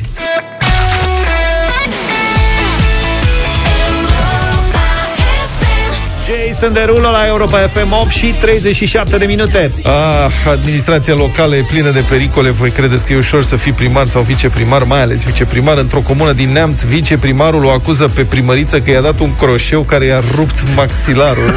Jason 6.63 6.85
Derulo 6.85 7.11
la 7.11 7.27
Europa 7.27 7.57
FM 7.57 7.91
8 7.91 8.09
și 8.09 8.25
37 8.25 9.17
de 9.17 9.25
minute. 9.25 9.71
Ah, 9.83 10.51
administrația 10.51 11.13
locală 11.13 11.55
e 11.55 11.65
plină 11.67 11.91
de 11.91 12.03
pericole. 12.09 12.49
Voi 12.49 12.69
credeți 12.69 13.05
că 13.05 13.13
e 13.13 13.17
ușor 13.17 13.43
să 13.43 13.55
fii 13.55 13.71
primar 13.71 14.07
sau 14.07 14.21
viceprimar, 14.21 14.83
mai 14.83 15.01
ales 15.01 15.23
viceprimar 15.23 15.77
într-o 15.77 15.99
comună 15.99 16.31
din 16.31 16.51
Neamț. 16.51 16.81
Viceprimarul 16.81 17.65
o 17.65 17.69
acuză 17.69 18.07
pe 18.07 18.23
primăriță 18.23 18.79
că 18.79 18.91
i-a 18.91 19.01
dat 19.01 19.19
un 19.19 19.35
croșeu 19.35 19.81
care 19.81 20.05
i-a 20.05 20.21
rupt 20.35 20.63
maxilarul. 20.75 21.53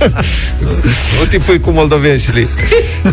nu 1.18 1.24
tipui 1.28 1.60
cu 1.60 1.70
moldovenșilii. 1.70 2.48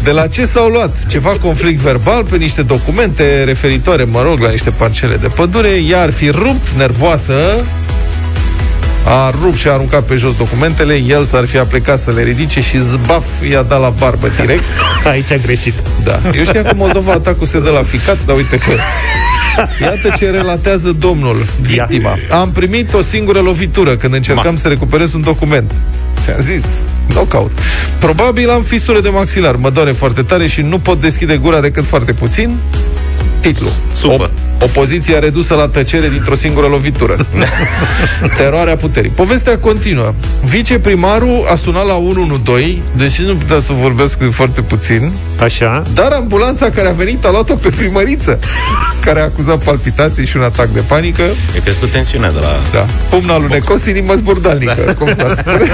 De 0.03 0.11
la 0.11 0.27
ce 0.27 0.45
s-au 0.45 0.67
luat? 0.67 1.05
Ceva 1.09 1.31
conflict 1.41 1.79
verbal 1.79 2.23
pe 2.23 2.37
niște 2.37 2.61
documente 2.61 3.43
referitoare, 3.43 4.03
mă 4.03 4.21
rog, 4.21 4.39
la 4.39 4.49
niște 4.49 4.69
parcele 4.69 5.15
de 5.15 5.27
pădure. 5.27 5.81
Ea 5.89 6.01
ar 6.01 6.11
fi 6.11 6.29
rupt, 6.29 6.69
nervoasă, 6.77 7.33
a 9.09 9.33
rupt 9.41 9.57
și 9.57 9.67
a 9.67 9.71
aruncat 9.71 10.03
pe 10.03 10.15
jos 10.15 10.35
documentele, 10.35 10.95
el 10.95 11.23
s-ar 11.23 11.45
fi 11.45 11.57
aplecat 11.57 11.99
să 11.99 12.11
le 12.11 12.23
ridice 12.23 12.61
și 12.61 12.77
zbaf 12.77 13.25
i-a 13.49 13.61
dat 13.61 13.79
la 13.79 13.89
barbă 13.89 14.31
direct. 14.39 14.63
Aici 15.11 15.31
a 15.31 15.35
greșit. 15.35 15.73
Da. 16.03 16.19
Eu 16.35 16.43
știam 16.43 16.63
că 16.63 16.73
Moldova 16.75 17.11
atacul 17.11 17.45
se 17.45 17.59
dă 17.59 17.69
la 17.69 17.81
ficat, 17.81 18.17
dar 18.25 18.35
uite 18.35 18.57
că... 18.57 18.71
Iată 19.81 20.13
ce 20.17 20.29
relatează 20.29 20.91
domnul, 20.91 21.45
victima. 21.61 22.17
Am 22.31 22.51
primit 22.51 22.93
o 22.93 23.01
singură 23.01 23.39
lovitură 23.39 23.95
când 23.95 24.13
încercam 24.13 24.53
Ma. 24.53 24.59
să 24.59 24.67
recuperez 24.67 25.13
un 25.13 25.21
document. 25.21 25.71
Ți-am 26.19 26.41
zis, 26.41 26.65
knockout. 27.09 27.51
Probabil 27.99 28.49
am 28.49 28.61
fisură 28.61 29.01
de 29.01 29.09
maxilar, 29.09 29.55
mă 29.55 29.69
doare 29.69 29.91
foarte 29.91 30.21
tare 30.21 30.47
și 30.47 30.61
nu 30.61 30.79
pot 30.79 31.01
deschide 31.01 31.37
gura 31.37 31.59
decât 31.59 31.85
foarte 31.85 32.13
puțin. 32.13 32.57
Titlu. 33.39 33.69
Super. 33.93 34.29
O, 34.59 34.65
opoziția 34.65 35.19
redusă 35.19 35.53
la 35.53 35.67
tăcere 35.67 36.09
dintr-o 36.09 36.35
singură 36.35 36.67
lovitură. 36.67 37.15
Teroarea 38.37 38.75
puterii. 38.75 39.09
Povestea 39.09 39.57
continuă. 39.57 40.13
Viceprimarul 40.43 41.45
a 41.51 41.55
sunat 41.55 41.85
la 41.85 41.95
112, 41.95 42.81
deși 42.95 43.21
nu 43.21 43.35
putea 43.35 43.59
să 43.59 43.73
vorbească 43.73 44.29
foarte 44.29 44.61
puțin. 44.61 45.11
Așa. 45.39 45.83
Dar 45.93 46.11
ambulanța 46.11 46.69
care 46.69 46.87
a 46.87 46.91
venit 46.91 47.25
a 47.25 47.31
luat-o 47.31 47.55
pe 47.55 47.69
primăriță, 47.69 48.39
care 48.99 49.19
a 49.19 49.23
acuzat 49.23 49.63
palpitații 49.63 50.25
și 50.25 50.37
un 50.37 50.43
atac 50.43 50.67
de 50.67 50.79
panică. 50.79 51.23
E 51.55 51.59
crescut 51.59 51.91
tensiunea 51.91 52.31
de 52.31 52.39
la... 52.39 52.59
Da. 52.71 52.85
Pumna 53.09 53.33
alunecos, 53.33 53.85
inimă 53.85 54.13
zburdalnică, 54.15 54.83
da. 54.85 54.93
cum 54.93 55.13
s-ar 55.13 55.31
spune. 55.37 55.65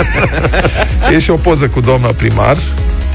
e 1.15 1.19
și 1.19 1.29
o 1.29 1.35
poză 1.35 1.67
cu 1.67 1.79
doamna 1.79 2.07
primar, 2.07 2.57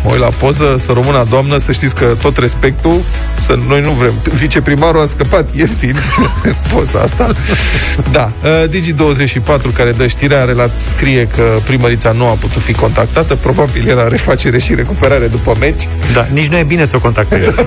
mă 0.05 0.11
uit 0.11 0.21
la 0.21 0.27
poză, 0.27 0.75
să 0.79 0.93
rămână 0.93 1.27
doamnă, 1.31 1.59
să 1.59 1.73
știți 1.73 1.95
că 1.95 2.17
tot 2.23 2.37
respectul, 2.37 3.01
să 3.37 3.59
noi 3.69 3.81
nu 3.81 3.91
vrem. 3.91 4.13
Viceprimarul 4.35 5.01
a 5.01 5.07
scăpat 5.07 5.55
ieftin 5.55 5.97
în 6.43 6.55
poza 6.75 6.99
asta. 6.99 7.35
Da, 8.11 8.33
uh, 8.45 8.65
Digi24 8.69 9.73
care 9.75 9.91
dă 9.91 10.07
știrea 10.07 10.45
relat, 10.45 10.71
scrie 10.95 11.27
că 11.27 11.43
primărița 11.65 12.13
nu 12.13 12.29
a 12.29 12.33
putut 12.41 12.63
fi 12.63 12.73
contactată, 12.73 13.35
probabil 13.35 13.89
era 13.89 14.09
refacere 14.09 14.59
și 14.59 14.75
recuperare 14.75 15.27
după 15.27 15.57
meci. 15.61 15.89
Da, 16.13 16.27
nici 16.33 16.47
nu 16.47 16.57
e 16.57 16.63
bine 16.63 16.85
să 16.85 16.97
o 16.97 17.01
contactezi. 17.01 17.57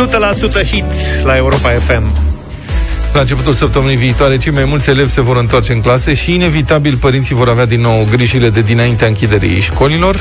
100% 0.00 0.64
hit 0.64 0.84
la 1.24 1.36
Europa 1.36 1.68
FM. 1.68 2.29
La 3.12 3.20
începutul 3.20 3.52
săptămânii 3.52 3.96
viitoare, 3.96 4.38
cei 4.38 4.52
mai 4.52 4.64
mulți 4.64 4.90
elevi 4.90 5.10
se 5.10 5.20
vor 5.20 5.36
întoarce 5.36 5.72
în 5.72 5.80
clase 5.80 6.14
și, 6.14 6.34
inevitabil, 6.34 6.96
părinții 6.96 7.34
vor 7.34 7.48
avea 7.48 7.66
din 7.66 7.80
nou 7.80 8.06
grijile 8.10 8.50
de 8.50 8.60
dinaintea 8.60 9.06
închiderii 9.06 9.60
școlilor. 9.60 10.16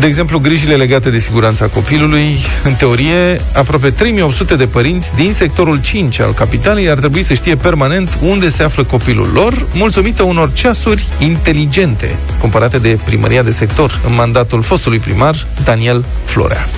De 0.00 0.06
exemplu, 0.06 0.38
grijile 0.38 0.74
legate 0.74 1.10
de 1.10 1.18
siguranța 1.18 1.66
copilului. 1.66 2.38
În 2.64 2.74
teorie, 2.74 3.40
aproape 3.52 3.90
3800 3.90 4.56
de 4.56 4.66
părinți 4.66 5.12
din 5.14 5.32
sectorul 5.32 5.80
5 5.80 6.20
al 6.20 6.32
capitalei 6.32 6.90
ar 6.90 6.98
trebui 6.98 7.22
să 7.22 7.34
știe 7.34 7.56
permanent 7.56 8.18
unde 8.20 8.48
se 8.48 8.62
află 8.62 8.84
copilul 8.84 9.30
lor, 9.32 9.66
mulțumită 9.72 10.22
unor 10.22 10.52
ceasuri 10.52 11.04
inteligente, 11.18 12.16
comparate 12.40 12.78
de 12.78 12.98
primăria 13.04 13.42
de 13.42 13.50
sector, 13.50 14.00
în 14.06 14.14
mandatul 14.14 14.62
fostului 14.62 14.98
primar 14.98 15.46
Daniel 15.64 16.04
Florea. 16.24 16.68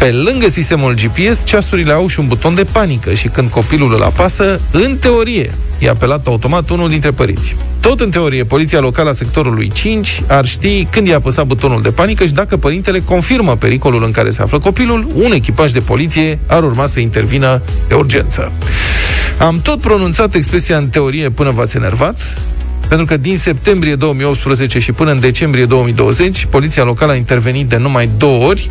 Pe 0.00 0.12
lângă 0.12 0.48
sistemul 0.48 0.94
GPS, 0.94 1.44
ceasurile 1.44 1.92
au 1.92 2.06
și 2.06 2.20
un 2.20 2.26
buton 2.26 2.54
de 2.54 2.64
panică 2.64 3.14
și 3.14 3.28
când 3.28 3.50
copilul 3.50 3.94
îl 3.94 4.02
apasă, 4.02 4.60
în 4.72 4.96
teorie, 4.96 5.54
e 5.78 5.88
apelat 5.88 6.26
automat 6.26 6.70
unul 6.70 6.88
dintre 6.88 7.10
părinți. 7.10 7.56
Tot 7.80 8.00
în 8.00 8.10
teorie, 8.10 8.44
poliția 8.44 8.80
locală 8.80 9.08
a 9.08 9.12
sectorului 9.12 9.70
5 9.74 10.22
ar 10.26 10.46
ști 10.46 10.84
când 10.84 11.06
i-a 11.06 11.16
apăsat 11.16 11.46
butonul 11.46 11.82
de 11.82 11.90
panică 11.90 12.26
și 12.26 12.32
dacă 12.32 12.56
părintele 12.56 13.00
confirmă 13.00 13.56
pericolul 13.56 14.04
în 14.04 14.10
care 14.10 14.30
se 14.30 14.42
află 14.42 14.58
copilul, 14.58 15.08
un 15.14 15.32
echipaj 15.32 15.70
de 15.70 15.80
poliție 15.80 16.38
ar 16.46 16.62
urma 16.62 16.86
să 16.86 17.00
intervină 17.00 17.62
de 17.88 17.94
urgență. 17.94 18.52
Am 19.38 19.60
tot 19.62 19.80
pronunțat 19.80 20.34
expresia 20.34 20.76
în 20.76 20.88
teorie 20.88 21.30
până 21.30 21.50
v-ați 21.50 21.76
enervat, 21.76 22.20
pentru 22.90 23.08
că 23.08 23.16
din 23.16 23.38
septembrie 23.38 23.94
2018 23.94 24.78
și 24.78 24.92
până 24.92 25.10
în 25.10 25.20
decembrie 25.20 25.64
2020, 25.64 26.44
poliția 26.44 26.84
locală 26.84 27.12
a 27.12 27.14
intervenit 27.14 27.68
de 27.68 27.76
numai 27.76 28.10
două 28.16 28.46
ori. 28.46 28.70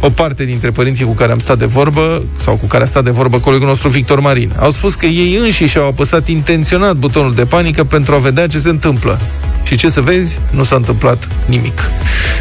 O 0.00 0.10
parte 0.10 0.44
dintre 0.44 0.70
părinții 0.70 1.04
cu 1.04 1.12
care 1.12 1.32
am 1.32 1.38
stat 1.38 1.58
de 1.58 1.64
vorbă, 1.64 2.24
sau 2.36 2.56
cu 2.56 2.66
care 2.66 2.82
a 2.82 2.86
stat 2.86 3.04
de 3.04 3.10
vorbă 3.10 3.38
colegul 3.38 3.66
nostru 3.66 3.88
Victor 3.88 4.20
Marin, 4.20 4.52
au 4.58 4.70
spus 4.70 4.94
că 4.94 5.06
ei 5.06 5.36
înșiși 5.36 5.78
au 5.78 5.86
apăsat 5.86 6.28
intenționat 6.28 6.96
butonul 6.96 7.34
de 7.34 7.44
panică 7.44 7.84
pentru 7.84 8.14
a 8.14 8.18
vedea 8.18 8.46
ce 8.46 8.58
se 8.58 8.68
întâmplă. 8.68 9.20
Și 9.62 9.76
ce 9.76 9.88
să 9.88 10.00
vezi, 10.00 10.38
nu 10.50 10.64
s-a 10.64 10.76
întâmplat 10.76 11.28
nimic. 11.46 11.80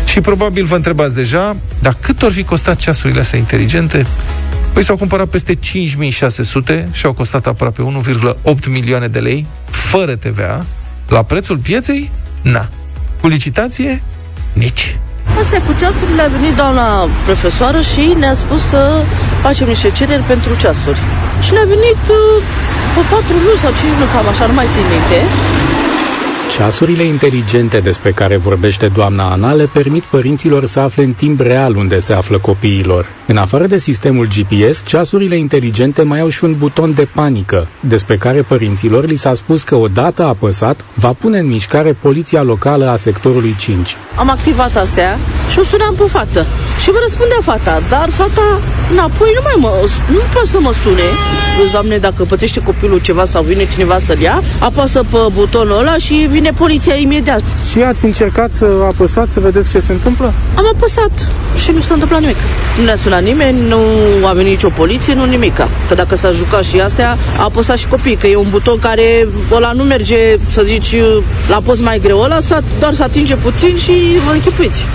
Și 0.05 0.21
probabil 0.21 0.65
vă 0.65 0.75
întrebați 0.75 1.15
deja, 1.15 1.55
dar 1.79 1.97
cât 1.99 2.21
or 2.21 2.31
fi 2.31 2.43
costat 2.43 2.75
ceasurile 2.75 3.19
astea 3.19 3.39
inteligente? 3.39 4.05
Păi 4.73 4.83
s-au 4.83 4.97
cumpărat 4.97 5.27
peste 5.27 5.53
5600 5.53 6.89
și 6.91 7.05
au 7.05 7.13
costat 7.13 7.47
aproape 7.47 7.81
1,8 8.43 8.67
milioane 8.67 9.07
de 9.07 9.19
lei, 9.19 9.45
fără 9.69 10.15
TVA, 10.15 10.65
la 11.07 11.23
prețul 11.23 11.57
pieței? 11.57 12.11
Na. 12.41 12.67
Cu 13.21 13.27
licitație? 13.27 14.03
Nici. 14.53 14.97
Astea 15.41 15.61
cu 15.67 15.73
ceasurile 15.79 16.21
a 16.21 16.27
venit 16.27 16.55
doamna 16.55 16.87
profesoară 17.25 17.81
și 17.81 18.03
ne-a 18.21 18.33
spus 18.33 18.61
să 18.61 19.03
facem 19.41 19.67
niște 19.67 19.89
cereri 19.91 20.23
pentru 20.23 20.55
ceasuri. 20.55 20.99
Și 21.41 21.51
ne-a 21.51 21.67
venit 21.75 22.01
uh, 22.19 22.43
pe 22.93 23.01
patru 23.11 23.35
luni 23.45 23.61
sau 23.63 23.71
cinci 23.79 23.97
luni, 23.99 24.11
cam 24.13 24.27
așa, 24.27 24.45
nu 24.45 24.53
mai 24.53 24.67
țin 24.73 24.85
minte. 24.93 25.19
Ceasurile 26.55 27.03
inteligente 27.03 27.79
despre 27.79 28.11
care 28.11 28.37
vorbește 28.37 28.87
doamna 28.87 29.31
Ana 29.31 29.53
le 29.53 29.69
permit 29.73 30.03
părinților 30.03 30.65
să 30.65 30.79
afle 30.79 31.03
în 31.03 31.13
timp 31.13 31.39
real 31.39 31.75
unde 31.75 31.99
se 31.99 32.13
află 32.13 32.37
copiilor. 32.37 33.05
În 33.27 33.37
afară 33.37 33.65
de 33.67 33.77
sistemul 33.77 34.27
GPS, 34.27 34.85
ceasurile 34.85 35.37
inteligente 35.37 36.01
mai 36.01 36.19
au 36.19 36.27
și 36.27 36.43
un 36.43 36.55
buton 36.57 36.93
de 36.93 37.07
panică, 37.13 37.67
despre 37.79 38.17
care 38.17 38.41
părinților 38.41 39.05
li 39.05 39.15
s-a 39.15 39.33
spus 39.33 39.63
că 39.63 39.75
odată 39.75 40.23
apăsat, 40.23 40.85
va 40.93 41.13
pune 41.13 41.39
în 41.39 41.47
mișcare 41.47 41.93
poliția 41.93 42.43
locală 42.43 42.89
a 42.89 42.95
sectorului 42.95 43.55
5. 43.59 43.95
Am 44.15 44.29
activat 44.29 44.75
astea 44.75 45.17
și 45.51 45.59
o 45.59 45.63
sunam 45.63 45.95
pe 45.97 46.03
fată. 46.03 46.45
Și 46.81 46.91
vă 46.91 46.97
răspundea 47.01 47.39
fata, 47.41 47.81
dar 47.89 48.09
fata 48.09 48.61
înapoi 48.91 49.31
nu 49.35 49.41
mai 49.43 49.55
mă, 49.57 49.89
nu 50.11 50.19
poate 50.33 50.47
să 50.47 50.57
mă 50.61 50.73
sune. 50.83 51.07
Doamne, 51.71 51.97
dacă 51.97 52.23
pățește 52.23 52.59
copilul 52.59 52.99
ceva 52.99 53.25
sau 53.25 53.43
vine 53.43 53.65
cineva 53.65 53.99
să-l 53.99 54.19
ia, 54.19 54.41
apasă 54.59 55.03
pe 55.11 55.17
butonul 55.33 55.79
ăla 55.79 55.97
și 55.97 56.27
vine 56.29 56.44
poliția 56.51 56.95
imediat. 56.95 57.43
Și 57.71 57.79
ați 57.81 58.05
încercat 58.05 58.51
să 58.51 58.65
apăsați 58.91 59.33
să 59.33 59.39
vedeți 59.39 59.71
ce 59.71 59.79
se 59.79 59.91
întâmplă? 59.91 60.33
Am 60.55 60.65
apăsat 60.75 61.11
și 61.63 61.71
nu 61.71 61.81
s-a 61.81 61.93
întâmplat 61.93 62.19
nimic. 62.19 62.37
Nu 62.77 62.83
ne-a 62.83 62.95
sunat 62.95 63.23
nimeni, 63.23 63.67
nu 63.67 63.77
a 64.23 64.33
venit 64.33 64.51
nicio 64.51 64.69
poliție, 64.69 65.13
nu 65.13 65.25
nimica. 65.25 65.69
Că 65.87 65.95
dacă 65.95 66.15
s-a 66.15 66.31
jucat 66.31 66.63
și 66.63 66.79
astea, 66.79 67.17
a 67.37 67.43
apăsat 67.43 67.77
și 67.77 67.87
copii, 67.87 68.15
că 68.15 68.27
e 68.27 68.35
un 68.35 68.49
buton 68.49 68.79
care 68.79 69.27
ăla 69.51 69.71
nu 69.71 69.83
merge, 69.83 70.17
să 70.49 70.61
zici, 70.65 70.95
la 71.49 71.61
post 71.63 71.81
mai 71.81 71.99
greu, 71.99 72.19
ăla 72.19 72.37
doar 72.79 72.93
să 72.93 73.03
atinge 73.03 73.35
puțin 73.35 73.77
și 73.77 73.91
vă 74.25 74.33
închipuiți. 74.33 74.85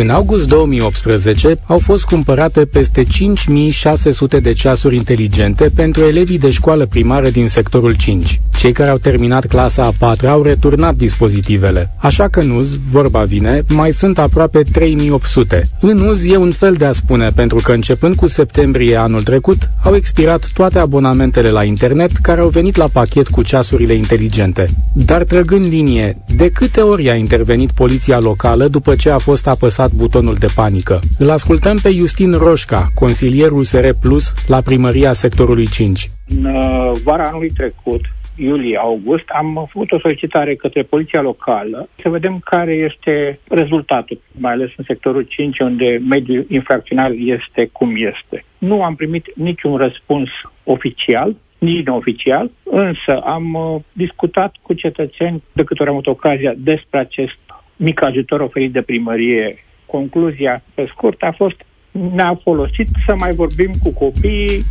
În 0.00 0.10
august 0.10 0.48
2018 0.48 1.56
au 1.66 1.78
fost 1.78 2.04
cumpărate 2.04 2.64
peste 2.64 3.02
5600 3.02 4.40
de 4.40 4.52
ceasuri 4.52 4.96
inteligente 4.96 5.70
pentru 5.74 6.04
elevii 6.04 6.38
de 6.38 6.50
școală 6.50 6.86
primară 6.86 7.28
din 7.28 7.48
sectorul 7.48 7.94
5. 7.96 8.40
Cei 8.58 8.72
care 8.72 8.90
au 8.90 8.98
terminat 8.98 9.46
clasa 9.46 9.84
a 9.84 9.92
4 9.98 10.28
au 10.28 10.42
returnat 10.42 10.94
dispozitivele, 10.94 11.94
așa 11.96 12.28
că 12.28 12.40
în 12.40 12.50
uz, 12.50 12.76
vorba 12.90 13.22
vine, 13.22 13.62
mai 13.68 13.92
sunt 13.92 14.18
aproape 14.18 14.62
3800. 14.72 15.62
În 15.80 16.00
uz 16.00 16.26
e 16.26 16.36
un 16.36 16.50
fel 16.50 16.74
de 16.74 16.84
a 16.84 16.92
spune, 16.92 17.30
pentru 17.34 17.60
că 17.62 17.72
începând 17.72 18.14
cu 18.14 18.26
septembrie 18.26 18.96
anul 18.96 19.22
trecut, 19.22 19.70
au 19.82 19.94
expirat 19.94 20.50
toate 20.54 20.78
abonamentele 20.78 21.50
la 21.50 21.64
internet 21.64 22.10
care 22.16 22.40
au 22.40 22.48
venit 22.48 22.76
la 22.76 22.88
pachet 22.92 23.28
cu 23.28 23.42
ceasurile 23.42 23.94
inteligente. 23.94 24.66
Dar 24.92 25.22
trăgând 25.24 25.64
linie, 25.64 26.16
de 26.36 26.48
câte 26.48 26.80
ori 26.80 27.10
a 27.10 27.14
intervenit 27.14 27.70
poliția 27.70 28.18
locală 28.18 28.68
după 28.68 28.94
ce 28.94 29.10
a 29.10 29.18
fost 29.18 29.46
apăsat 29.46 29.87
apăsat 29.88 29.92
butonul 29.92 30.34
de 30.34 30.46
panică. 30.54 31.00
Îl 31.18 31.30
ascultăm 31.30 31.78
pe 31.82 31.90
Justin 31.90 32.32
Roșca, 32.32 32.88
consilier 32.94 33.50
USR 33.50 33.88
Plus 34.00 34.34
la 34.48 34.60
primăria 34.60 35.12
sectorului 35.12 35.66
5. 35.66 36.10
În 36.28 36.44
uh, 36.44 37.00
vara 37.04 37.26
anului 37.26 37.50
trecut, 37.50 38.00
iulie-august, 38.36 39.24
am 39.28 39.68
făcut 39.72 39.92
o 39.92 39.98
solicitare 39.98 40.54
către 40.54 40.82
poliția 40.82 41.20
locală 41.20 41.88
să 42.02 42.08
vedem 42.08 42.40
care 42.44 42.72
este 42.72 43.38
rezultatul, 43.48 44.20
mai 44.32 44.52
ales 44.52 44.70
în 44.76 44.84
sectorul 44.86 45.22
5, 45.22 45.58
unde 45.58 46.00
mediul 46.08 46.46
infracțional 46.48 47.28
este 47.28 47.68
cum 47.72 47.90
este. 47.96 48.44
Nu 48.58 48.82
am 48.82 48.94
primit 48.94 49.24
niciun 49.34 49.76
răspuns 49.76 50.28
oficial, 50.64 51.36
nici 51.58 51.86
neoficial, 51.86 52.50
însă 52.64 53.20
am 53.24 53.54
uh, 53.54 53.80
discutat 53.92 54.54
cu 54.62 54.72
cetățeni 54.72 55.42
de 55.52 55.64
câte 55.64 55.82
ori 55.82 55.90
am 55.90 55.96
avut 55.96 56.06
ocazia 56.06 56.52
despre 56.56 56.98
acest 56.98 57.38
mic 57.78 58.02
ajutor 58.02 58.40
oferit 58.40 58.72
de 58.72 58.82
primărie. 58.82 59.64
Concluzia, 59.90 60.62
pe 60.74 60.86
scurt, 60.94 61.22
a 61.22 61.32
fost 61.36 61.56
ne-a 61.90 62.40
folosit 62.42 62.88
să 63.06 63.14
mai 63.16 63.34
vorbim 63.34 63.72
cu 63.82 63.90
copiii 63.90 64.64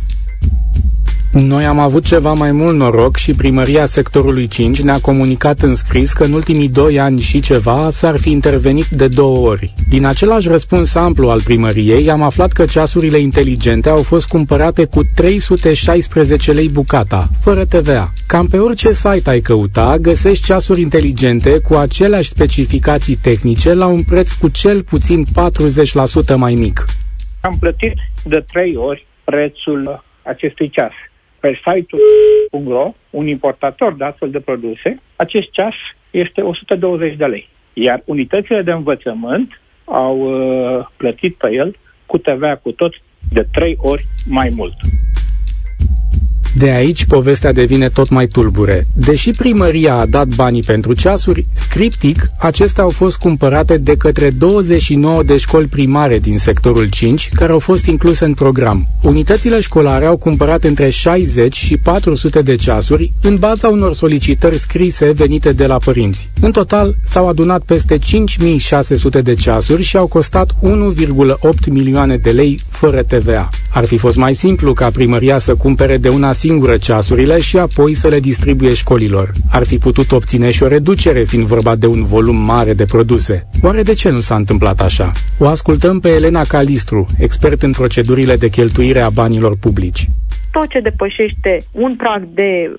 noi 1.32 1.64
am 1.64 1.78
avut 1.78 2.04
ceva 2.04 2.32
mai 2.32 2.52
mult 2.52 2.76
noroc 2.76 3.16
și 3.16 3.34
primăria 3.34 3.86
sectorului 3.86 4.46
5 4.46 4.80
ne-a 4.80 4.98
comunicat 5.00 5.58
în 5.58 5.74
scris 5.74 6.12
că 6.12 6.24
în 6.24 6.32
ultimii 6.32 6.68
doi 6.68 7.00
ani 7.00 7.20
și 7.20 7.40
ceva 7.40 7.90
s-ar 7.90 8.16
fi 8.16 8.30
intervenit 8.30 8.86
de 8.86 9.08
două 9.08 9.48
ori. 9.48 9.72
Din 9.88 10.06
același 10.06 10.48
răspuns 10.48 10.94
amplu 10.94 11.28
al 11.28 11.42
primăriei 11.42 12.10
am 12.10 12.22
aflat 12.22 12.52
că 12.52 12.64
ceasurile 12.64 13.18
inteligente 13.18 13.88
au 13.88 14.02
fost 14.02 14.28
cumpărate 14.28 14.84
cu 14.84 15.02
316 15.14 16.52
lei 16.52 16.68
bucata, 16.68 17.28
fără 17.40 17.64
TVA. 17.64 18.12
Cam 18.26 18.46
pe 18.46 18.58
orice 18.58 18.92
site 18.92 19.30
ai 19.30 19.40
căuta, 19.40 19.96
găsești 19.98 20.44
ceasuri 20.44 20.80
inteligente 20.80 21.58
cu 21.58 21.74
aceleași 21.74 22.28
specificații 22.28 23.16
tehnice 23.16 23.74
la 23.74 23.86
un 23.86 24.02
preț 24.02 24.32
cu 24.32 24.48
cel 24.48 24.82
puțin 24.82 25.24
40% 26.32 26.36
mai 26.36 26.54
mic. 26.54 26.84
Am 27.40 27.56
plătit 27.60 27.94
de 28.24 28.44
trei 28.52 28.76
ori 28.76 29.06
prețul 29.24 30.04
acestui 30.22 30.70
ceas 30.70 30.92
pe 31.40 31.60
site-ul 31.64 32.94
un 33.10 33.26
importator 33.26 33.94
de 33.94 34.04
astfel 34.04 34.30
de 34.30 34.40
produse, 34.40 35.02
acest 35.16 35.50
ceas 35.50 35.74
este 36.10 36.40
120 36.40 37.16
de 37.16 37.24
lei. 37.26 37.48
Iar 37.72 38.02
unitățile 38.04 38.62
de 38.62 38.72
învățământ 38.72 39.60
au 39.84 40.18
uh, 40.18 40.86
plătit 40.96 41.36
pe 41.36 41.52
el 41.52 41.76
cu 42.06 42.18
TVA 42.18 42.56
cu 42.56 42.72
tot 42.72 42.92
de 43.30 43.46
trei 43.52 43.76
ori 43.80 44.06
mai 44.26 44.48
mult. 44.56 44.74
De 46.58 46.70
aici 46.70 47.04
povestea 47.04 47.52
devine 47.52 47.88
tot 47.88 48.08
mai 48.08 48.26
tulbure. 48.26 48.86
Deși 48.94 49.30
primăria 49.30 49.94
a 49.94 50.06
dat 50.06 50.26
banii 50.26 50.62
pentru 50.62 50.92
ceasuri, 50.92 51.46
scriptic, 51.52 52.30
acestea 52.38 52.82
au 52.82 52.90
fost 52.90 53.16
cumpărate 53.16 53.76
de 53.76 53.96
către 53.96 54.30
29 54.30 55.22
de 55.22 55.36
școli 55.36 55.66
primare 55.66 56.18
din 56.18 56.38
sectorul 56.38 56.88
5, 56.88 57.30
care 57.34 57.52
au 57.52 57.58
fost 57.58 57.86
incluse 57.86 58.24
în 58.24 58.34
program. 58.34 58.88
Unitățile 59.02 59.60
școlare 59.60 60.04
au 60.04 60.16
cumpărat 60.16 60.64
între 60.64 60.90
60 60.90 61.56
și 61.56 61.76
400 61.76 62.42
de 62.42 62.56
ceasuri 62.56 63.12
în 63.22 63.36
baza 63.36 63.68
unor 63.68 63.94
solicitări 63.94 64.58
scrise 64.58 65.10
venite 65.10 65.52
de 65.52 65.66
la 65.66 65.76
părinți. 65.76 66.28
În 66.40 66.50
total, 66.50 66.96
s-au 67.04 67.28
adunat 67.28 67.62
peste 67.62 67.98
5600 67.98 69.20
de 69.20 69.34
ceasuri 69.34 69.82
și 69.82 69.96
au 69.96 70.06
costat 70.06 70.52
1,8 70.62 71.68
milioane 71.70 72.16
de 72.16 72.30
lei 72.30 72.60
fără 72.68 73.02
TVA. 73.02 73.48
Ar 73.70 73.84
fi 73.84 73.96
fost 73.96 74.16
mai 74.16 74.34
simplu 74.34 74.72
ca 74.72 74.90
primăria 74.90 75.38
să 75.38 75.54
cumpere 75.54 75.96
de 75.96 76.08
una 76.08 76.32
singură 76.32 76.46
ceasurile 76.78 77.40
și 77.40 77.56
apoi 77.58 77.94
să 77.94 78.08
le 78.08 78.20
distribuie 78.20 78.74
școlilor. 78.74 79.30
Ar 79.50 79.64
fi 79.64 79.78
putut 79.78 80.12
obține 80.12 80.50
și 80.50 80.62
o 80.62 80.68
reducere, 80.68 81.24
fiind 81.24 81.46
vorba 81.46 81.76
de 81.76 81.86
un 81.86 82.04
volum 82.04 82.36
mare 82.36 82.72
de 82.74 82.84
produse. 82.84 83.48
Oare 83.62 83.82
de 83.82 83.92
ce 83.92 84.08
nu 84.08 84.20
s-a 84.20 84.34
întâmplat 84.34 84.80
așa? 84.80 85.12
O 85.38 85.46
ascultăm 85.46 86.00
pe 86.00 86.08
Elena 86.08 86.44
Calistru, 86.44 87.06
expert 87.18 87.62
în 87.62 87.72
procedurile 87.72 88.36
de 88.36 88.48
cheltuire 88.48 89.00
a 89.00 89.10
banilor 89.10 89.56
publici 89.60 90.08
tot 90.52 90.68
ce 90.68 90.80
depășește 90.80 91.62
un 91.72 91.96
prag 91.96 92.22
de 92.24 92.74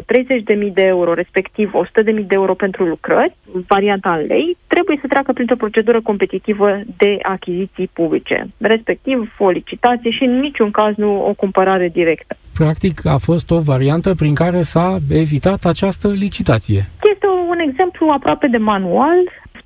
30.000 0.65 0.74
de 0.74 0.82
euro, 0.82 1.13
respectiv 1.13 1.72
100.000 1.74 2.03
de 2.03 2.26
euro 2.30 2.53
pentru 2.53 2.84
lucrări, 2.84 3.36
varianta 3.67 4.13
în 4.13 4.26
lei, 4.26 4.57
trebuie 4.67 4.97
să 5.01 5.07
treacă 5.07 5.34
printr-o 5.34 5.55
procedură 5.55 6.01
competitivă 6.01 6.80
de 6.97 7.17
achiziții 7.22 7.89
publice, 7.93 8.47
respectiv 8.57 9.36
o 9.38 9.49
licitație 9.49 10.11
și 10.11 10.24
în 10.24 10.39
niciun 10.39 10.72
caz 10.72 10.95
nu 10.95 11.28
o 11.28 11.34
cumpărare 11.34 11.89
directă. 11.89 12.38
Practic 12.53 13.05
a 13.05 13.17
fost 13.17 13.51
o 13.51 13.59
variantă 13.59 14.15
prin 14.15 14.36
care 14.36 14.61
s-a 14.61 14.97
evitat 15.11 15.65
această 15.65 16.07
licitație. 16.07 16.89
Este 17.13 17.28
un 17.49 17.59
exemplu 17.59 18.09
aproape 18.09 18.47
de 18.47 18.57
manual 18.57 19.17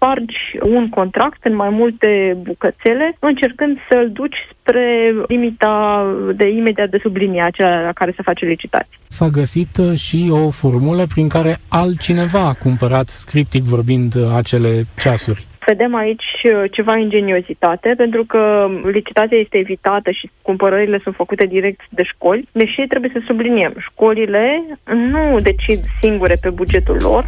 spargi 0.04 0.58
un 0.62 0.90
contract 0.90 1.46
în 1.46 1.56
mai 1.56 1.70
multe 1.70 2.38
bucățele, 2.42 3.16
încercând 3.20 3.78
să-l 3.90 4.10
duci 4.12 4.36
spre 4.52 5.14
limita 5.28 6.06
de 6.36 6.48
imediat 6.48 6.90
de 6.90 7.00
sublinie, 7.02 7.42
aceea 7.42 7.82
la 7.82 7.92
care 7.92 8.14
se 8.16 8.22
face 8.22 8.46
licitație. 8.46 8.98
S-a 9.08 9.28
găsit 9.28 9.78
uh, 9.78 9.98
și 9.98 10.30
o 10.32 10.50
formulă 10.50 11.06
prin 11.08 11.28
care 11.28 11.58
altcineva 11.68 12.40
a 12.40 12.54
cumpărat, 12.54 13.08
scriptic 13.08 13.64
vorbind, 13.64 14.16
uh, 14.16 14.34
acele 14.36 14.86
ceasuri. 14.98 15.48
Vedem 15.66 15.96
aici 15.96 16.32
uh, 16.44 16.72
ceva 16.72 16.98
ingeniozitate, 16.98 17.94
pentru 17.98 18.24
că 18.24 18.70
licitația 18.92 19.38
este 19.38 19.58
evitată 19.58 20.12
și 20.12 20.30
cumpărările 20.42 21.00
sunt 21.04 21.16
făcute 21.16 21.46
direct 21.46 21.82
de 21.90 22.04
școli, 22.04 22.48
deși 22.52 22.82
trebuie 22.88 23.12
să 23.14 23.22
subliniem, 23.28 23.74
școlile 23.78 24.64
nu 25.12 25.40
decid 25.40 25.80
singure 26.02 26.36
pe 26.42 26.50
bugetul 26.50 26.98
lor, 27.02 27.28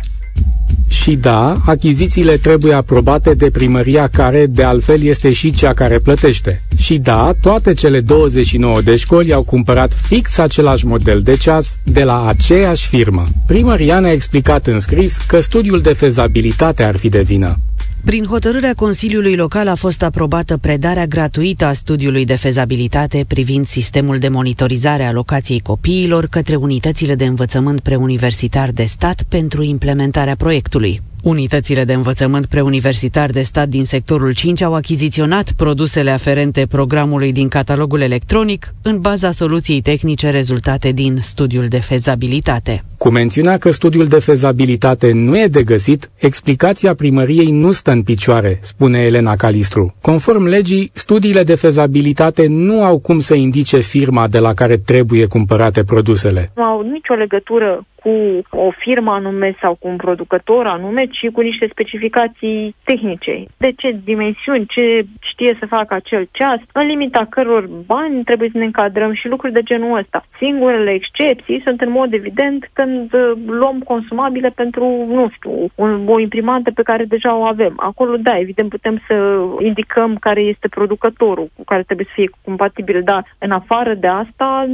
și 0.88 1.16
da, 1.16 1.58
achizițiile 1.66 2.38
trebuie 2.38 2.74
aprobate 2.74 3.34
de 3.34 3.50
primăria 3.50 4.08
care, 4.08 4.46
de 4.46 4.64
altfel, 4.64 5.02
este 5.02 5.32
și 5.32 5.52
cea 5.54 5.74
care 5.74 6.00
plătește. 6.00 6.62
Și 6.78 6.98
da, 6.98 7.32
toate 7.42 7.74
cele 7.74 8.00
29 8.00 8.82
de 8.82 8.96
școli 8.96 9.34
au 9.34 9.44
cumpărat 9.44 9.94
fix 9.94 10.38
același 10.38 10.86
model 10.86 11.22
de 11.22 11.36
ceas 11.36 11.78
de 11.84 12.04
la 12.04 12.28
aceeași 12.28 12.88
firmă. 12.88 13.24
Primăria 13.48 14.00
ne-a 14.00 14.12
explicat 14.12 14.68
în 14.68 14.80
scris 14.80 15.18
că 15.28 15.40
studiul 15.40 15.82
de 15.82 15.94
fezabilitate 15.94 16.84
ar 16.84 16.98
fi 16.98 17.10
de 17.10 17.22
vină. 17.22 17.58
Prin 18.06 18.26
hotărârea 18.26 18.74
Consiliului 18.74 19.36
Local 19.36 19.68
a 19.68 19.76
fost 19.76 20.04
aprobată 20.04 20.58
predarea 20.58 21.06
gratuită 21.06 21.66
a 21.66 21.74
studiului 21.74 22.26
de 22.26 22.36
fezabilitate 22.36 23.26
privind 23.28 23.66
sistemul 23.66 24.18
de 24.20 24.28
monitorizare 24.28 25.04
a 25.04 25.12
locației 25.12 25.60
copiilor 25.60 26.28
către 26.28 26.56
unitățile 26.56 27.16
de 27.16 27.26
învățământ 27.26 27.80
preuniversitar 27.80 28.72
de 28.72 28.84
stat 28.84 29.24
pentru 29.24 29.64
implementarea 29.64 30.36
proiectului. 30.36 31.02
Unitățile 31.26 31.84
de 31.84 31.94
învățământ 31.94 32.46
preuniversitar 32.46 33.30
de 33.30 33.42
stat 33.42 33.68
din 33.68 33.86
sectorul 33.86 34.34
5 34.34 34.62
au 34.62 34.74
achiziționat 34.74 35.52
produsele 35.58 36.12
aferente 36.12 36.66
programului 36.70 37.32
din 37.32 37.48
catalogul 37.48 38.02
electronic 38.02 38.74
în 38.84 39.00
baza 39.00 39.32
soluției 39.32 39.82
tehnice 39.82 40.30
rezultate 40.30 40.92
din 40.92 41.18
studiul 41.22 41.68
de 41.68 41.80
fezabilitate. 41.80 42.84
Cu 42.98 43.10
mențiunea 43.10 43.58
că 43.58 43.70
studiul 43.70 44.06
de 44.06 44.20
fezabilitate 44.20 45.12
nu 45.12 45.40
e 45.40 45.48
de 45.48 45.64
găsit, 45.64 46.10
explicația 46.16 46.96
primăriei 46.96 47.52
nu 47.52 47.72
stă 47.72 47.92
în 47.92 48.04
picioare, 48.04 48.60
spune 48.62 49.00
Elena 49.00 49.36
Calistru. 49.36 49.96
Conform 50.02 50.44
legii, 50.44 50.92
studiile 50.94 51.44
de 51.44 51.56
fezabilitate 51.56 52.46
nu 52.48 52.84
au 52.84 53.00
cum 53.00 53.20
să 53.20 53.34
indice 53.36 53.78
firma 53.78 54.28
de 54.28 54.40
la 54.40 54.54
care 54.54 54.78
trebuie 54.78 55.26
cumpărate 55.26 55.84
produsele. 55.84 56.52
Nu 56.56 56.64
au 56.64 56.82
nicio 56.82 57.14
legătură 57.14 57.86
cu 58.06 58.42
o 58.50 58.70
firmă 58.72 59.12
anume 59.12 59.56
sau 59.62 59.76
cu 59.80 59.88
un 59.88 59.96
producător 59.96 60.66
anume, 60.66 61.06
ci 61.06 61.30
cu 61.34 61.42
niște 61.42 61.68
specificații 61.72 62.76
tehnice. 62.84 63.46
De 63.58 63.72
ce 63.78 64.00
dimensiuni, 64.04 64.66
ce 64.66 65.06
știe 65.20 65.58
să 65.60 65.66
facă 65.66 65.94
acel 65.94 66.28
ceas, 66.32 66.60
în 66.72 66.86
limita 66.86 67.26
căror 67.30 67.70
bani 67.86 68.24
trebuie 68.24 68.50
să 68.52 68.58
ne 68.58 68.64
încadrăm 68.66 69.14
și 69.14 69.28
lucruri 69.28 69.54
de 69.54 69.62
genul 69.62 69.98
ăsta. 69.98 70.26
Singurele 70.38 70.92
excepții 70.92 71.62
sunt 71.64 71.82
în 71.82 71.92
mod 71.92 72.14
evident 72.14 72.70
când 72.74 73.14
uh, 73.14 73.32
luăm 73.46 73.80
consumabile 73.80 74.50
pentru, 74.50 74.86
nu 75.08 75.30
știu, 75.36 75.52
un, 75.76 76.08
o 76.08 76.20
imprimantă 76.20 76.72
pe 76.72 76.84
care 76.84 77.04
deja 77.04 77.36
o 77.36 77.44
avem. 77.44 77.74
Acolo, 77.78 78.16
da, 78.18 78.38
evident, 78.38 78.70
putem 78.70 79.02
să 79.08 79.16
indicăm 79.60 80.16
care 80.16 80.42
este 80.42 80.68
producătorul 80.68 81.50
cu 81.56 81.64
care 81.64 81.84
trebuie 81.84 82.08
să 82.10 82.14
fie 82.16 82.30
compatibil, 82.44 83.02
dar 83.04 83.36
în 83.38 83.52
afară 83.52 83.94
de 83.94 84.08
asta 84.08 84.66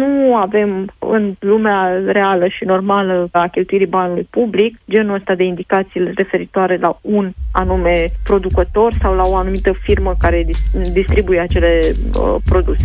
nu 0.00 0.36
avem 0.36 0.92
în 0.98 1.34
lumea 1.38 2.02
reală 2.06 2.48
și 2.48 2.64
normală 2.64 2.77
a 3.30 3.46
cheltuirii 3.46 3.86
banului 3.86 4.26
public 4.30 4.78
genul 4.90 5.14
ăsta 5.14 5.34
de 5.34 5.44
indicații 5.44 6.12
referitoare 6.14 6.76
la 6.76 6.98
un 7.00 7.32
anume 7.52 8.10
producător 8.22 8.92
sau 9.00 9.14
la 9.14 9.26
o 9.26 9.36
anumită 9.36 9.72
firmă 9.72 10.14
care 10.18 10.46
distribuie 10.92 11.40
acele 11.40 11.80
uh, 12.14 12.34
produse. 12.44 12.84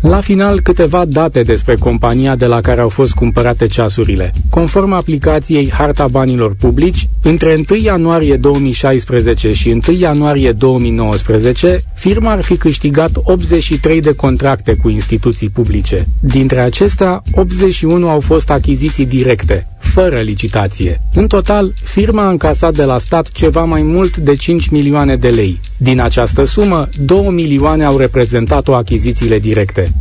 La 0.00 0.20
final, 0.20 0.60
câteva 0.60 1.04
date 1.04 1.42
despre 1.42 1.74
compania 1.74 2.36
de 2.36 2.46
la 2.46 2.60
care 2.60 2.80
au 2.80 2.88
fost 2.88 3.12
cumpărate 3.12 3.66
ceasurile. 3.66 4.32
Conform 4.50 4.92
aplicației 4.92 5.70
Harta 5.70 6.06
Banilor 6.08 6.54
Publici, 6.54 7.08
între 7.22 7.62
1 7.70 7.80
ianuarie 7.80 8.36
2016 8.36 9.52
și 9.52 9.80
1 9.88 9.96
ianuarie 9.98 10.52
2019, 10.52 11.80
firma 11.94 12.30
ar 12.30 12.42
fi 12.42 12.56
câștigat 12.56 13.10
83 13.22 14.00
de 14.00 14.14
contracte 14.14 14.74
cu 14.74 14.88
instituții 14.88 15.48
publice. 15.48 16.08
Dintre 16.20 16.60
acestea, 16.60 17.22
81 17.32 18.08
au 18.08 18.20
fost 18.20 18.50
achiziții 18.50 19.06
directe, 19.06 19.66
fără 19.78 20.20
licitație. 20.20 21.00
În 21.14 21.26
total, 21.26 21.72
firma 21.84 22.22
a 22.22 22.30
încasat 22.30 22.74
de 22.74 22.84
la 22.84 22.98
stat 22.98 23.30
ceva 23.30 23.64
mai 23.64 23.82
mult 23.82 24.16
de 24.16 24.34
5 24.34 24.68
milioane 24.68 25.16
de 25.16 25.28
lei. 25.28 25.60
Din 25.76 26.00
această 26.00 26.44
sumă, 26.44 26.88
2 27.04 27.28
milioane 27.30 27.84
au 27.84 27.96
reprezentat-o 27.96 28.74
achizițiile 28.74 29.38
directe. 29.38 29.92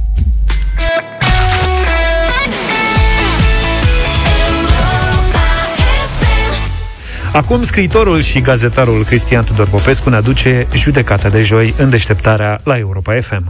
Acum, 7.33 7.63
scriitorul 7.63 8.21
și 8.21 8.41
gazetarul 8.41 9.03
Cristian 9.03 9.43
Tudor 9.43 9.69
Popescu 9.69 10.09
ne 10.09 10.15
aduce 10.15 10.67
judecata 10.75 11.29
de 11.29 11.41
joi 11.41 11.73
în 11.77 11.89
deșteptarea 11.89 12.59
la 12.63 12.77
Europa 12.77 13.13
FM. 13.19 13.43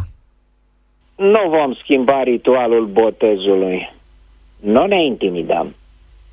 Nu 1.15 1.49
vom 1.49 1.73
schimba 1.73 2.23
ritualul 2.23 2.85
botezului. 2.85 3.93
Nu 4.59 4.85
ne 4.85 5.05
intimidăm. 5.05 5.75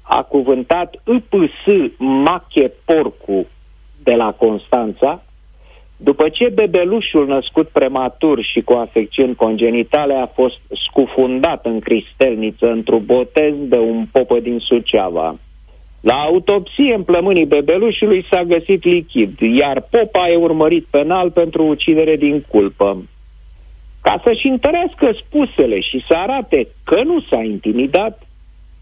A 0.06 0.22
cuvântat 0.22 0.94
IPS 1.04 1.92
Mache 1.98 2.72
Porcu 2.84 3.46
de 4.02 4.14
la 4.14 4.32
Constanța, 4.32 5.22
după 5.96 6.28
ce 6.28 6.48
bebelușul 6.54 7.26
născut 7.26 7.68
prematur 7.68 8.42
și 8.42 8.60
cu 8.60 8.72
afecțiuni 8.72 9.34
congenitale 9.34 10.14
a 10.14 10.26
fost 10.26 10.58
scufundat 10.86 11.66
în 11.66 11.80
cristelniță 11.80 12.70
într-un 12.70 13.02
botez 13.04 13.54
de 13.58 13.78
un 13.78 14.06
popă 14.12 14.40
din 14.40 14.58
Suceava. 14.58 15.38
La 16.00 16.14
autopsie 16.14 16.94
în 16.94 17.02
plămânii 17.02 17.46
bebelușului 17.46 18.26
s-a 18.30 18.42
găsit 18.42 18.84
lichid, 18.84 19.40
iar 19.40 19.80
popa 19.90 20.28
e 20.28 20.36
urmărit 20.36 20.86
penal 20.90 21.30
pentru 21.30 21.66
ucidere 21.66 22.16
din 22.16 22.44
culpă. 22.48 23.02
Ca 24.02 24.20
să-și 24.24 24.46
întărească 24.46 25.10
spusele 25.24 25.80
și 25.80 26.04
să 26.08 26.14
arate 26.14 26.68
că 26.84 27.02
nu 27.02 27.20
s-a 27.20 27.42
intimidat, 27.42 28.23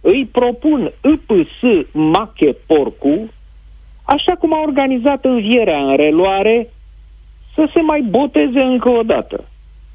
îi 0.03 0.29
propun 0.33 0.93
IPS 1.03 1.87
Mache 1.93 2.53
Porcu, 2.67 3.33
așa 4.05 4.33
cum 4.33 4.55
a 4.55 4.61
organizat 4.61 5.25
învierea 5.25 5.79
în 5.79 5.97
reluare, 5.97 6.69
să 7.55 7.71
se 7.75 7.81
mai 7.81 8.01
boteze 8.01 8.61
încă 8.61 8.89
o 8.89 9.03
dată, 9.03 9.45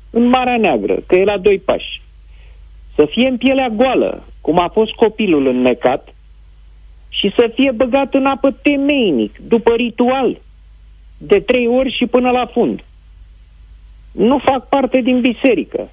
în 0.10 0.28
Marea 0.28 0.58
Neagră, 0.58 0.98
că 1.06 1.16
e 1.16 1.24
la 1.24 1.38
doi 1.38 1.60
pași. 1.60 2.02
Să 2.96 3.06
fie 3.10 3.28
în 3.28 3.38
pielea 3.38 3.70
goală, 3.70 4.24
cum 4.42 4.60
a 4.60 4.68
fost 4.68 4.92
copilul 4.92 5.48
înnecat, 5.48 6.14
și 7.10 7.34
să 7.36 7.52
fie 7.54 7.72
băgat 7.72 8.14
în 8.14 8.26
apă 8.26 8.52
temeinic, 8.52 9.38
după 9.48 9.74
ritual, 9.76 10.38
de 11.18 11.40
trei 11.40 11.68
ori 11.68 11.92
și 11.92 12.06
până 12.06 12.30
la 12.30 12.46
fund. 12.46 12.84
Nu 14.12 14.38
fac 14.38 14.70
parte 14.70 15.02
din 15.02 15.22
biserică, 15.22 15.90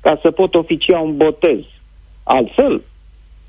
ca 0.00 0.18
să 0.22 0.30
pot 0.30 0.54
oficia 0.54 0.98
un 0.98 1.16
botez. 1.16 1.60
Altfel, 2.22 2.82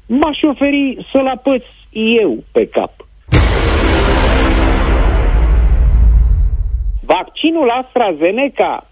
m-aș 0.08 0.42
oferi 0.42 1.08
să-l 1.12 1.28
apăț 1.28 1.64
eu 1.92 2.44
pe 2.52 2.68
cap. 2.68 2.92
Vaccinul 7.06 7.70
AstraZeneca 7.70 8.90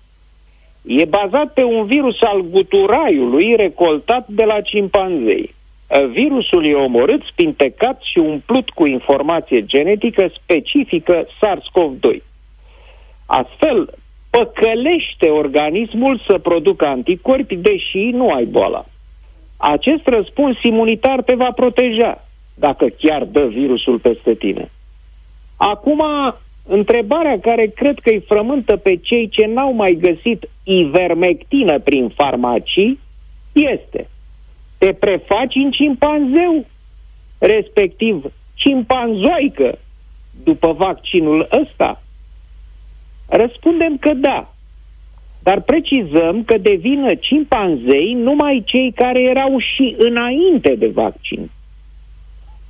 e 0.86 1.06
bazat 1.06 1.54
pe 1.54 1.64
un 1.64 1.86
virus 1.86 2.22
al 2.22 2.42
guturaiului 2.42 3.56
recoltat 3.56 4.28
de 4.28 4.44
la 4.44 4.62
cimpanzei. 4.62 5.54
Virusul 6.12 6.66
e 6.66 6.74
omorât, 6.74 7.22
spintecat 7.32 8.02
și 8.02 8.18
umplut 8.18 8.70
cu 8.70 8.86
informație 8.86 9.66
genetică 9.66 10.32
specifică 10.42 11.28
SARS-CoV-2. 11.28 12.24
Astfel, 13.26 13.94
păcălește 14.30 15.30
organismul 15.30 16.22
să 16.28 16.38
producă 16.38 16.86
anticorpi, 16.86 17.56
deși 17.56 18.10
nu 18.14 18.32
ai 18.32 18.46
boala. 18.46 18.86
Acest 19.58 20.08
răspuns 20.08 20.58
imunitar 20.64 21.22
te 21.22 21.36
va 21.36 21.52
proteja, 21.52 22.28
dacă 22.54 22.88
chiar 22.98 23.24
dă 23.24 23.46
virusul 23.48 24.00
peste 24.00 24.34
tine. 24.34 24.72
Acum, 25.56 26.04
întrebarea 26.68 27.40
care 27.40 27.66
cred 27.66 28.00
că 28.00 28.10
îi 28.10 28.24
frământă 28.28 28.76
pe 28.76 28.96
cei 28.96 29.28
ce 29.28 29.46
n-au 29.46 29.74
mai 29.74 29.98
găsit 30.02 30.50
ivermectină 30.64 31.80
prin 31.80 32.10
farmacii 32.10 33.00
este 33.54 34.08
te 34.78 34.94
prefaci 34.94 35.56
în 35.56 35.72
cimpanzeu, 35.72 36.66
respectiv 37.38 38.26
cimpanzoică, 38.54 39.80
după 40.44 40.74
vaccinul 40.74 41.48
ăsta? 41.62 42.04
Răspundem 43.28 43.98
că 43.98 44.14
da. 44.14 44.55
Dar 45.48 45.62
precizăm 45.62 46.44
că 46.44 46.58
devină 46.58 47.16
cimpanzei 47.16 48.14
numai 48.14 48.64
cei 48.66 48.92
care 48.92 49.22
erau 49.22 49.58
și 49.60 49.96
înainte 49.98 50.76
de 50.76 50.88
vaccin. 50.88 51.50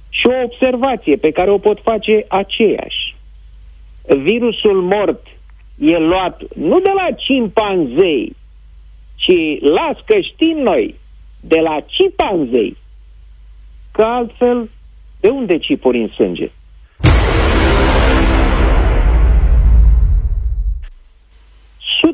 Și 0.09 0.27
o 0.27 0.43
observație 0.43 1.15
pe 1.15 1.31
care 1.31 1.51
o 1.51 1.57
pot 1.57 1.79
face 1.81 2.25
aceeași. 2.27 3.15
Virusul 4.07 4.81
mort 4.81 5.27
e 5.79 5.97
luat 5.97 6.41
nu 6.55 6.79
de 6.79 6.91
la 6.95 7.11
cimpanzei, 7.11 8.35
ci 9.15 9.61
las 9.61 9.97
că 10.05 10.19
știm 10.19 10.57
noi, 10.57 10.95
de 11.41 11.59
la 11.59 11.79
cimpanzei. 11.85 12.77
Că 13.91 14.03
altfel, 14.03 14.69
de 15.19 15.29
unde 15.29 15.57
cipuri 15.57 16.01
în 16.01 16.07
sânge? 16.07 16.51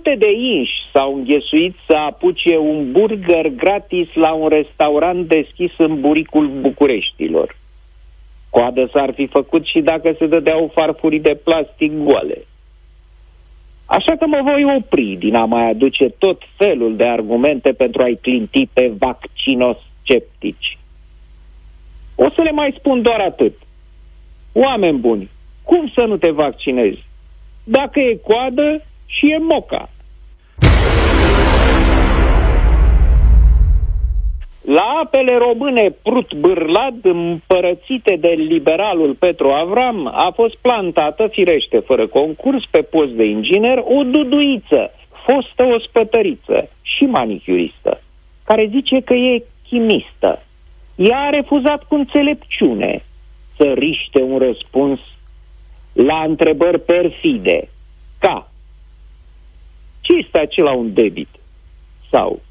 Sute 0.03 0.15
de 0.15 0.31
inși 0.31 0.71
s-au 0.93 1.15
înghesuit 1.15 1.75
să 1.87 1.93
apuce 1.93 2.57
un 2.57 2.91
burger 2.91 3.47
gratis 3.47 4.07
la 4.13 4.31
un 4.31 4.47
restaurant 4.49 5.27
deschis 5.27 5.71
în 5.77 5.99
buricul 5.99 6.47
Bucureștilor. 6.47 7.57
Coadă 8.49 8.89
s-ar 8.93 9.13
fi 9.13 9.27
făcut 9.27 9.65
și 9.65 9.79
dacă 9.79 10.15
se 10.17 10.27
dădeau 10.27 10.71
farfurii 10.73 11.19
de 11.19 11.39
plastic 11.43 11.91
goale. 12.03 12.45
Așa 13.85 14.15
că 14.15 14.27
mă 14.27 14.39
voi 14.43 14.75
opri 14.77 15.15
din 15.19 15.35
a 15.35 15.45
mai 15.45 15.69
aduce 15.69 16.09
tot 16.09 16.41
felul 16.57 16.95
de 16.95 17.05
argumente 17.07 17.71
pentru 17.71 18.01
a-i 18.01 18.19
clinti 18.21 18.65
pe 18.73 18.91
vaccinosceptici. 18.97 20.77
O 22.15 22.29
să 22.29 22.41
le 22.41 22.51
mai 22.51 22.73
spun 22.77 23.01
doar 23.01 23.19
atât. 23.19 23.53
Oameni 24.53 24.97
buni, 24.97 25.29
cum 25.63 25.91
să 25.95 26.01
nu 26.01 26.17
te 26.17 26.31
vaccinezi? 26.31 27.03
Dacă 27.63 27.99
e 27.99 28.15
coadă 28.15 28.81
și 29.11 29.31
e 29.31 29.37
moca. 29.37 29.89
La 34.61 34.99
apele 35.03 35.37
române 35.37 35.95
Prut 36.01 36.33
Bârlad, 36.33 37.05
împărățite 37.05 38.15
de 38.19 38.27
liberalul 38.27 39.13
Petru 39.13 39.49
Avram, 39.49 40.07
a 40.07 40.31
fost 40.35 40.55
plantată, 40.55 41.27
firește, 41.27 41.79
fără 41.79 42.07
concurs, 42.07 42.65
pe 42.65 42.81
post 42.81 43.11
de 43.11 43.25
inginer, 43.25 43.77
o 43.77 44.03
duduiță, 44.03 44.91
fostă 45.25 45.63
ospătăriță 45.63 46.69
și 46.81 47.03
manicuristă, 47.03 48.01
care 48.43 48.67
zice 48.71 49.01
că 49.01 49.13
e 49.13 49.43
chimistă. 49.67 50.43
Ea 50.95 51.19
a 51.19 51.29
refuzat 51.29 51.83
cu 51.83 51.95
înțelepciune 51.95 53.03
să 53.57 53.73
riște 53.77 54.21
un 54.21 54.37
răspuns 54.37 54.99
la 55.93 56.23
întrebări 56.27 56.79
perfide, 56.79 57.69
ca 58.19 58.50
ce 60.11 60.17
este 60.17 60.39
acela 60.39 60.71
un 60.71 60.93
debit? 60.93 61.29
Sau 62.09 62.41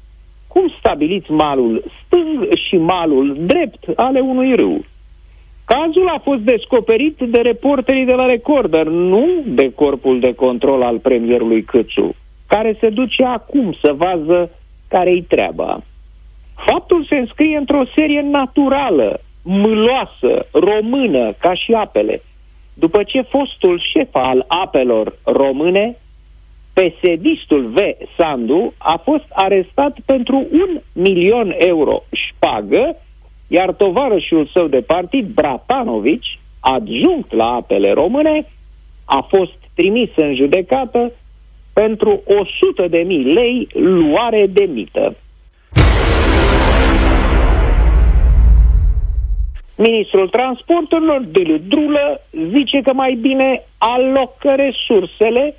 cum 0.47 0.73
stabiliți 0.79 1.31
malul 1.31 1.83
stâng 2.05 2.53
și 2.67 2.77
malul 2.77 3.37
drept 3.39 3.83
ale 3.95 4.19
unui 4.19 4.55
râu? 4.55 4.83
Cazul 5.65 6.07
a 6.07 6.19
fost 6.23 6.39
descoperit 6.39 7.17
de 7.17 7.41
reporterii 7.41 8.05
de 8.05 8.13
la 8.13 8.25
Recorder, 8.25 8.85
nu 8.85 9.27
de 9.45 9.71
corpul 9.73 10.19
de 10.19 10.33
control 10.33 10.81
al 10.81 10.99
premierului 10.99 11.63
Câțu, 11.63 12.15
care 12.47 12.77
se 12.79 12.89
duce 12.89 13.23
acum 13.23 13.75
să 13.81 13.93
vază 13.93 14.49
care-i 14.87 15.21
treaba. 15.21 15.83
Faptul 16.65 17.05
se 17.09 17.15
înscrie 17.15 17.57
într-o 17.57 17.83
serie 17.95 18.21
naturală, 18.21 19.21
mâloasă, 19.43 20.47
română, 20.51 21.33
ca 21.39 21.53
și 21.53 21.73
apele. 21.73 22.21
După 22.73 23.03
ce 23.03 23.21
fostul 23.21 23.79
șef 23.93 24.09
al 24.11 24.45
apelor 24.47 25.17
române 25.23 25.95
pesedistul 26.81 27.65
V. 27.65 27.77
Sandu 28.17 28.73
a 28.77 29.01
fost 29.03 29.25
arestat 29.29 29.97
pentru 30.05 30.35
un 30.51 30.81
milion 30.93 31.55
euro 31.57 32.03
șpagă, 32.11 32.95
iar 33.47 33.73
tovarășul 33.73 34.49
său 34.53 34.67
de 34.67 34.81
partid, 34.81 35.25
Bratanovici, 35.25 36.39
adjunct 36.59 37.33
la 37.33 37.45
apele 37.45 37.91
române, 37.91 38.47
a 39.05 39.25
fost 39.29 39.53
trimis 39.73 40.09
în 40.15 40.35
judecată 40.35 41.11
pentru 41.73 42.21
100 42.25 42.87
de 42.87 42.97
mii 42.97 43.23
lei 43.23 43.67
luare 43.73 44.47
de 44.47 44.69
mită. 44.73 45.15
Ministrul 49.77 50.29
Transporturilor, 50.29 51.21
Delu 51.21 51.57
Drulă, 51.57 52.21
zice 52.51 52.81
că 52.81 52.93
mai 52.93 53.13
bine 53.13 53.63
alocă 53.77 54.55
resursele 54.55 55.55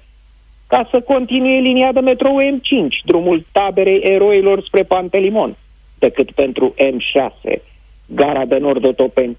ca 0.72 0.88
să 0.90 1.00
continue 1.00 1.58
linia 1.58 1.92
de 1.92 2.00
metrou 2.00 2.36
M5, 2.40 3.04
drumul 3.04 3.44
taberei 3.52 4.00
eroilor 4.00 4.62
spre 4.62 4.82
Pantelimon, 4.82 5.56
decât 5.98 6.30
pentru 6.30 6.74
M6, 6.78 7.60
gara 8.06 8.44
de 8.44 8.58
nord-otopeni. 8.58 9.36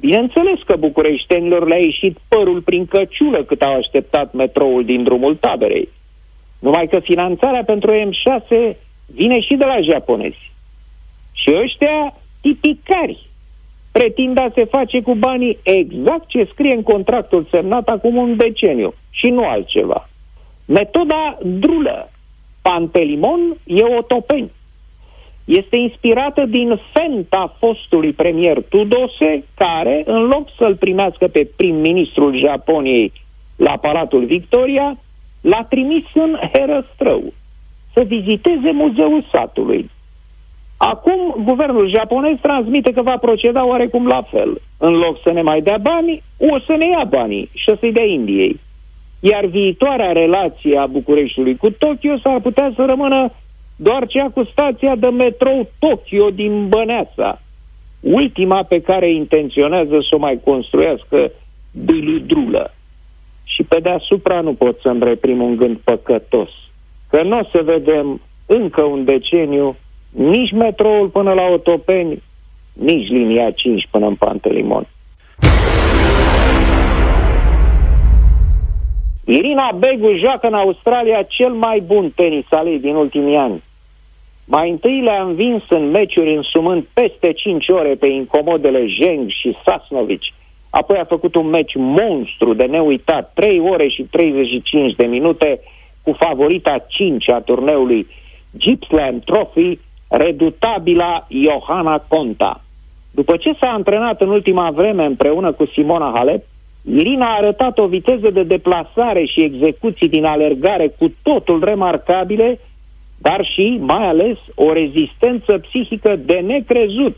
Bineînțeles 0.00 0.62
că 0.66 0.76
bucureștenilor 0.76 1.66
le-a 1.66 1.78
ieșit 1.78 2.18
părul 2.28 2.60
prin 2.60 2.86
căciulă 2.86 3.44
cât 3.44 3.62
au 3.62 3.74
așteptat 3.74 4.32
metroul 4.32 4.84
din 4.84 5.02
drumul 5.02 5.36
taberei. 5.36 5.88
Numai 6.58 6.86
că 6.86 6.98
finanțarea 6.98 7.64
pentru 7.64 7.92
M6 7.92 8.76
vine 9.06 9.40
și 9.40 9.54
de 9.54 9.64
la 9.64 9.80
japonezi. 9.80 10.52
Și 11.32 11.54
ăștia 11.62 12.16
tipicari, 12.40 13.28
pretinde 13.92 14.40
a 14.40 14.50
se 14.54 14.64
face 14.64 15.02
cu 15.02 15.14
banii 15.14 15.58
exact 15.62 16.26
ce 16.26 16.48
scrie 16.52 16.72
în 16.72 16.82
contractul 16.82 17.46
semnat 17.50 17.88
acum 17.88 18.16
un 18.16 18.36
deceniu 18.36 18.94
și 19.10 19.28
nu 19.28 19.48
altceva. 19.48 20.08
Metoda 20.64 21.38
drulă, 21.42 22.10
Pantelimon 22.62 23.56
e 23.64 23.82
o 23.82 24.02
topeni. 24.02 24.50
Este 25.44 25.76
inspirată 25.76 26.44
din 26.44 26.80
fenta 26.92 27.56
fostului 27.58 28.12
premier 28.12 28.62
Tudose, 28.68 29.44
care, 29.54 30.02
în 30.06 30.22
loc 30.22 30.48
să-l 30.58 30.76
primească 30.76 31.28
pe 31.28 31.48
prim-ministrul 31.56 32.36
Japoniei 32.36 33.12
la 33.56 33.76
Palatul 33.76 34.24
Victoria, 34.24 34.98
l-a 35.40 35.66
trimis 35.68 36.04
în 36.14 36.38
Herăstrău 36.52 37.32
să 37.92 38.02
viziteze 38.02 38.70
muzeul 38.70 39.24
satului. 39.32 39.90
Acum, 40.76 41.44
guvernul 41.44 41.88
japonez 41.88 42.36
transmite 42.40 42.92
că 42.92 43.02
va 43.02 43.16
proceda 43.16 43.66
oarecum 43.66 44.06
la 44.06 44.22
fel. 44.22 44.60
În 44.78 44.92
loc 44.92 45.20
să 45.22 45.32
ne 45.32 45.42
mai 45.42 45.60
dea 45.60 45.78
bani, 45.78 46.22
o 46.38 46.58
să 46.58 46.74
ne 46.78 46.88
ia 46.88 47.04
banii 47.08 47.50
și 47.54 47.76
să-i 47.78 47.92
dea 47.92 48.04
Indiei. 48.04 48.60
Iar 49.30 49.44
viitoarea 49.44 50.12
relație 50.12 50.78
a 50.78 50.86
Bucureștiului 50.86 51.56
cu 51.56 51.70
Tokyo 51.70 52.18
s-ar 52.22 52.40
putea 52.40 52.72
să 52.76 52.84
rămână 52.84 53.32
doar 53.76 54.06
cea 54.06 54.28
cu 54.30 54.44
stația 54.44 54.96
de 54.96 55.06
metrou 55.06 55.68
Tokyo 55.78 56.30
din 56.30 56.68
Băneasa, 56.68 57.42
ultima 58.00 58.62
pe 58.62 58.80
care 58.80 59.12
intenționează 59.12 59.98
să 60.00 60.14
o 60.14 60.18
mai 60.18 60.40
construiască 60.44 61.30
Biludrulă. 61.84 62.74
Și 63.44 63.62
pe 63.62 63.80
deasupra 63.80 64.40
nu 64.40 64.54
pot 64.54 64.80
să-mi 64.80 65.04
reprim 65.04 65.42
un 65.42 65.56
gând 65.56 65.76
păcătos, 65.76 66.50
că 67.10 67.22
nu 67.22 67.38
o 67.38 67.42
să 67.52 67.62
vedem 67.62 68.20
încă 68.46 68.82
un 68.82 69.04
deceniu 69.04 69.76
nici 70.10 70.52
metroul 70.52 71.08
până 71.08 71.32
la 71.32 71.42
Otopeni, 71.52 72.22
nici 72.72 73.08
linia 73.08 73.50
5 73.50 73.88
până 73.90 74.06
în 74.06 74.14
Pantelimon. 74.14 74.86
Irina 79.26 79.72
Begu 79.78 80.16
joacă 80.16 80.46
în 80.46 80.54
Australia 80.54 81.22
cel 81.22 81.52
mai 81.52 81.80
bun 81.80 82.10
tenis 82.14 82.44
al 82.50 82.66
ei 82.66 82.78
din 82.78 82.94
ultimii 82.94 83.36
ani. 83.36 83.62
Mai 84.44 84.70
întâi 84.70 85.00
le-a 85.00 85.22
învins 85.22 85.62
în 85.68 85.90
meciuri 85.90 86.34
însumând 86.34 86.86
peste 86.92 87.32
5 87.32 87.68
ore 87.68 87.94
pe 87.94 88.06
incomodele 88.06 88.86
Zheng 88.98 89.28
și 89.28 89.56
Sasnovici. 89.64 90.34
Apoi 90.70 90.96
a 90.96 91.04
făcut 91.04 91.34
un 91.34 91.46
meci 91.46 91.74
monstru 91.74 92.54
de 92.54 92.64
neuitat, 92.64 93.30
3 93.34 93.60
ore 93.60 93.88
și 93.88 94.02
35 94.02 94.94
de 94.94 95.04
minute, 95.04 95.60
cu 96.02 96.12
favorita 96.12 96.84
5 96.88 97.28
a 97.28 97.40
turneului 97.40 98.06
Gippsland 98.56 99.24
Trophy, 99.24 99.78
redutabila 100.08 101.26
Johanna 101.28 102.04
Conta. 102.08 102.64
După 103.10 103.36
ce 103.36 103.52
s-a 103.60 103.72
antrenat 103.72 104.20
în 104.20 104.28
ultima 104.28 104.70
vreme 104.70 105.04
împreună 105.04 105.52
cu 105.52 105.66
Simona 105.66 106.12
Halep, 106.14 106.44
Irina 106.86 107.26
a 107.26 107.36
arătat 107.36 107.78
o 107.78 107.86
viteză 107.86 108.30
de 108.30 108.42
deplasare 108.42 109.24
și 109.24 109.42
execuții 109.42 110.08
din 110.08 110.24
alergare 110.24 110.88
cu 110.98 111.14
totul 111.22 111.64
remarcabile, 111.64 112.60
dar 113.18 113.44
și, 113.44 113.78
mai 113.80 114.06
ales, 114.06 114.38
o 114.54 114.72
rezistență 114.72 115.58
psihică 115.58 116.16
de 116.16 116.34
necrezut. 116.34 117.16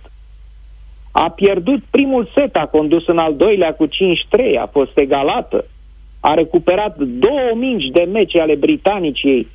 A 1.13 1.31
pierdut 1.31 1.83
primul 1.91 2.31
set, 2.35 2.57
a 2.57 2.67
condus 2.67 3.07
în 3.07 3.19
al 3.19 3.37
doilea 3.37 3.75
cu 3.75 3.87
5-3, 3.87 3.91
a 4.61 4.67
fost 4.67 4.99
egalată. 4.99 5.65
A 6.21 6.35
recuperat 6.35 6.97
două 6.99 7.51
mingi 7.55 7.91
de 7.91 8.09
meci 8.13 8.37
ale 8.37 8.55
britanicii 8.55 9.49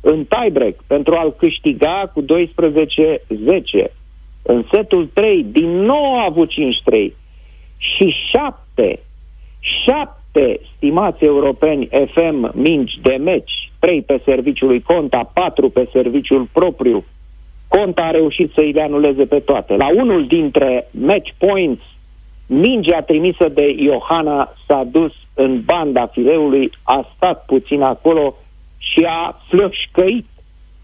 în 0.00 0.24
tiebreak 0.24 0.74
pentru 0.86 1.14
a-l 1.14 1.32
câștiga 1.32 2.10
cu 2.14 2.22
12-10. 2.22 2.24
În 4.42 4.64
setul 4.72 5.10
3, 5.12 5.46
din 5.50 5.70
nou 5.70 6.18
a 6.18 6.24
avut 6.24 6.50
5-3. 6.50 6.54
Și 7.76 8.14
7 8.30 8.98
șapte, 9.60 10.60
stimați 10.76 11.24
europeni, 11.24 11.88
FM 12.14 12.50
mingi 12.54 12.98
de 13.02 13.16
meci, 13.24 13.72
trei 13.78 14.02
pe 14.02 14.20
serviciul 14.24 14.68
lui 14.68 14.82
Conta, 14.82 15.30
patru 15.34 15.70
pe 15.70 15.88
serviciul 15.92 16.48
propriu. 16.52 17.04
Conta 17.68 18.02
a 18.02 18.10
reușit 18.10 18.52
să 18.52 18.60
îi 18.60 18.72
le 18.72 18.82
anuleze 18.82 19.24
pe 19.24 19.38
toate. 19.38 19.76
La 19.76 19.88
unul 19.94 20.26
dintre 20.26 20.88
match 20.90 21.30
points, 21.38 21.82
mingea 22.46 23.02
trimisă 23.02 23.48
de 23.48 23.76
Johanna 23.78 24.54
s-a 24.66 24.84
dus 24.90 25.12
în 25.34 25.62
banda 25.64 26.06
fileului, 26.06 26.70
a 26.82 27.12
stat 27.16 27.44
puțin 27.44 27.82
acolo 27.82 28.34
și 28.78 29.06
a 29.08 29.40
flășcăit 29.48 30.26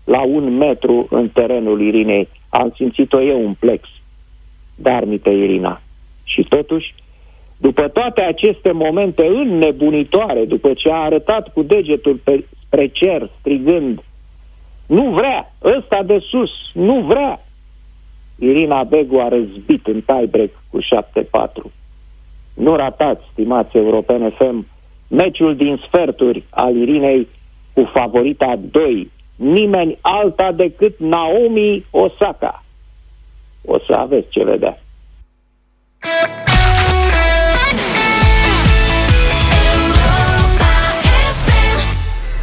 la 0.04 0.22
un 0.22 0.56
metru 0.56 1.06
în 1.10 1.28
terenul 1.28 1.80
Irinei. 1.80 2.28
Am 2.48 2.72
simțit-o 2.76 3.20
eu 3.20 3.44
un 3.46 3.54
plex. 3.54 3.88
Dar 4.74 5.04
mi 5.04 5.18
pe 5.18 5.30
Irina. 5.30 5.80
Și 6.24 6.42
totuși, 6.42 6.94
după 7.56 7.88
toate 7.88 8.22
aceste 8.22 8.72
momente 8.72 9.26
înnebunitoare, 9.26 10.44
după 10.44 10.72
ce 10.72 10.90
a 10.90 10.96
arătat 10.96 11.52
cu 11.52 11.62
degetul 11.62 12.20
pe, 12.24 12.44
spre 12.66 12.86
cer, 12.86 13.30
strigând, 13.38 14.00
nu 14.86 15.10
vrea, 15.10 15.52
ăsta 15.64 16.02
de 16.02 16.18
sus, 16.18 16.50
nu 16.72 17.00
vrea, 17.00 17.40
Irina 18.38 18.84
Begu 18.84 19.18
a 19.18 19.28
răzbit 19.28 19.86
în 19.86 20.00
tiebreak 20.00 20.50
cu 20.70 20.78
7-4. 20.78 20.84
Nu 22.54 22.76
ratați, 22.76 23.22
stimați 23.32 23.76
europene 23.76 24.28
FM, 24.30 24.66
meciul 25.08 25.56
din 25.56 25.80
sferturi 25.86 26.44
al 26.50 26.76
Irinei 26.76 27.28
cu 27.72 27.90
favorita 27.94 28.58
2, 28.70 29.10
nimeni 29.36 29.98
alta 30.00 30.52
decât 30.52 30.98
Naomi 30.98 31.84
Osaka. 31.90 32.64
O 33.64 33.78
să 33.78 33.92
aveți 33.92 34.28
ce 34.30 34.44
vedea. 34.44 34.78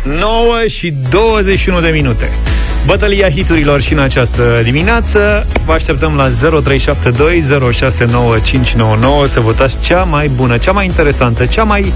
9 0.03 0.67
și 0.67 0.93
21 1.09 1.79
de 1.81 1.89
minute. 1.89 2.31
Bătălia 2.85 3.29
hiturilor 3.29 3.81
și 3.81 3.93
în 3.93 3.99
această 3.99 4.61
dimineață 4.63 5.47
Vă 5.65 5.73
așteptăm 5.73 6.15
la 6.15 6.29
0372069599 6.29 6.33
Să 9.25 9.39
votați 9.39 9.75
cea 9.81 10.03
mai 10.03 10.27
bună, 10.27 10.57
cea 10.57 10.71
mai 10.71 10.85
interesantă, 10.85 11.45
cea 11.45 11.63
mai... 11.63 11.93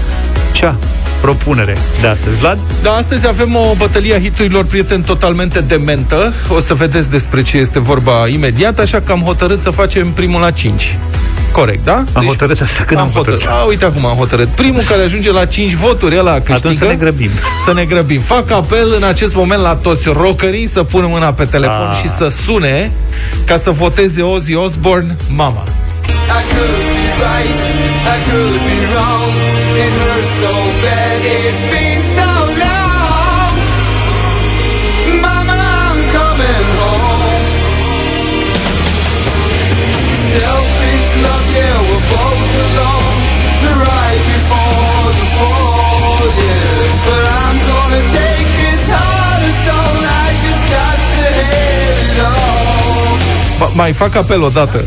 cea 0.52 0.78
propunere 1.20 1.76
de 2.00 2.06
astăzi, 2.06 2.36
Vlad? 2.36 2.58
Da, 2.82 2.92
astăzi 2.92 3.26
avem 3.26 3.56
o 3.56 3.74
bătălie 3.76 4.14
a 4.14 4.20
hiturilor, 4.20 4.64
prieteni, 4.64 5.02
totalmente 5.02 5.60
dementă. 5.60 6.32
O 6.48 6.60
să 6.60 6.74
vedeți 6.74 7.10
despre 7.10 7.42
ce 7.42 7.56
este 7.56 7.80
vorba 7.80 8.28
imediat, 8.28 8.78
așa 8.78 9.00
că 9.00 9.12
am 9.12 9.20
hotărât 9.20 9.60
să 9.60 9.70
facem 9.70 10.10
primul 10.10 10.40
la 10.40 10.50
5. 10.50 10.96
Corect, 11.58 11.84
da? 11.84 11.94
Am 11.94 12.06
deci, 12.20 12.24
hotărât 12.24 12.60
asta 12.60 12.82
când 12.84 13.00
am, 13.00 13.06
am 13.06 13.12
hotărât. 13.12 13.40
hotărât. 13.40 13.62
A, 13.62 13.64
uite 13.64 13.84
acum 13.84 14.06
am 14.06 14.16
hotărât. 14.16 14.48
Primul 14.48 14.82
care 14.82 15.02
ajunge 15.02 15.32
la 15.32 15.44
5 15.44 15.72
voturi, 15.72 16.18
ăla 16.18 16.32
câștigă. 16.32 16.54
Atunci 16.54 16.76
să 16.76 16.84
ne 16.84 16.94
grăbim. 16.94 17.30
Să 17.66 17.72
ne 17.74 17.84
grăbim. 17.84 18.20
Fac 18.20 18.50
apel 18.50 18.94
în 18.96 19.02
acest 19.02 19.34
moment 19.34 19.60
la 19.62 19.74
toți 19.74 20.08
rockerii 20.08 20.66
să 20.66 20.82
pună 20.82 21.06
mâna 21.10 21.32
pe 21.32 21.44
telefon 21.44 21.88
A. 21.90 21.94
și 21.94 22.08
să 22.08 22.28
sune 22.44 22.92
ca 23.44 23.56
să 23.56 23.70
voteze 23.70 24.22
Ozzy 24.22 24.54
Osbourne, 24.54 25.16
mama. 25.34 25.64
I 25.64 26.42
could 26.52 26.76
be 26.94 27.06
right, 27.24 27.58
I 28.14 28.18
could 28.28 28.60
be 28.68 28.78
wrong. 28.92 29.32
It 29.84 29.92
hurts 30.00 30.32
so 30.40 30.52
bad, 30.82 31.20
it's 31.24 31.62
been 31.72 31.87
Mai 53.72 53.92
fac 53.92 54.14
apel 54.14 54.42
o 54.42 54.48
dată. 54.48 54.84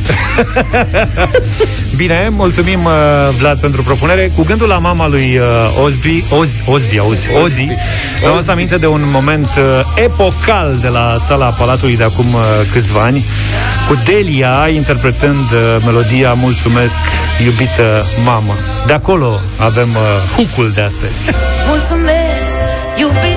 Bine, 1.95 2.29
mulțumim, 2.31 2.85
uh, 2.85 2.91
Vlad, 3.37 3.59
pentru 3.59 3.83
propunere. 3.83 4.31
Cu 4.35 4.43
gândul 4.43 4.67
la 4.67 4.77
mama 4.77 5.07
lui 5.07 5.37
uh, 5.37 5.83
Osby, 5.83 6.23
Oz, 6.29 6.49
Osby, 6.65 6.99
auzi, 6.99 7.29
Ozzy, 7.43 7.67
mi-am 8.21 8.33
adus 8.33 8.47
aminte 8.47 8.77
de 8.77 8.87
un 8.87 9.01
moment 9.11 9.49
uh, 9.57 10.03
epocal 10.03 10.77
de 10.81 10.87
la 10.87 11.17
sala 11.27 11.45
Palatului 11.45 11.97
de 11.97 12.03
acum 12.03 12.33
uh, 12.33 12.41
câțiva 12.71 13.01
ani, 13.01 13.25
cu 13.87 13.97
Delia 14.05 14.67
interpretând 14.73 15.39
uh, 15.51 15.83
melodia 15.85 16.33
Mulțumesc, 16.33 16.99
iubită 17.43 18.05
mamă. 18.25 18.53
De 18.85 18.93
acolo 18.93 19.39
avem 19.57 19.89
uh, 19.89 20.35
hucul 20.35 20.71
de 20.73 20.81
astăzi. 20.81 21.31
Mulțumesc, 21.67 22.55
iubită 22.99 23.30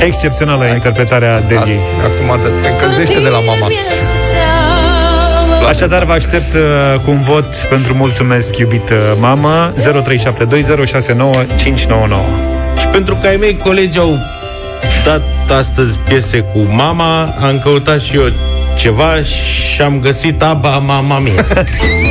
Că 0.00 0.06
planeta 0.06 0.06
s-a 0.06 0.06
răcit 0.06 0.06
excepțională 0.06 0.64
interpretarea 0.64 1.40
Deli. 1.40 1.78
Acum 2.04 2.58
se 2.58 2.68
încălzește 2.68 3.20
de 3.20 3.28
la 3.28 3.38
mama. 3.38 3.66
Așadar, 5.68 6.04
vă 6.04 6.12
aștept 6.12 6.54
uh, 6.54 7.00
cu 7.04 7.10
un 7.10 7.20
vot 7.20 7.54
pentru 7.68 7.94
mulțumesc, 7.94 8.56
iubită 8.56 9.16
mamă, 9.20 9.72
0372069599. 9.76 9.82
Și 12.78 12.86
pentru 12.92 13.14
că 13.14 13.26
ai 13.26 13.36
mei 13.36 13.56
colegi 13.56 13.98
au 13.98 14.18
dat 15.04 15.22
astăzi 15.58 15.98
piese 15.98 16.38
cu 16.38 16.58
mama, 16.58 17.24
am 17.24 17.60
căutat 17.62 18.00
și 18.00 18.16
eu 18.16 18.32
ceva 18.76 19.22
și 19.22 19.82
am 19.82 20.00
găsit 20.00 20.42
Aba 20.42 20.78
Mama 20.78 21.18
Mia. 21.18 21.44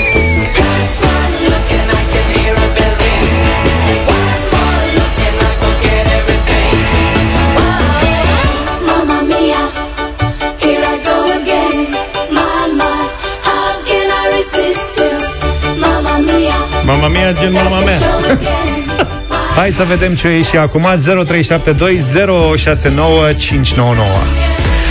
Mama 17.00 17.12
Mia, 17.12 17.32
gen 17.32 17.52
mama 17.52 17.80
mea. 17.80 17.98
Hai 19.58 19.70
să 19.70 19.84
vedem 19.84 20.16
ce 20.16 20.28
e 20.28 20.44
și 20.44 20.58
acum. 20.58 20.86
0372069599 20.86 20.96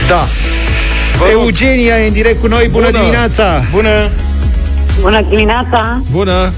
Da. 0.08 0.26
Eugenia 1.30 1.98
e 1.98 2.06
în 2.06 2.12
direct 2.12 2.40
cu 2.40 2.46
noi, 2.46 2.68
bună, 2.68 2.86
Bună. 2.86 2.98
dimineața. 2.98 3.64
Bună. 3.72 4.08
Bună 5.00 5.22
dimineața! 5.28 6.02
Bună 6.10 6.52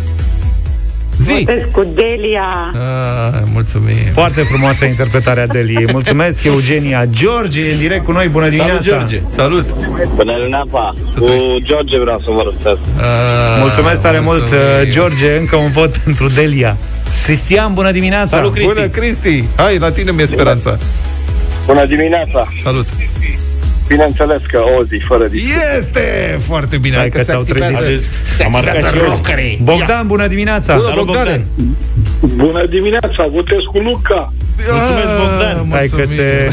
Zi. 1.21 1.33
Votez 1.33 1.63
cu 1.73 1.83
Delia. 1.95 2.73
ah, 2.75 3.41
Mulțumim. 3.53 3.95
Foarte 4.13 4.41
frumoasă 4.41 4.85
interpretarea 4.85 5.47
Deliei. 5.47 5.87
Mulțumesc, 5.93 6.45
Eugenia 6.45 7.05
George 7.11 7.61
e 7.61 7.73
în 7.73 7.79
direct 7.79 8.05
cu 8.05 8.13
noi, 8.13 8.29
bună 8.29 8.49
dimineața. 8.49 8.81
George. 8.81 9.21
Salut. 9.27 9.67
Bună 10.15 10.35
dimineața! 10.39 10.95
Cu 11.19 11.27
George 11.63 11.99
vreau 12.01 12.19
să 12.25 12.31
vă 12.31 12.43
răspesc. 12.45 12.79
ah, 12.99 13.05
Mulțumesc 13.61 14.01
tare 14.01 14.21
mult, 14.21 14.51
uh, 14.51 14.57
George. 14.91 15.37
Încă 15.39 15.57
un 15.57 15.71
vot 15.71 15.97
pentru 15.97 16.27
Delia. 16.29 16.77
Cristian, 17.25 17.75
bună 17.75 17.91
dimineața. 17.91 18.37
Salut, 18.37 18.53
Cristi. 18.53 18.73
Bună, 18.75 18.87
Cristi. 18.87 19.45
Hai, 19.57 19.79
la 19.79 19.91
tine 19.91 20.11
mi-e 20.11 20.27
speranța. 20.27 20.79
Bună 21.67 21.85
dimineața! 21.87 22.49
Salut 22.63 22.87
Bineînțeles 23.95 24.41
că 24.53 24.61
o 24.79 24.85
zi 24.85 24.99
fără 25.11 25.27
discuție. 25.27 25.57
Este 25.79 26.05
foarte 26.51 26.77
bine 26.85 26.95
Hai 26.95 27.01
Hai 27.03 27.11
că 27.11 27.19
se 27.19 27.31
s-au 27.31 27.41
activează- 27.41 27.77
trezit. 27.85 28.05
se 28.37 28.45
Am 28.45 28.53
marcat 28.53 28.69
activează 28.77 28.97
și 28.97 29.03
eu. 29.03 29.09
rockerii. 29.09 29.59
Bogdan, 29.63 30.07
bună 30.07 30.27
dimineața 30.27 30.73
Bună, 30.77 30.89
Salut, 30.89 31.05
Bogdane 31.07 31.45
Bogdan. 31.57 32.37
Bună 32.47 32.67
dimineața, 32.67 33.23
votez 33.37 33.63
cu 33.73 33.79
Luca. 33.79 34.33
Mulțumesc, 34.73 35.13
Bogdan. 35.23 35.57
Hai 35.71 35.87
că 35.89 35.97
mulțumim. 35.97 36.07
se... 36.19 36.49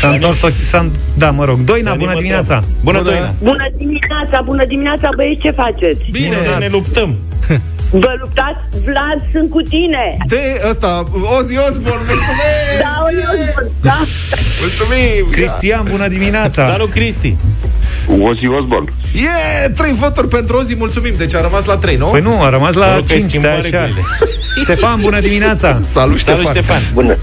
S-a 0.00 0.08
întors 0.10 0.40
ochi- 0.48 0.64
s-a, 0.70 0.90
Da, 1.14 1.30
mă 1.30 1.44
rog 1.44 1.58
Doina, 1.70 1.90
bună 1.94 2.04
Animă 2.10 2.12
dimineața 2.20 2.56
treaba. 2.58 2.66
Bună, 2.86 2.98
Bună. 2.98 3.10
Doina 3.10 3.34
Bună 3.42 3.66
dimineața, 3.76 4.40
bună 4.44 4.64
dimineața, 4.64 5.08
băieți, 5.16 5.40
ce 5.40 5.50
faceți? 5.50 6.02
Bine, 6.10 6.26
Bine, 6.42 6.56
ne 6.58 6.68
luptăm 6.70 7.16
Vă 7.90 8.16
luptați? 8.20 8.58
Vlad, 8.84 9.18
sunt 9.32 9.50
cu 9.50 9.60
tine! 9.60 10.16
de 10.26 10.60
ăsta, 10.68 11.04
Ozzy 11.38 11.56
Osbourne, 11.68 12.04
mulțumesc! 12.06 12.80
Da, 12.80 13.06
eu, 13.10 13.70
da. 13.80 13.98
Mulțumim! 14.60 15.30
Cristian, 15.30 15.86
bună 15.90 16.08
dimineața 16.08 16.68
Salut, 16.68 16.90
Cristi 16.90 17.36
Ozzy 18.06 18.46
Osbourne. 18.46 18.92
Yeah, 19.12 19.72
trei 19.76 19.92
voturi 19.92 20.28
pentru 20.28 20.56
Ozzy, 20.56 20.74
mulțumim. 20.74 21.14
Deci 21.18 21.34
a 21.34 21.40
rămas 21.40 21.64
la 21.64 21.76
trei, 21.76 21.96
nu? 21.96 22.06
Păi 22.06 22.20
nu, 22.20 22.42
a 22.42 22.48
rămas 22.48 22.74
Mă 22.74 22.80
la 22.80 22.94
rog 22.94 23.06
că 23.06 23.12
ai 23.12 23.18
5 23.18 23.22
de 23.22 23.28
schimbat 23.28 23.58
așa 23.58 23.84
regulile. 23.84 24.02
Ștefan, 24.62 25.00
bună 25.00 25.20
dimineața 25.20 25.80
Salut, 25.90 26.18
Ștefan. 26.18 26.44
Salut, 26.44 26.56
Ștefan 26.56 26.80
Bună. 26.94 27.16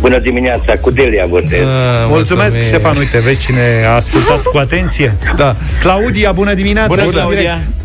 Bună 0.00 0.18
dimineața, 0.18 0.72
cu 0.80 0.90
Delia 0.90 1.26
votez. 1.28 1.60
Ah, 1.60 2.06
Mulțumesc, 2.08 2.52
mulțumim. 2.52 2.66
Ștefan, 2.66 2.96
uite, 2.96 3.18
vezi 3.18 3.40
cine 3.40 3.84
a 3.86 3.94
ascultat 3.94 4.42
cu 4.42 4.56
atenție 4.58 5.16
Da. 5.36 5.56
Claudia, 5.80 6.32
bună 6.32 6.54
dimineața 6.54 6.88
Bună, 6.88 7.02
Ești 7.02 7.18
în 7.18 7.28
direct. 7.28 7.44
Claudia 7.44 7.62
Bună 7.64 7.81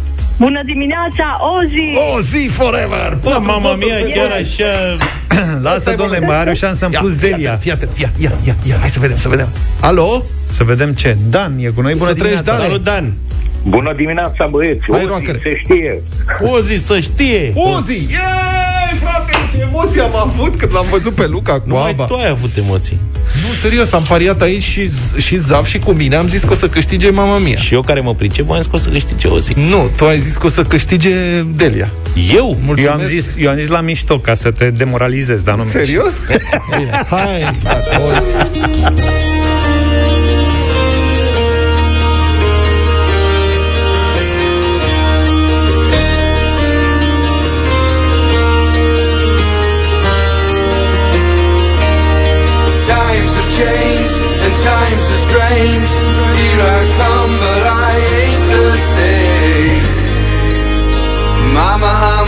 dimineața, 0.66 1.38
Ozi! 1.58 2.16
Ozzy 2.18 2.48
forever! 2.48 3.18
Da, 3.24 3.30
Patru 3.30 3.42
mama 3.46 3.70
voturi 3.70 3.86
mea, 3.86 3.96
pentru 3.98 4.20
chiar 4.20 4.40
Ozzy. 4.42 4.62
așa 4.64 4.98
Lasă, 5.68 5.94
domnule, 5.98 6.20
mai 6.20 6.38
are 6.38 6.50
o 6.50 6.54
șansă 6.54 6.86
în 6.86 6.92
Ia, 6.92 7.00
plus 7.00 7.16
fii 7.16 7.30
Delia 7.30 7.52
atent, 7.52 7.62
Fii 7.62 7.72
atent, 7.72 7.92
ia, 7.98 8.10
ia, 8.18 8.32
ia, 8.46 8.56
ia, 8.64 8.78
hai 8.80 8.90
să 8.90 9.00
vedem, 9.00 9.18
să 9.18 9.30
vedem. 9.30 9.48
Alo? 9.80 10.24
Să 10.52 10.64
vedem 10.64 10.94
ce 10.94 11.18
Dan 11.30 11.58
e 11.60 11.68
cu 11.68 11.82
noi, 11.82 11.94
bună 11.98 12.10
Să 12.10 12.16
treci, 12.16 12.16
dimineața 12.34 12.52
Dan. 12.58 12.62
Salut, 12.62 12.84
Dan 12.84 13.14
Bună 13.64 13.94
dimineața, 13.94 14.48
băieți. 14.50 14.82
Hai, 14.92 15.00
Ozzy, 15.00 15.08
rockere. 15.14 15.40
se 15.44 15.58
știe. 15.64 16.02
O 16.42 16.60
zi 16.60 16.76
să 16.76 17.00
știe 17.00 17.54
Ozzy! 17.56 18.08
Yay, 18.12 18.94
frate, 19.02 19.37
ce 19.58 19.64
emoții 19.64 20.02
am 20.02 20.16
avut 20.16 20.56
când 20.56 20.74
l-am 20.74 20.86
văzut 20.90 21.14
pe 21.14 21.28
Luca 21.28 21.54
cu 21.54 21.64
Numai 21.66 21.92
Aba. 21.92 22.04
tu 22.06 22.14
ai 22.14 22.30
avut 22.30 22.58
emoții 22.58 23.00
Nu, 23.34 23.54
serios, 23.62 23.92
am 23.92 24.04
pariat 24.04 24.42
aici 24.42 24.64
și, 24.64 24.92
și 25.18 25.38
Zaf 25.38 25.68
și 25.68 25.80
cu 25.80 25.92
mine 25.92 26.16
am 26.16 26.28
zis 26.28 26.42
că 26.44 26.52
o 26.52 26.56
să 26.56 26.70
câștige 26.70 27.10
mama 27.10 27.38
mia. 27.38 27.58
Și 27.58 27.74
eu 27.74 27.82
care 27.82 28.00
mă 28.00 28.14
pricep, 28.16 28.50
am 28.50 28.58
zis 28.58 28.66
că 28.66 28.76
o 28.76 28.80
să 28.80 28.90
câștige 28.90 29.28
o 29.28 29.40
zi 29.40 29.54
Nu, 29.70 29.90
tu 29.96 30.06
ai 30.06 30.20
zis 30.20 30.36
că 30.36 30.46
o 30.46 30.50
să 30.50 30.64
câștige 30.64 31.42
Delia. 31.56 31.92
Eu? 32.34 32.58
Mulțumesc. 32.64 32.88
eu 32.88 32.92
am, 32.92 33.06
zis, 33.06 33.34
eu 33.38 33.50
am 33.50 33.58
zis 33.58 33.68
la 33.68 33.82
mișto 33.82 34.20
ca 34.20 34.34
să 34.34 34.52
te 34.52 34.70
demoralizez, 34.70 35.42
dar 35.42 35.56
nu 35.56 35.64
mi-e 35.64 35.72
Serios? 35.72 36.14
Bine, 36.78 37.06
hai, 37.10 37.52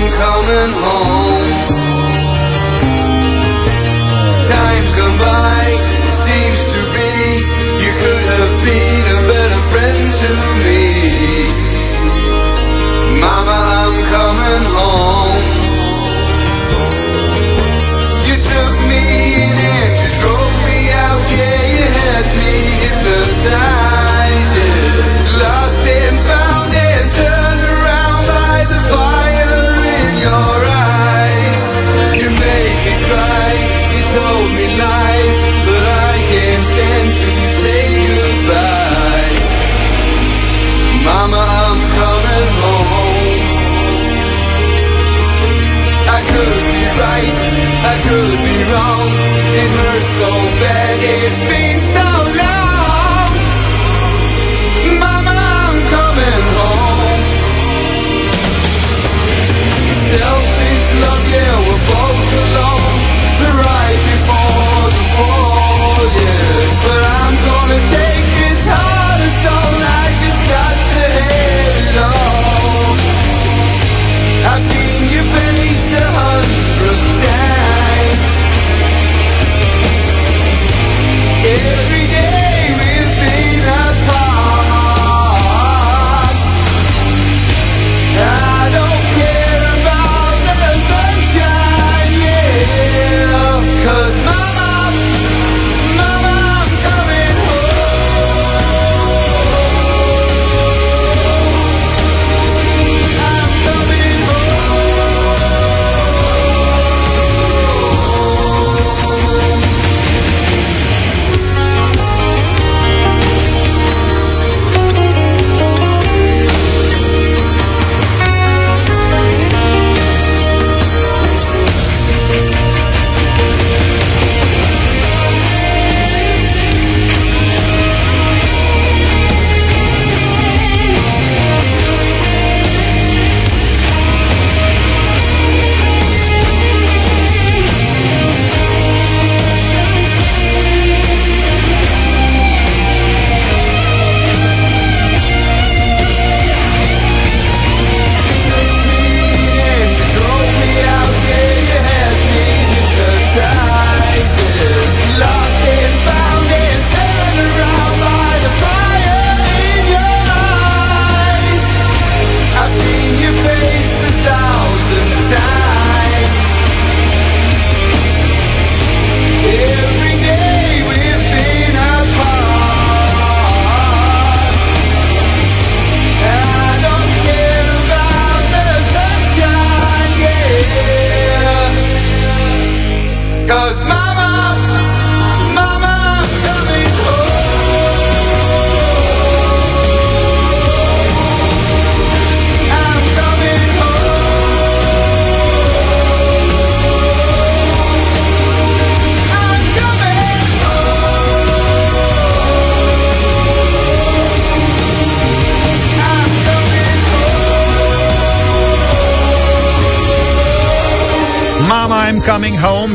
I'm 0.02 0.10
coming 0.14 0.72
home. 0.82 1.59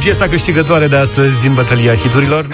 Piesa 0.05 0.29
câștigătoare 0.29 0.87
de 0.87 0.97
astăzi 0.97 1.41
din 1.41 1.55
bătălia 1.55 1.95
hiturilor. 1.95 2.47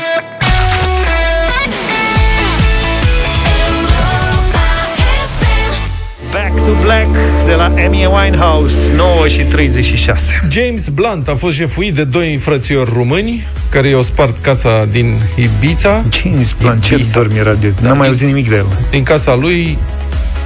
Back 6.32 6.56
to 6.56 6.72
Black 6.82 7.08
de 7.46 7.52
la 7.52 7.64
Amy 7.64 8.08
Winehouse, 8.12 8.92
9 8.96 9.28
și 9.28 9.42
36. 9.42 10.48
James 10.50 10.88
Blunt 10.88 11.28
a 11.28 11.34
fost 11.34 11.56
jefuit 11.56 11.94
de 11.94 12.04
doi 12.04 12.36
frățiori 12.36 12.90
români 12.94 13.46
care 13.70 13.88
i-au 13.88 14.02
spart 14.02 14.42
cața 14.42 14.84
din 14.84 15.20
Ibiza. 15.34 16.04
James 16.22 16.54
Blunt, 16.60 16.82
ce 16.82 17.04
dormi 17.12 17.38
era 17.38 17.54
de... 17.54 17.72
N-am 17.80 17.96
mai 17.96 18.06
auzit 18.06 18.26
nimic 18.26 18.48
de 18.48 18.54
el. 18.54 18.66
Din 18.90 19.02
casa 19.02 19.34
lui, 19.34 19.78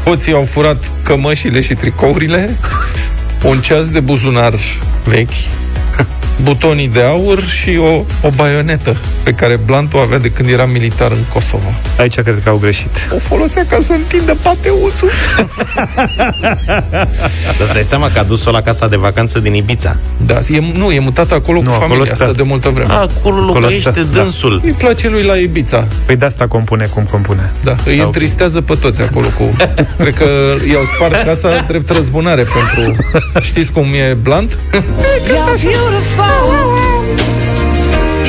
hoții 0.05 0.33
au 0.33 0.45
furat 0.45 0.91
cămășile 1.03 1.61
și 1.61 1.75
tricourile, 1.75 2.57
un 3.45 3.61
ceas 3.61 3.91
de 3.91 4.01
buzunar 4.01 4.55
vechi, 5.05 5.64
butonii 6.45 6.89
de 6.89 7.03
aur 7.03 7.43
și 7.43 7.77
o, 7.77 8.05
o 8.27 8.31
baionetă 8.37 8.97
pe 9.23 9.33
care 9.33 9.61
Blunt 9.67 9.95
o 9.95 9.99
avea 9.99 10.19
de 10.19 10.31
când 10.31 10.49
era 10.49 10.65
militar 10.65 11.11
în 11.11 11.25
Kosovo. 11.33 11.73
Aici 11.99 12.15
cred 12.15 12.41
că 12.43 12.49
au 12.49 12.57
greșit. 12.57 13.09
O 13.15 13.19
folosea 13.19 13.67
ca 13.69 13.79
să 13.81 13.93
întindă 13.93 14.37
pateuțul. 14.43 15.11
Îți 17.59 17.73
dai 17.73 17.83
seama 17.83 18.11
că 18.11 18.19
a 18.19 18.23
dus-o 18.23 18.51
la 18.51 18.63
casa 18.63 18.89
de 18.89 18.97
vacanță 18.97 19.39
din 19.39 19.55
Ibiza. 19.55 19.97
Da, 20.27 20.39
e, 20.49 20.63
nu, 20.75 20.91
e 20.91 20.99
mutat 20.99 21.33
acolo 21.33 21.63
Nu, 21.63 21.69
cu 21.69 21.75
acolo 21.75 21.89
familia 21.89 22.15
stă. 22.15 22.23
asta 22.23 22.37
de 22.37 22.43
multă 22.43 22.69
vreme. 22.69 22.93
A, 22.93 22.97
acolo 23.19 23.45
locuiește 23.45 23.91
stă, 23.91 24.01
da. 24.01 24.21
dânsul. 24.21 24.61
Îi 24.65 24.73
place 24.73 25.09
lui 25.09 25.23
la 25.23 25.37
Ibiza. 25.37 25.87
Păi 26.07 26.17
de 26.17 26.25
asta 26.25 26.47
compune 26.47 26.87
cum 26.95 27.03
compune. 27.11 27.53
Da, 27.65 27.77
îi 27.85 27.99
întristează 27.99 28.61
pe 28.61 28.75
toți 28.75 29.03
acolo 29.03 29.27
cu... 29.39 29.57
Cred 29.99 30.15
că 30.15 30.27
i-au 30.73 30.85
spart 30.95 31.25
casa 31.25 31.65
drept 31.69 31.91
răzbunare 31.91 32.43
pentru... 32.43 33.05
Știți 33.41 33.73
cum 33.73 33.85
e 33.85 34.15
Blunt? 34.23 34.59
You're 34.73 35.63
beautiful. 35.63 36.34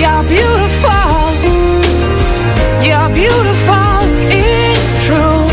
You're 0.01 0.23
beautiful. 0.35 1.27
You're 2.87 3.09
beautiful. 3.21 3.99
It's 4.29 5.05
true. 5.05 5.43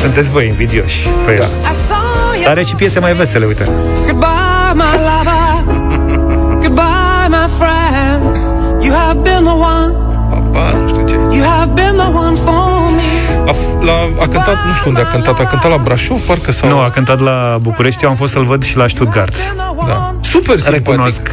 Sunteți 0.00 0.30
voi 0.30 0.46
invidioși 0.46 1.08
pe 1.26 1.32
el. 1.32 1.42
I 1.44 1.74
saw 1.88 2.32
you. 2.34 2.42
Dar 2.42 2.50
are 2.50 2.62
și 2.62 2.74
piese 2.74 3.00
mai 3.00 3.14
vesele, 3.14 3.46
uite. 3.46 3.68
Goodbye, 4.06 4.72
my 4.74 4.94
lover. 5.08 5.76
Goodbye, 6.62 7.28
my 7.28 7.46
friend. 7.58 8.36
You 8.84 8.94
have 8.94 9.18
been 9.18 9.44
the 9.44 9.52
one. 9.74 9.92
Papa, 10.30 10.70
nu 10.82 10.88
știu 10.88 11.06
ce. 11.06 11.14
You 11.36 11.44
have 11.46 11.70
been 11.74 11.96
the 11.96 12.06
one 12.24 12.36
for 12.44 12.90
me. 12.90 13.02
A, 13.46 13.50
f- 13.52 13.82
la, 13.84 13.92
a 14.22 14.26
cântat, 14.28 14.56
nu 14.66 14.72
știu 14.78 14.88
unde 14.90 15.00
a 15.00 15.04
cântat, 15.04 15.40
a 15.40 15.44
cântat 15.44 15.70
la 15.70 15.76
Brașov, 15.84 16.20
parcă 16.20 16.52
sau... 16.52 16.68
Nu, 16.68 16.78
a 16.78 16.90
cântat 16.90 17.20
la 17.20 17.58
București, 17.60 18.04
eu 18.04 18.10
am 18.10 18.16
fost 18.16 18.32
să-l 18.32 18.44
văd 18.44 18.64
și 18.64 18.76
la 18.76 18.86
Stuttgart. 18.88 19.34
Da. 19.86 20.14
Super 20.20 20.58
simpatic. 20.58 20.86
Recunosc. 20.86 21.30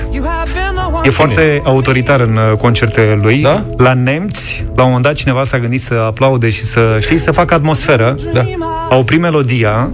E 1.06 1.10
foarte 1.10 1.62
autoritar 1.64 2.20
în 2.20 2.38
uh, 2.38 2.58
concertele 2.58 3.20
lui. 3.22 3.42
Da? 3.42 3.64
La 3.78 3.94
nemți, 3.94 4.64
la 4.76 4.82
un 4.82 4.88
moment 4.88 5.04
dat 5.04 5.14
cineva 5.14 5.44
s-a 5.44 5.60
gândit 5.60 5.82
să 5.82 5.94
aplaude 5.94 6.50
și 6.50 6.64
să, 6.64 6.98
știi, 7.02 7.18
să 7.18 7.32
facă 7.32 7.54
atmosferă. 7.54 8.16
Da. 8.34 8.44
A 8.90 8.96
oprit 8.96 9.20
melodia 9.20 9.90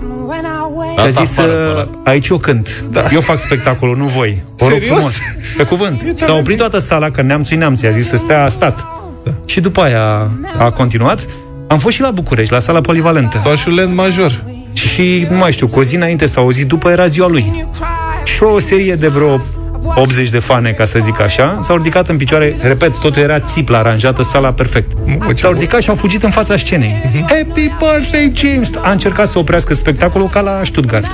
și 0.97 1.07
a 1.07 1.11
Dat 1.11 1.25
zis, 1.25 1.37
afară, 1.37 1.51
uh, 1.53 1.71
ăla. 1.71 1.87
aici 2.03 2.27
eu 2.27 2.37
cânt. 2.37 2.83
Da. 2.91 3.03
Eu 3.13 3.21
fac 3.21 3.39
spectacolul, 3.39 3.97
nu 3.97 4.05
voi. 4.05 4.43
O 4.59 4.67
rog 4.67 4.73
Serios? 4.73 4.95
frumos. 4.97 5.15
Pe 5.57 5.63
cuvânt. 5.63 6.01
S-a 6.17 6.33
oprit 6.33 6.57
toată 6.57 6.79
sala, 6.79 7.09
că 7.09 7.21
neamțul 7.21 7.57
neamții. 7.57 7.87
A 7.87 7.91
zis 7.91 8.07
să 8.07 8.15
stea, 8.17 8.43
a 8.43 8.47
stat. 8.49 8.85
Da. 9.23 9.31
Și 9.45 9.59
după 9.59 9.81
aia 9.81 10.29
a 10.57 10.69
continuat. 10.71 11.25
Am 11.67 11.79
fost 11.79 11.95
și 11.95 12.01
la 12.01 12.11
București, 12.11 12.53
la 12.53 12.59
sala 12.59 12.81
polivalentă. 12.81 13.39
Toașulent 13.43 13.95
major. 13.95 14.43
Și, 14.73 15.27
nu 15.29 15.37
mai 15.37 15.51
știu, 15.51 15.67
cu 15.67 15.79
o 15.79 15.83
zi 15.83 15.95
înainte 15.95 16.25
sau 16.25 16.45
o 16.45 16.51
zi 16.51 16.65
după 16.65 16.89
era 16.89 17.05
ziua 17.05 17.27
lui. 17.27 17.65
Și 18.23 18.43
o 18.43 18.59
serie 18.59 18.95
de 18.95 19.07
vreo 19.07 19.41
80 19.83 20.29
de 20.29 20.39
fane, 20.39 20.71
ca 20.71 20.85
să 20.85 20.99
zic 20.99 21.19
așa, 21.19 21.59
s-au 21.61 21.75
ridicat 21.75 22.09
în 22.09 22.17
picioare, 22.17 22.55
repet, 22.61 22.99
totul 22.99 23.21
era 23.21 23.39
țiplă, 23.39 23.77
aranjată, 23.77 24.21
sala 24.21 24.51
perfect. 24.51 24.91
Mă, 25.19 25.33
ce 25.33 25.41
S-au 25.41 25.51
ridicat 25.51 25.81
și 25.81 25.89
au 25.89 25.95
fugit 25.95 26.23
în 26.23 26.29
fața 26.29 26.55
scenei. 26.55 27.01
Happy 27.13 27.69
birthday, 27.79 28.31
James! 28.35 28.69
A 28.81 28.91
încercat 28.91 29.27
să 29.27 29.39
oprească 29.39 29.73
spectacolul 29.73 30.27
ca 30.27 30.41
la 30.41 30.59
Stuttgart. 30.63 31.05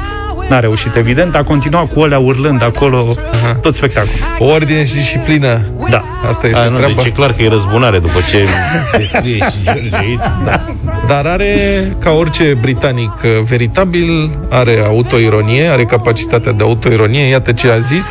N-a 0.49 0.59
reușit, 0.59 0.95
evident, 0.95 1.35
a 1.35 1.43
continuat 1.43 1.93
cu 1.93 2.01
alea 2.01 2.19
urlând 2.19 2.63
acolo 2.63 3.15
tot 3.61 3.75
spectacolul. 3.75 4.13
O 4.39 4.45
ordine 4.45 4.85
și 4.85 4.93
disciplină. 4.93 5.61
Da. 5.89 6.03
Asta 6.27 6.47
este 6.47 6.59
A, 6.59 6.69
nu, 6.69 6.75
treaba. 6.77 6.93
deci 6.95 7.05
e 7.05 7.09
clar 7.09 7.33
că 7.33 7.43
e 7.43 7.47
răzbunare 7.49 7.99
după 7.99 8.19
ce 8.31 8.47
descrie 8.97 9.35
și 9.35 9.63
George 9.63 9.95
aici. 9.97 10.23
Da. 10.45 10.61
Dar 11.07 11.25
are, 11.25 11.51
ca 11.99 12.11
orice 12.11 12.57
britanic 12.61 13.11
uh, 13.23 13.29
veritabil, 13.43 14.29
are 14.49 14.83
autoironie, 14.85 15.67
are 15.67 15.85
capacitatea 15.85 16.51
de 16.51 16.63
autoironie. 16.63 17.27
Iată 17.27 17.51
ce 17.51 17.69
a 17.69 17.79
zis. 17.79 18.05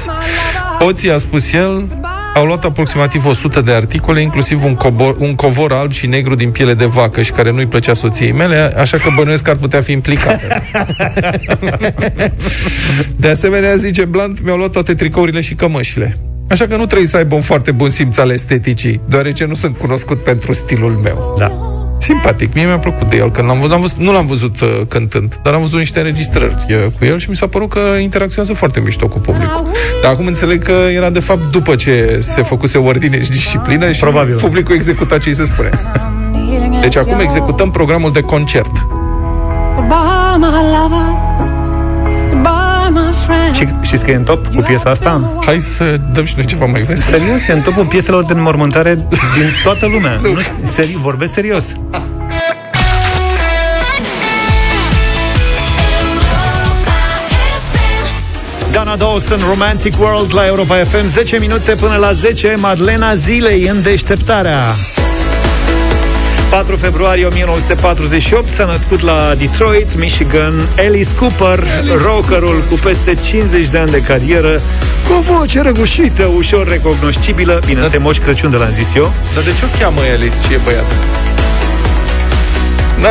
Hoții, 0.81 1.11
a 1.13 1.19
spus 1.19 1.53
el, 1.53 1.85
au 2.37 2.45
luat 2.45 2.65
aproximativ 2.65 3.27
100 3.27 3.61
de 3.61 3.73
articole, 3.73 4.21
inclusiv 4.21 4.65
un, 4.65 4.75
cobor, 4.75 5.17
un 5.19 5.35
covor 5.35 5.73
alb 5.73 5.91
și 5.91 6.07
negru 6.07 6.35
din 6.35 6.51
piele 6.51 6.75
de 6.75 6.85
vacă 6.85 7.23
și 7.23 7.31
care 7.31 7.51
nu-i 7.51 7.67
plăcea 7.67 7.95
soției 7.95 8.33
mele, 8.33 8.57
așa 8.77 8.97
că 8.97 9.11
bănuiesc 9.17 9.43
că 9.43 9.51
ar 9.51 9.57
putea 9.57 9.81
fi 9.81 9.93
implicate. 9.93 10.63
De 13.17 13.29
asemenea, 13.29 13.75
zice 13.75 14.05
Blunt, 14.05 14.45
mi-au 14.45 14.57
luat 14.57 14.71
toate 14.71 14.95
tricourile 14.95 15.41
și 15.41 15.55
cămășile. 15.55 16.17
Așa 16.49 16.67
că 16.67 16.77
nu 16.77 16.87
trebuie 16.87 17.09
să 17.09 17.17
aibă 17.17 17.35
un 17.35 17.41
foarte 17.41 17.73
bun 17.73 17.91
simț 17.91 18.17
al 18.17 18.31
esteticii, 18.31 19.01
deoarece 19.09 19.45
nu 19.45 19.55
sunt 19.55 19.77
cunoscut 19.77 20.23
pentru 20.23 20.53
stilul 20.53 20.93
meu. 20.93 21.35
Da. 21.39 21.76
Simpatic, 22.07 22.55
mie 22.55 22.65
mi-a 22.65 22.79
plăcut 22.79 23.11
de 23.11 23.17
el 23.17 23.31
când 23.31 23.47
l-am 23.49 23.59
văzut, 23.59 23.73
am 23.73 23.81
văzut 23.81 23.99
nu 23.99 24.13
l-am 24.13 24.27
văzut 24.27 24.61
uh, 24.61 24.81
cântând, 24.89 25.39
dar 25.43 25.55
am 25.55 25.61
văzut 25.61 25.79
niște 25.79 25.99
înregistrări 25.99 26.67
uh, 26.69 26.77
cu 26.99 27.05
el 27.05 27.19
și 27.19 27.31
mi 27.31 27.37
s-a 27.37 27.47
părut 27.47 27.69
că 27.69 27.81
interacționează 28.01 28.55
foarte 28.55 28.81
mișto 28.81 29.09
cu 29.09 29.19
publicul. 29.19 29.71
Dar 30.03 30.13
acum 30.13 30.27
înțeleg 30.27 30.63
că 30.63 30.73
era 30.95 31.11
de 31.11 31.21
fapt 31.21 31.51
după 31.51 31.75
ce 31.75 32.19
se 32.21 32.43
făcuse 32.43 32.79
ordine 32.79 33.23
și 33.23 33.31
disciplină 33.31 33.93
și 33.93 34.01
Probabil. 34.01 34.35
publicul 34.35 34.75
executa 34.75 35.19
ce 35.19 35.29
îi 35.29 35.35
se 35.35 35.45
spune. 35.45 35.71
Deci 36.81 36.97
acum 36.97 37.21
executăm 37.21 37.71
programul 37.71 38.13
de 38.13 38.21
concert. 38.21 38.73
Goodbye, 39.75 40.37
my 40.39 40.47
lover. 40.47 41.36
Goodbye, 43.27 43.49
my 43.49 43.55
friend. 43.55 43.55
Și 43.55 43.87
știți 43.87 44.05
că 44.05 44.11
e 44.11 44.15
în 44.15 44.25
top 44.25 44.47
cu 44.55 44.61
piesa 44.61 44.91
asta? 44.91 45.41
Hai 45.45 45.59
să 45.61 45.97
dăm 46.13 46.25
și 46.25 46.35
noi 46.37 46.45
ceva 46.45 46.65
mai 46.67 46.83
vesel. 46.83 47.19
Serios, 47.19 47.47
e 47.49 47.53
în 47.53 47.61
topul 47.61 47.85
pieselor 47.85 48.25
de 48.25 48.33
înmormântare 48.33 48.95
din 49.35 49.51
toată 49.63 49.87
lumea. 49.87 50.19
nu 50.23 50.39
știu, 50.41 50.55
seri- 50.65 50.97
vorbesc 51.01 51.33
serios. 51.33 51.67
Dana 58.73 58.97
Dawson, 58.97 59.39
Romantic 59.49 59.99
World 60.01 60.35
la 60.35 60.47
Europa 60.47 60.75
FM 60.85 61.09
10 61.09 61.39
minute 61.39 61.75
până 61.75 61.97
la 61.97 62.13
10 62.13 62.55
Madlena 62.59 63.15
Zilei 63.15 63.63
în 63.67 63.83
deșteptarea 63.83 64.61
4 66.51 66.77
februarie 66.77 67.27
1948 67.27 68.49
s-a 68.49 68.65
născut 68.65 69.01
la 69.01 69.35
Detroit, 69.35 69.99
Michigan 69.99 70.69
Alice 70.79 71.15
Cooper, 71.15 71.65
rockerul 72.05 72.65
cu 72.69 72.75
peste 72.75 73.15
50 73.15 73.69
de 73.69 73.79
ani 73.79 73.91
de 73.91 74.03
carieră 74.03 74.61
cu 75.09 75.13
o 75.13 75.21
voce 75.21 75.61
răgușită, 75.61 76.25
ușor 76.37 76.69
recognoscibilă 76.69 77.61
Bine, 77.67 77.81
este 77.85 77.99
Moș 77.99 78.19
Crăciun 78.19 78.51
de 78.51 78.57
l-am 78.57 78.71
zis 78.71 78.95
eu. 78.95 79.13
Dar 79.35 79.43
de 79.43 79.51
ce 79.59 79.65
o 79.65 79.79
cheamă 79.79 80.01
Alice 80.01 80.35
și 80.47 80.53
e 80.53 80.61
băiat? 80.65 81.26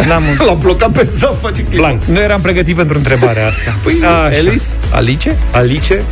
N-am 0.08 0.24
L-am 0.48 0.58
blocat 0.62 0.92
pe 0.92 1.08
să 1.20 1.34
face 1.42 1.62
clipul. 1.62 1.78
Blanc. 1.78 2.02
Nu 2.04 2.20
eram 2.20 2.42
pregătit 2.42 2.76
pentru 2.76 2.98
întrebarea 2.98 3.48
asta. 3.48 3.76
Păi, 3.84 3.94
Așa. 4.04 4.24
Alice? 4.26 4.62
Alice? 4.92 5.36
Alice. 5.52 6.04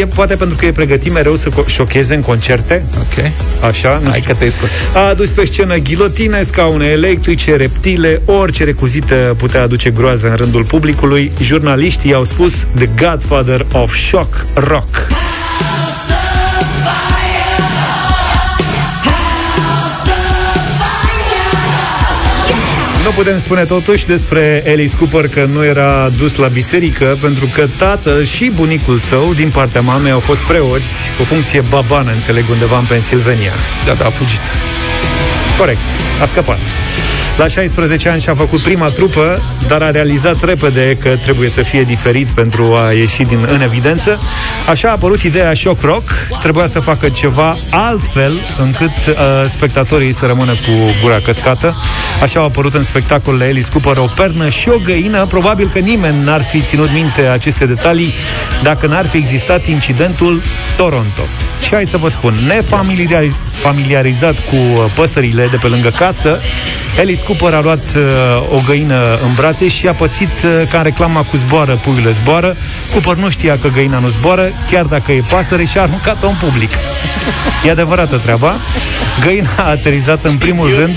E 0.00 0.06
poate 0.06 0.34
pentru 0.34 0.56
că 0.56 0.66
e 0.66 0.72
pregătit 0.72 1.12
mereu 1.12 1.36
să 1.36 1.48
co- 1.50 1.66
șocheze 1.66 2.14
în 2.14 2.20
concerte. 2.22 2.84
Ok. 2.98 3.30
Așa, 3.68 4.00
nu 4.02 4.08
Hai 4.10 4.18
știu. 4.20 4.32
că 4.32 4.38
te-ai 4.38 4.50
scos. 4.50 4.70
A 4.94 5.08
adus 5.08 5.30
pe 5.30 5.44
scenă 5.44 5.76
ghilotine, 5.76 6.42
scaune 6.42 6.86
electrice, 6.86 7.56
reptile, 7.56 8.20
orice 8.24 8.64
recuzită 8.64 9.34
putea 9.38 9.62
aduce 9.62 9.90
groază 9.90 10.28
în 10.28 10.36
rândul 10.36 10.64
publicului. 10.64 11.32
Jurnaliștii 11.42 12.14
au 12.14 12.24
spus 12.24 12.52
The 12.74 12.88
Godfather 13.06 13.66
of 13.72 13.96
Shock 13.96 14.46
Rock. 14.54 15.06
Nu 23.06 23.12
putem 23.12 23.38
spune 23.38 23.64
totuși 23.64 24.06
despre 24.06 24.62
Alice 24.66 24.96
Cooper 24.96 25.28
că 25.28 25.44
nu 25.44 25.64
era 25.64 26.08
dus 26.08 26.34
la 26.34 26.46
biserică 26.46 27.18
pentru 27.20 27.48
că 27.54 27.66
tatăl 27.78 28.24
și 28.24 28.50
bunicul 28.54 28.98
său 28.98 29.34
din 29.34 29.50
partea 29.50 29.80
mamei 29.80 30.10
au 30.10 30.20
fost 30.20 30.40
preoți 30.40 30.92
cu 31.18 31.24
funcție 31.24 31.60
babană, 31.60 32.12
înțeleg, 32.12 32.44
undeva 32.50 32.78
în 32.78 32.84
Pennsylvania. 32.84 33.52
Da, 33.86 33.94
da, 33.94 34.04
a 34.04 34.10
fugit. 34.10 34.40
Corect, 35.58 35.86
a 36.22 36.26
scăpat. 36.26 36.58
La 37.36 37.48
16 37.48 38.08
ani 38.08 38.20
și-a 38.20 38.34
făcut 38.34 38.62
prima 38.62 38.86
trupă, 38.86 39.42
dar 39.68 39.82
a 39.82 39.90
realizat 39.90 40.44
repede 40.44 40.96
că 41.02 41.08
trebuie 41.22 41.48
să 41.48 41.62
fie 41.62 41.82
diferit 41.82 42.26
pentru 42.26 42.74
a 42.74 42.92
ieși 42.92 43.22
din 43.22 43.46
în 43.50 43.60
evidență. 43.60 44.18
Așa 44.68 44.88
a 44.88 44.90
apărut 44.90 45.22
ideea 45.22 45.54
Shock 45.54 45.82
Rock. 45.82 46.10
Trebuia 46.40 46.66
să 46.66 46.80
facă 46.80 47.08
ceva 47.08 47.56
altfel 47.70 48.32
încât 48.58 48.90
uh, 49.06 49.14
spectatorii 49.48 50.12
să 50.12 50.26
rămână 50.26 50.52
cu 50.52 50.70
gura 51.02 51.20
căscată. 51.20 51.76
Așa 52.22 52.40
au 52.40 52.46
apărut 52.46 52.74
în 52.74 52.82
spectacolele 52.82 53.44
Alice 53.44 53.70
Cooper 53.70 53.96
o 53.96 54.06
pernă 54.16 54.48
și 54.48 54.68
o 54.68 54.78
găină. 54.84 55.26
Probabil 55.26 55.70
că 55.72 55.78
nimeni 55.78 56.24
n-ar 56.24 56.42
fi 56.42 56.60
ținut 56.60 56.92
minte 56.92 57.20
aceste 57.20 57.66
detalii 57.66 58.12
dacă 58.62 58.86
n-ar 58.86 59.06
fi 59.06 59.16
existat 59.16 59.66
incidentul 59.66 60.42
Toronto. 60.76 61.22
Și 61.62 61.74
hai 61.74 61.86
să 61.86 61.96
vă 61.96 62.08
spun, 62.08 62.34
nefamiliarizat 63.56 64.38
cu 64.38 64.56
uh, 64.56 64.84
păsările 64.94 65.46
de 65.50 65.56
pe 65.56 65.66
lângă 65.66 65.88
casă, 65.88 66.40
Alice 66.98 67.24
Cooper 67.24 67.54
a 67.54 67.60
luat 67.62 67.84
uh, 67.96 68.56
o 68.58 68.60
găină 68.66 69.18
în 69.22 69.34
brațe 69.34 69.68
și 69.68 69.88
a 69.88 69.92
pățit 69.92 70.28
uh, 70.28 70.68
ca 70.70 70.78
în 70.78 70.84
reclama 70.84 71.22
cu 71.22 71.36
zboară, 71.36 71.80
puiule 71.82 72.10
zboară. 72.10 72.56
Cooper 72.90 73.14
nu 73.14 73.28
știa 73.28 73.58
că 73.58 73.68
găina 73.68 73.98
nu 73.98 74.08
zboară, 74.08 74.52
chiar 74.70 74.84
dacă 74.84 75.12
e 75.12 75.22
pasăre 75.30 75.64
și 75.64 75.78
a 75.78 75.82
aruncat-o 75.82 76.28
în 76.28 76.34
public. 76.44 76.70
E 77.64 77.70
adevărată 77.70 78.16
treaba. 78.16 78.56
Găina 79.24 79.50
a 79.56 79.70
aterizat 79.70 80.24
în 80.24 80.36
primul 80.36 80.74
rând 80.74 80.94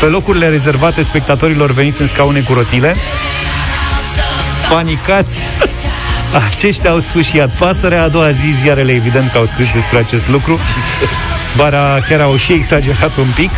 pe 0.00 0.06
locurile 0.06 0.48
rezervate 0.48 1.02
spectatorilor 1.02 1.70
veniți 1.72 2.00
în 2.00 2.06
scaune 2.06 2.40
cu 2.40 2.52
rotile. 2.52 2.96
Panicați, 4.70 5.38
aceștia 6.52 6.90
au 6.90 6.98
sfâșiat 6.98 7.50
pasărea. 7.58 8.02
A 8.02 8.08
doua 8.08 8.30
zi, 8.30 8.54
ziarele 8.60 8.92
evident 8.92 9.30
că 9.30 9.38
au 9.38 9.44
scris 9.44 9.72
despre 9.72 9.98
acest 9.98 10.28
lucru. 10.28 10.58
Bara 11.56 11.98
chiar 12.08 12.20
au 12.20 12.36
și 12.36 12.52
exagerat 12.52 13.16
un 13.16 13.26
pic. 13.34 13.50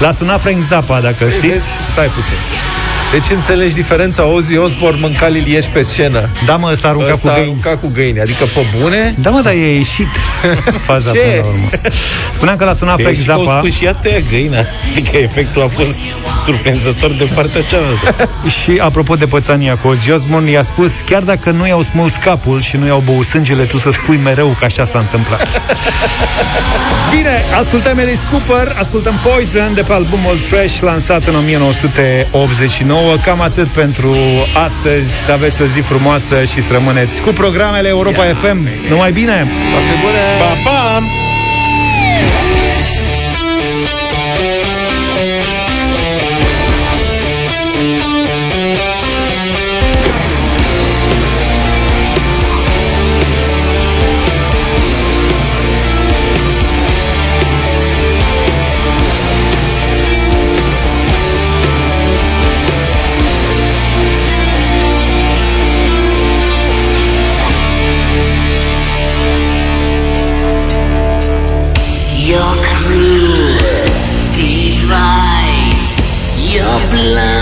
L-a 0.00 0.12
sunat 0.12 0.40
Frank 0.40 0.62
Zappa, 0.62 1.00
dacă 1.00 1.28
știți. 1.28 1.46
Vezi? 1.46 1.66
Stai 1.92 2.06
puțin. 2.06 2.34
Deci 3.12 3.30
înțelegi 3.30 3.74
diferența 3.74 4.24
Ozzy 4.26 4.56
Osbourne 4.56 5.00
mânca 5.00 5.28
lilieși 5.28 5.68
pe 5.68 5.82
scenă. 5.82 6.28
Da, 6.46 6.56
mă, 6.56 6.68
ăsta 6.72 6.86
a 6.86 6.90
aruncat 6.90 7.10
Ăsta 7.12 7.28
cu 7.28 7.28
a 7.28 7.34
găini. 7.36 7.48
aruncat 7.50 7.80
cu 7.80 7.90
găini. 7.94 8.20
Adică 8.20 8.44
pe 8.44 8.60
bune? 8.80 9.14
Da, 9.18 9.30
mă, 9.30 9.40
dar 9.40 9.52
e 9.52 9.74
ieșit 9.74 10.08
faza 10.86 11.10
Ce? 11.10 11.18
până 11.18 11.40
la 11.40 11.46
urmă. 11.46 11.68
Spuneam 12.32 12.56
că 12.56 12.64
l-a 12.64 12.72
sunat 12.72 12.98
E 12.98 13.02
Frank 13.02 13.16
și 13.16 13.24
că 13.24 13.32
au 13.32 13.44
Zappa 13.44 13.58
scușiat 13.58 14.06
ea 14.06 14.20
găina. 14.30 14.58
Adică 14.90 15.16
efectul 15.16 15.62
a 15.62 15.68
fost 15.68 15.98
surprinzător 16.44 17.10
de 17.10 17.30
partea 17.34 17.62
cealaltă. 17.62 18.28
și, 18.62 18.78
apropo 18.80 19.14
de 19.14 19.26
pățania 19.26 19.76
cu 19.76 19.88
Ozzy 19.88 20.10
Osbourne, 20.10 20.50
i-a 20.50 20.62
spus, 20.62 20.92
chiar 21.06 21.22
dacă 21.22 21.50
nu 21.50 21.66
i-au 21.66 21.82
smuls 21.82 22.14
capul 22.14 22.60
și 22.60 22.76
nu 22.76 22.86
i-au 22.86 23.02
băut 23.04 23.24
sângele, 23.24 23.62
tu 23.62 23.78
să 23.78 23.90
spui 23.90 24.20
mereu 24.24 24.56
că 24.58 24.64
așa 24.64 24.84
s-a 24.84 24.98
întâmplat. 24.98 25.48
Bine, 27.16 27.44
ascultăm 27.58 27.98
Alice 27.98 28.20
Cooper, 28.30 28.76
ascultăm 28.78 29.14
Poison 29.22 29.74
de 29.74 29.82
pe 29.82 29.92
albumul 29.92 30.36
Trash 30.50 30.80
lansat 30.80 31.26
în 31.26 31.34
1989. 31.34 33.16
Cam 33.24 33.40
atât 33.40 33.68
pentru 33.68 34.16
astăzi. 34.64 35.10
Să 35.24 35.32
aveți 35.32 35.62
o 35.62 35.64
zi 35.64 35.80
frumoasă 35.80 36.44
și 36.44 36.62
să 36.62 36.72
rămâneți 36.72 37.20
cu 37.20 37.32
programele 37.32 37.88
Europa 37.88 38.22
FM. 38.22 38.68
Numai 38.88 39.12
bine! 39.12 39.50
Toate 39.70 40.00
bune! 40.02 40.31
Bum, 40.38 40.64
bum. 40.64 41.31
blind. 76.92 77.41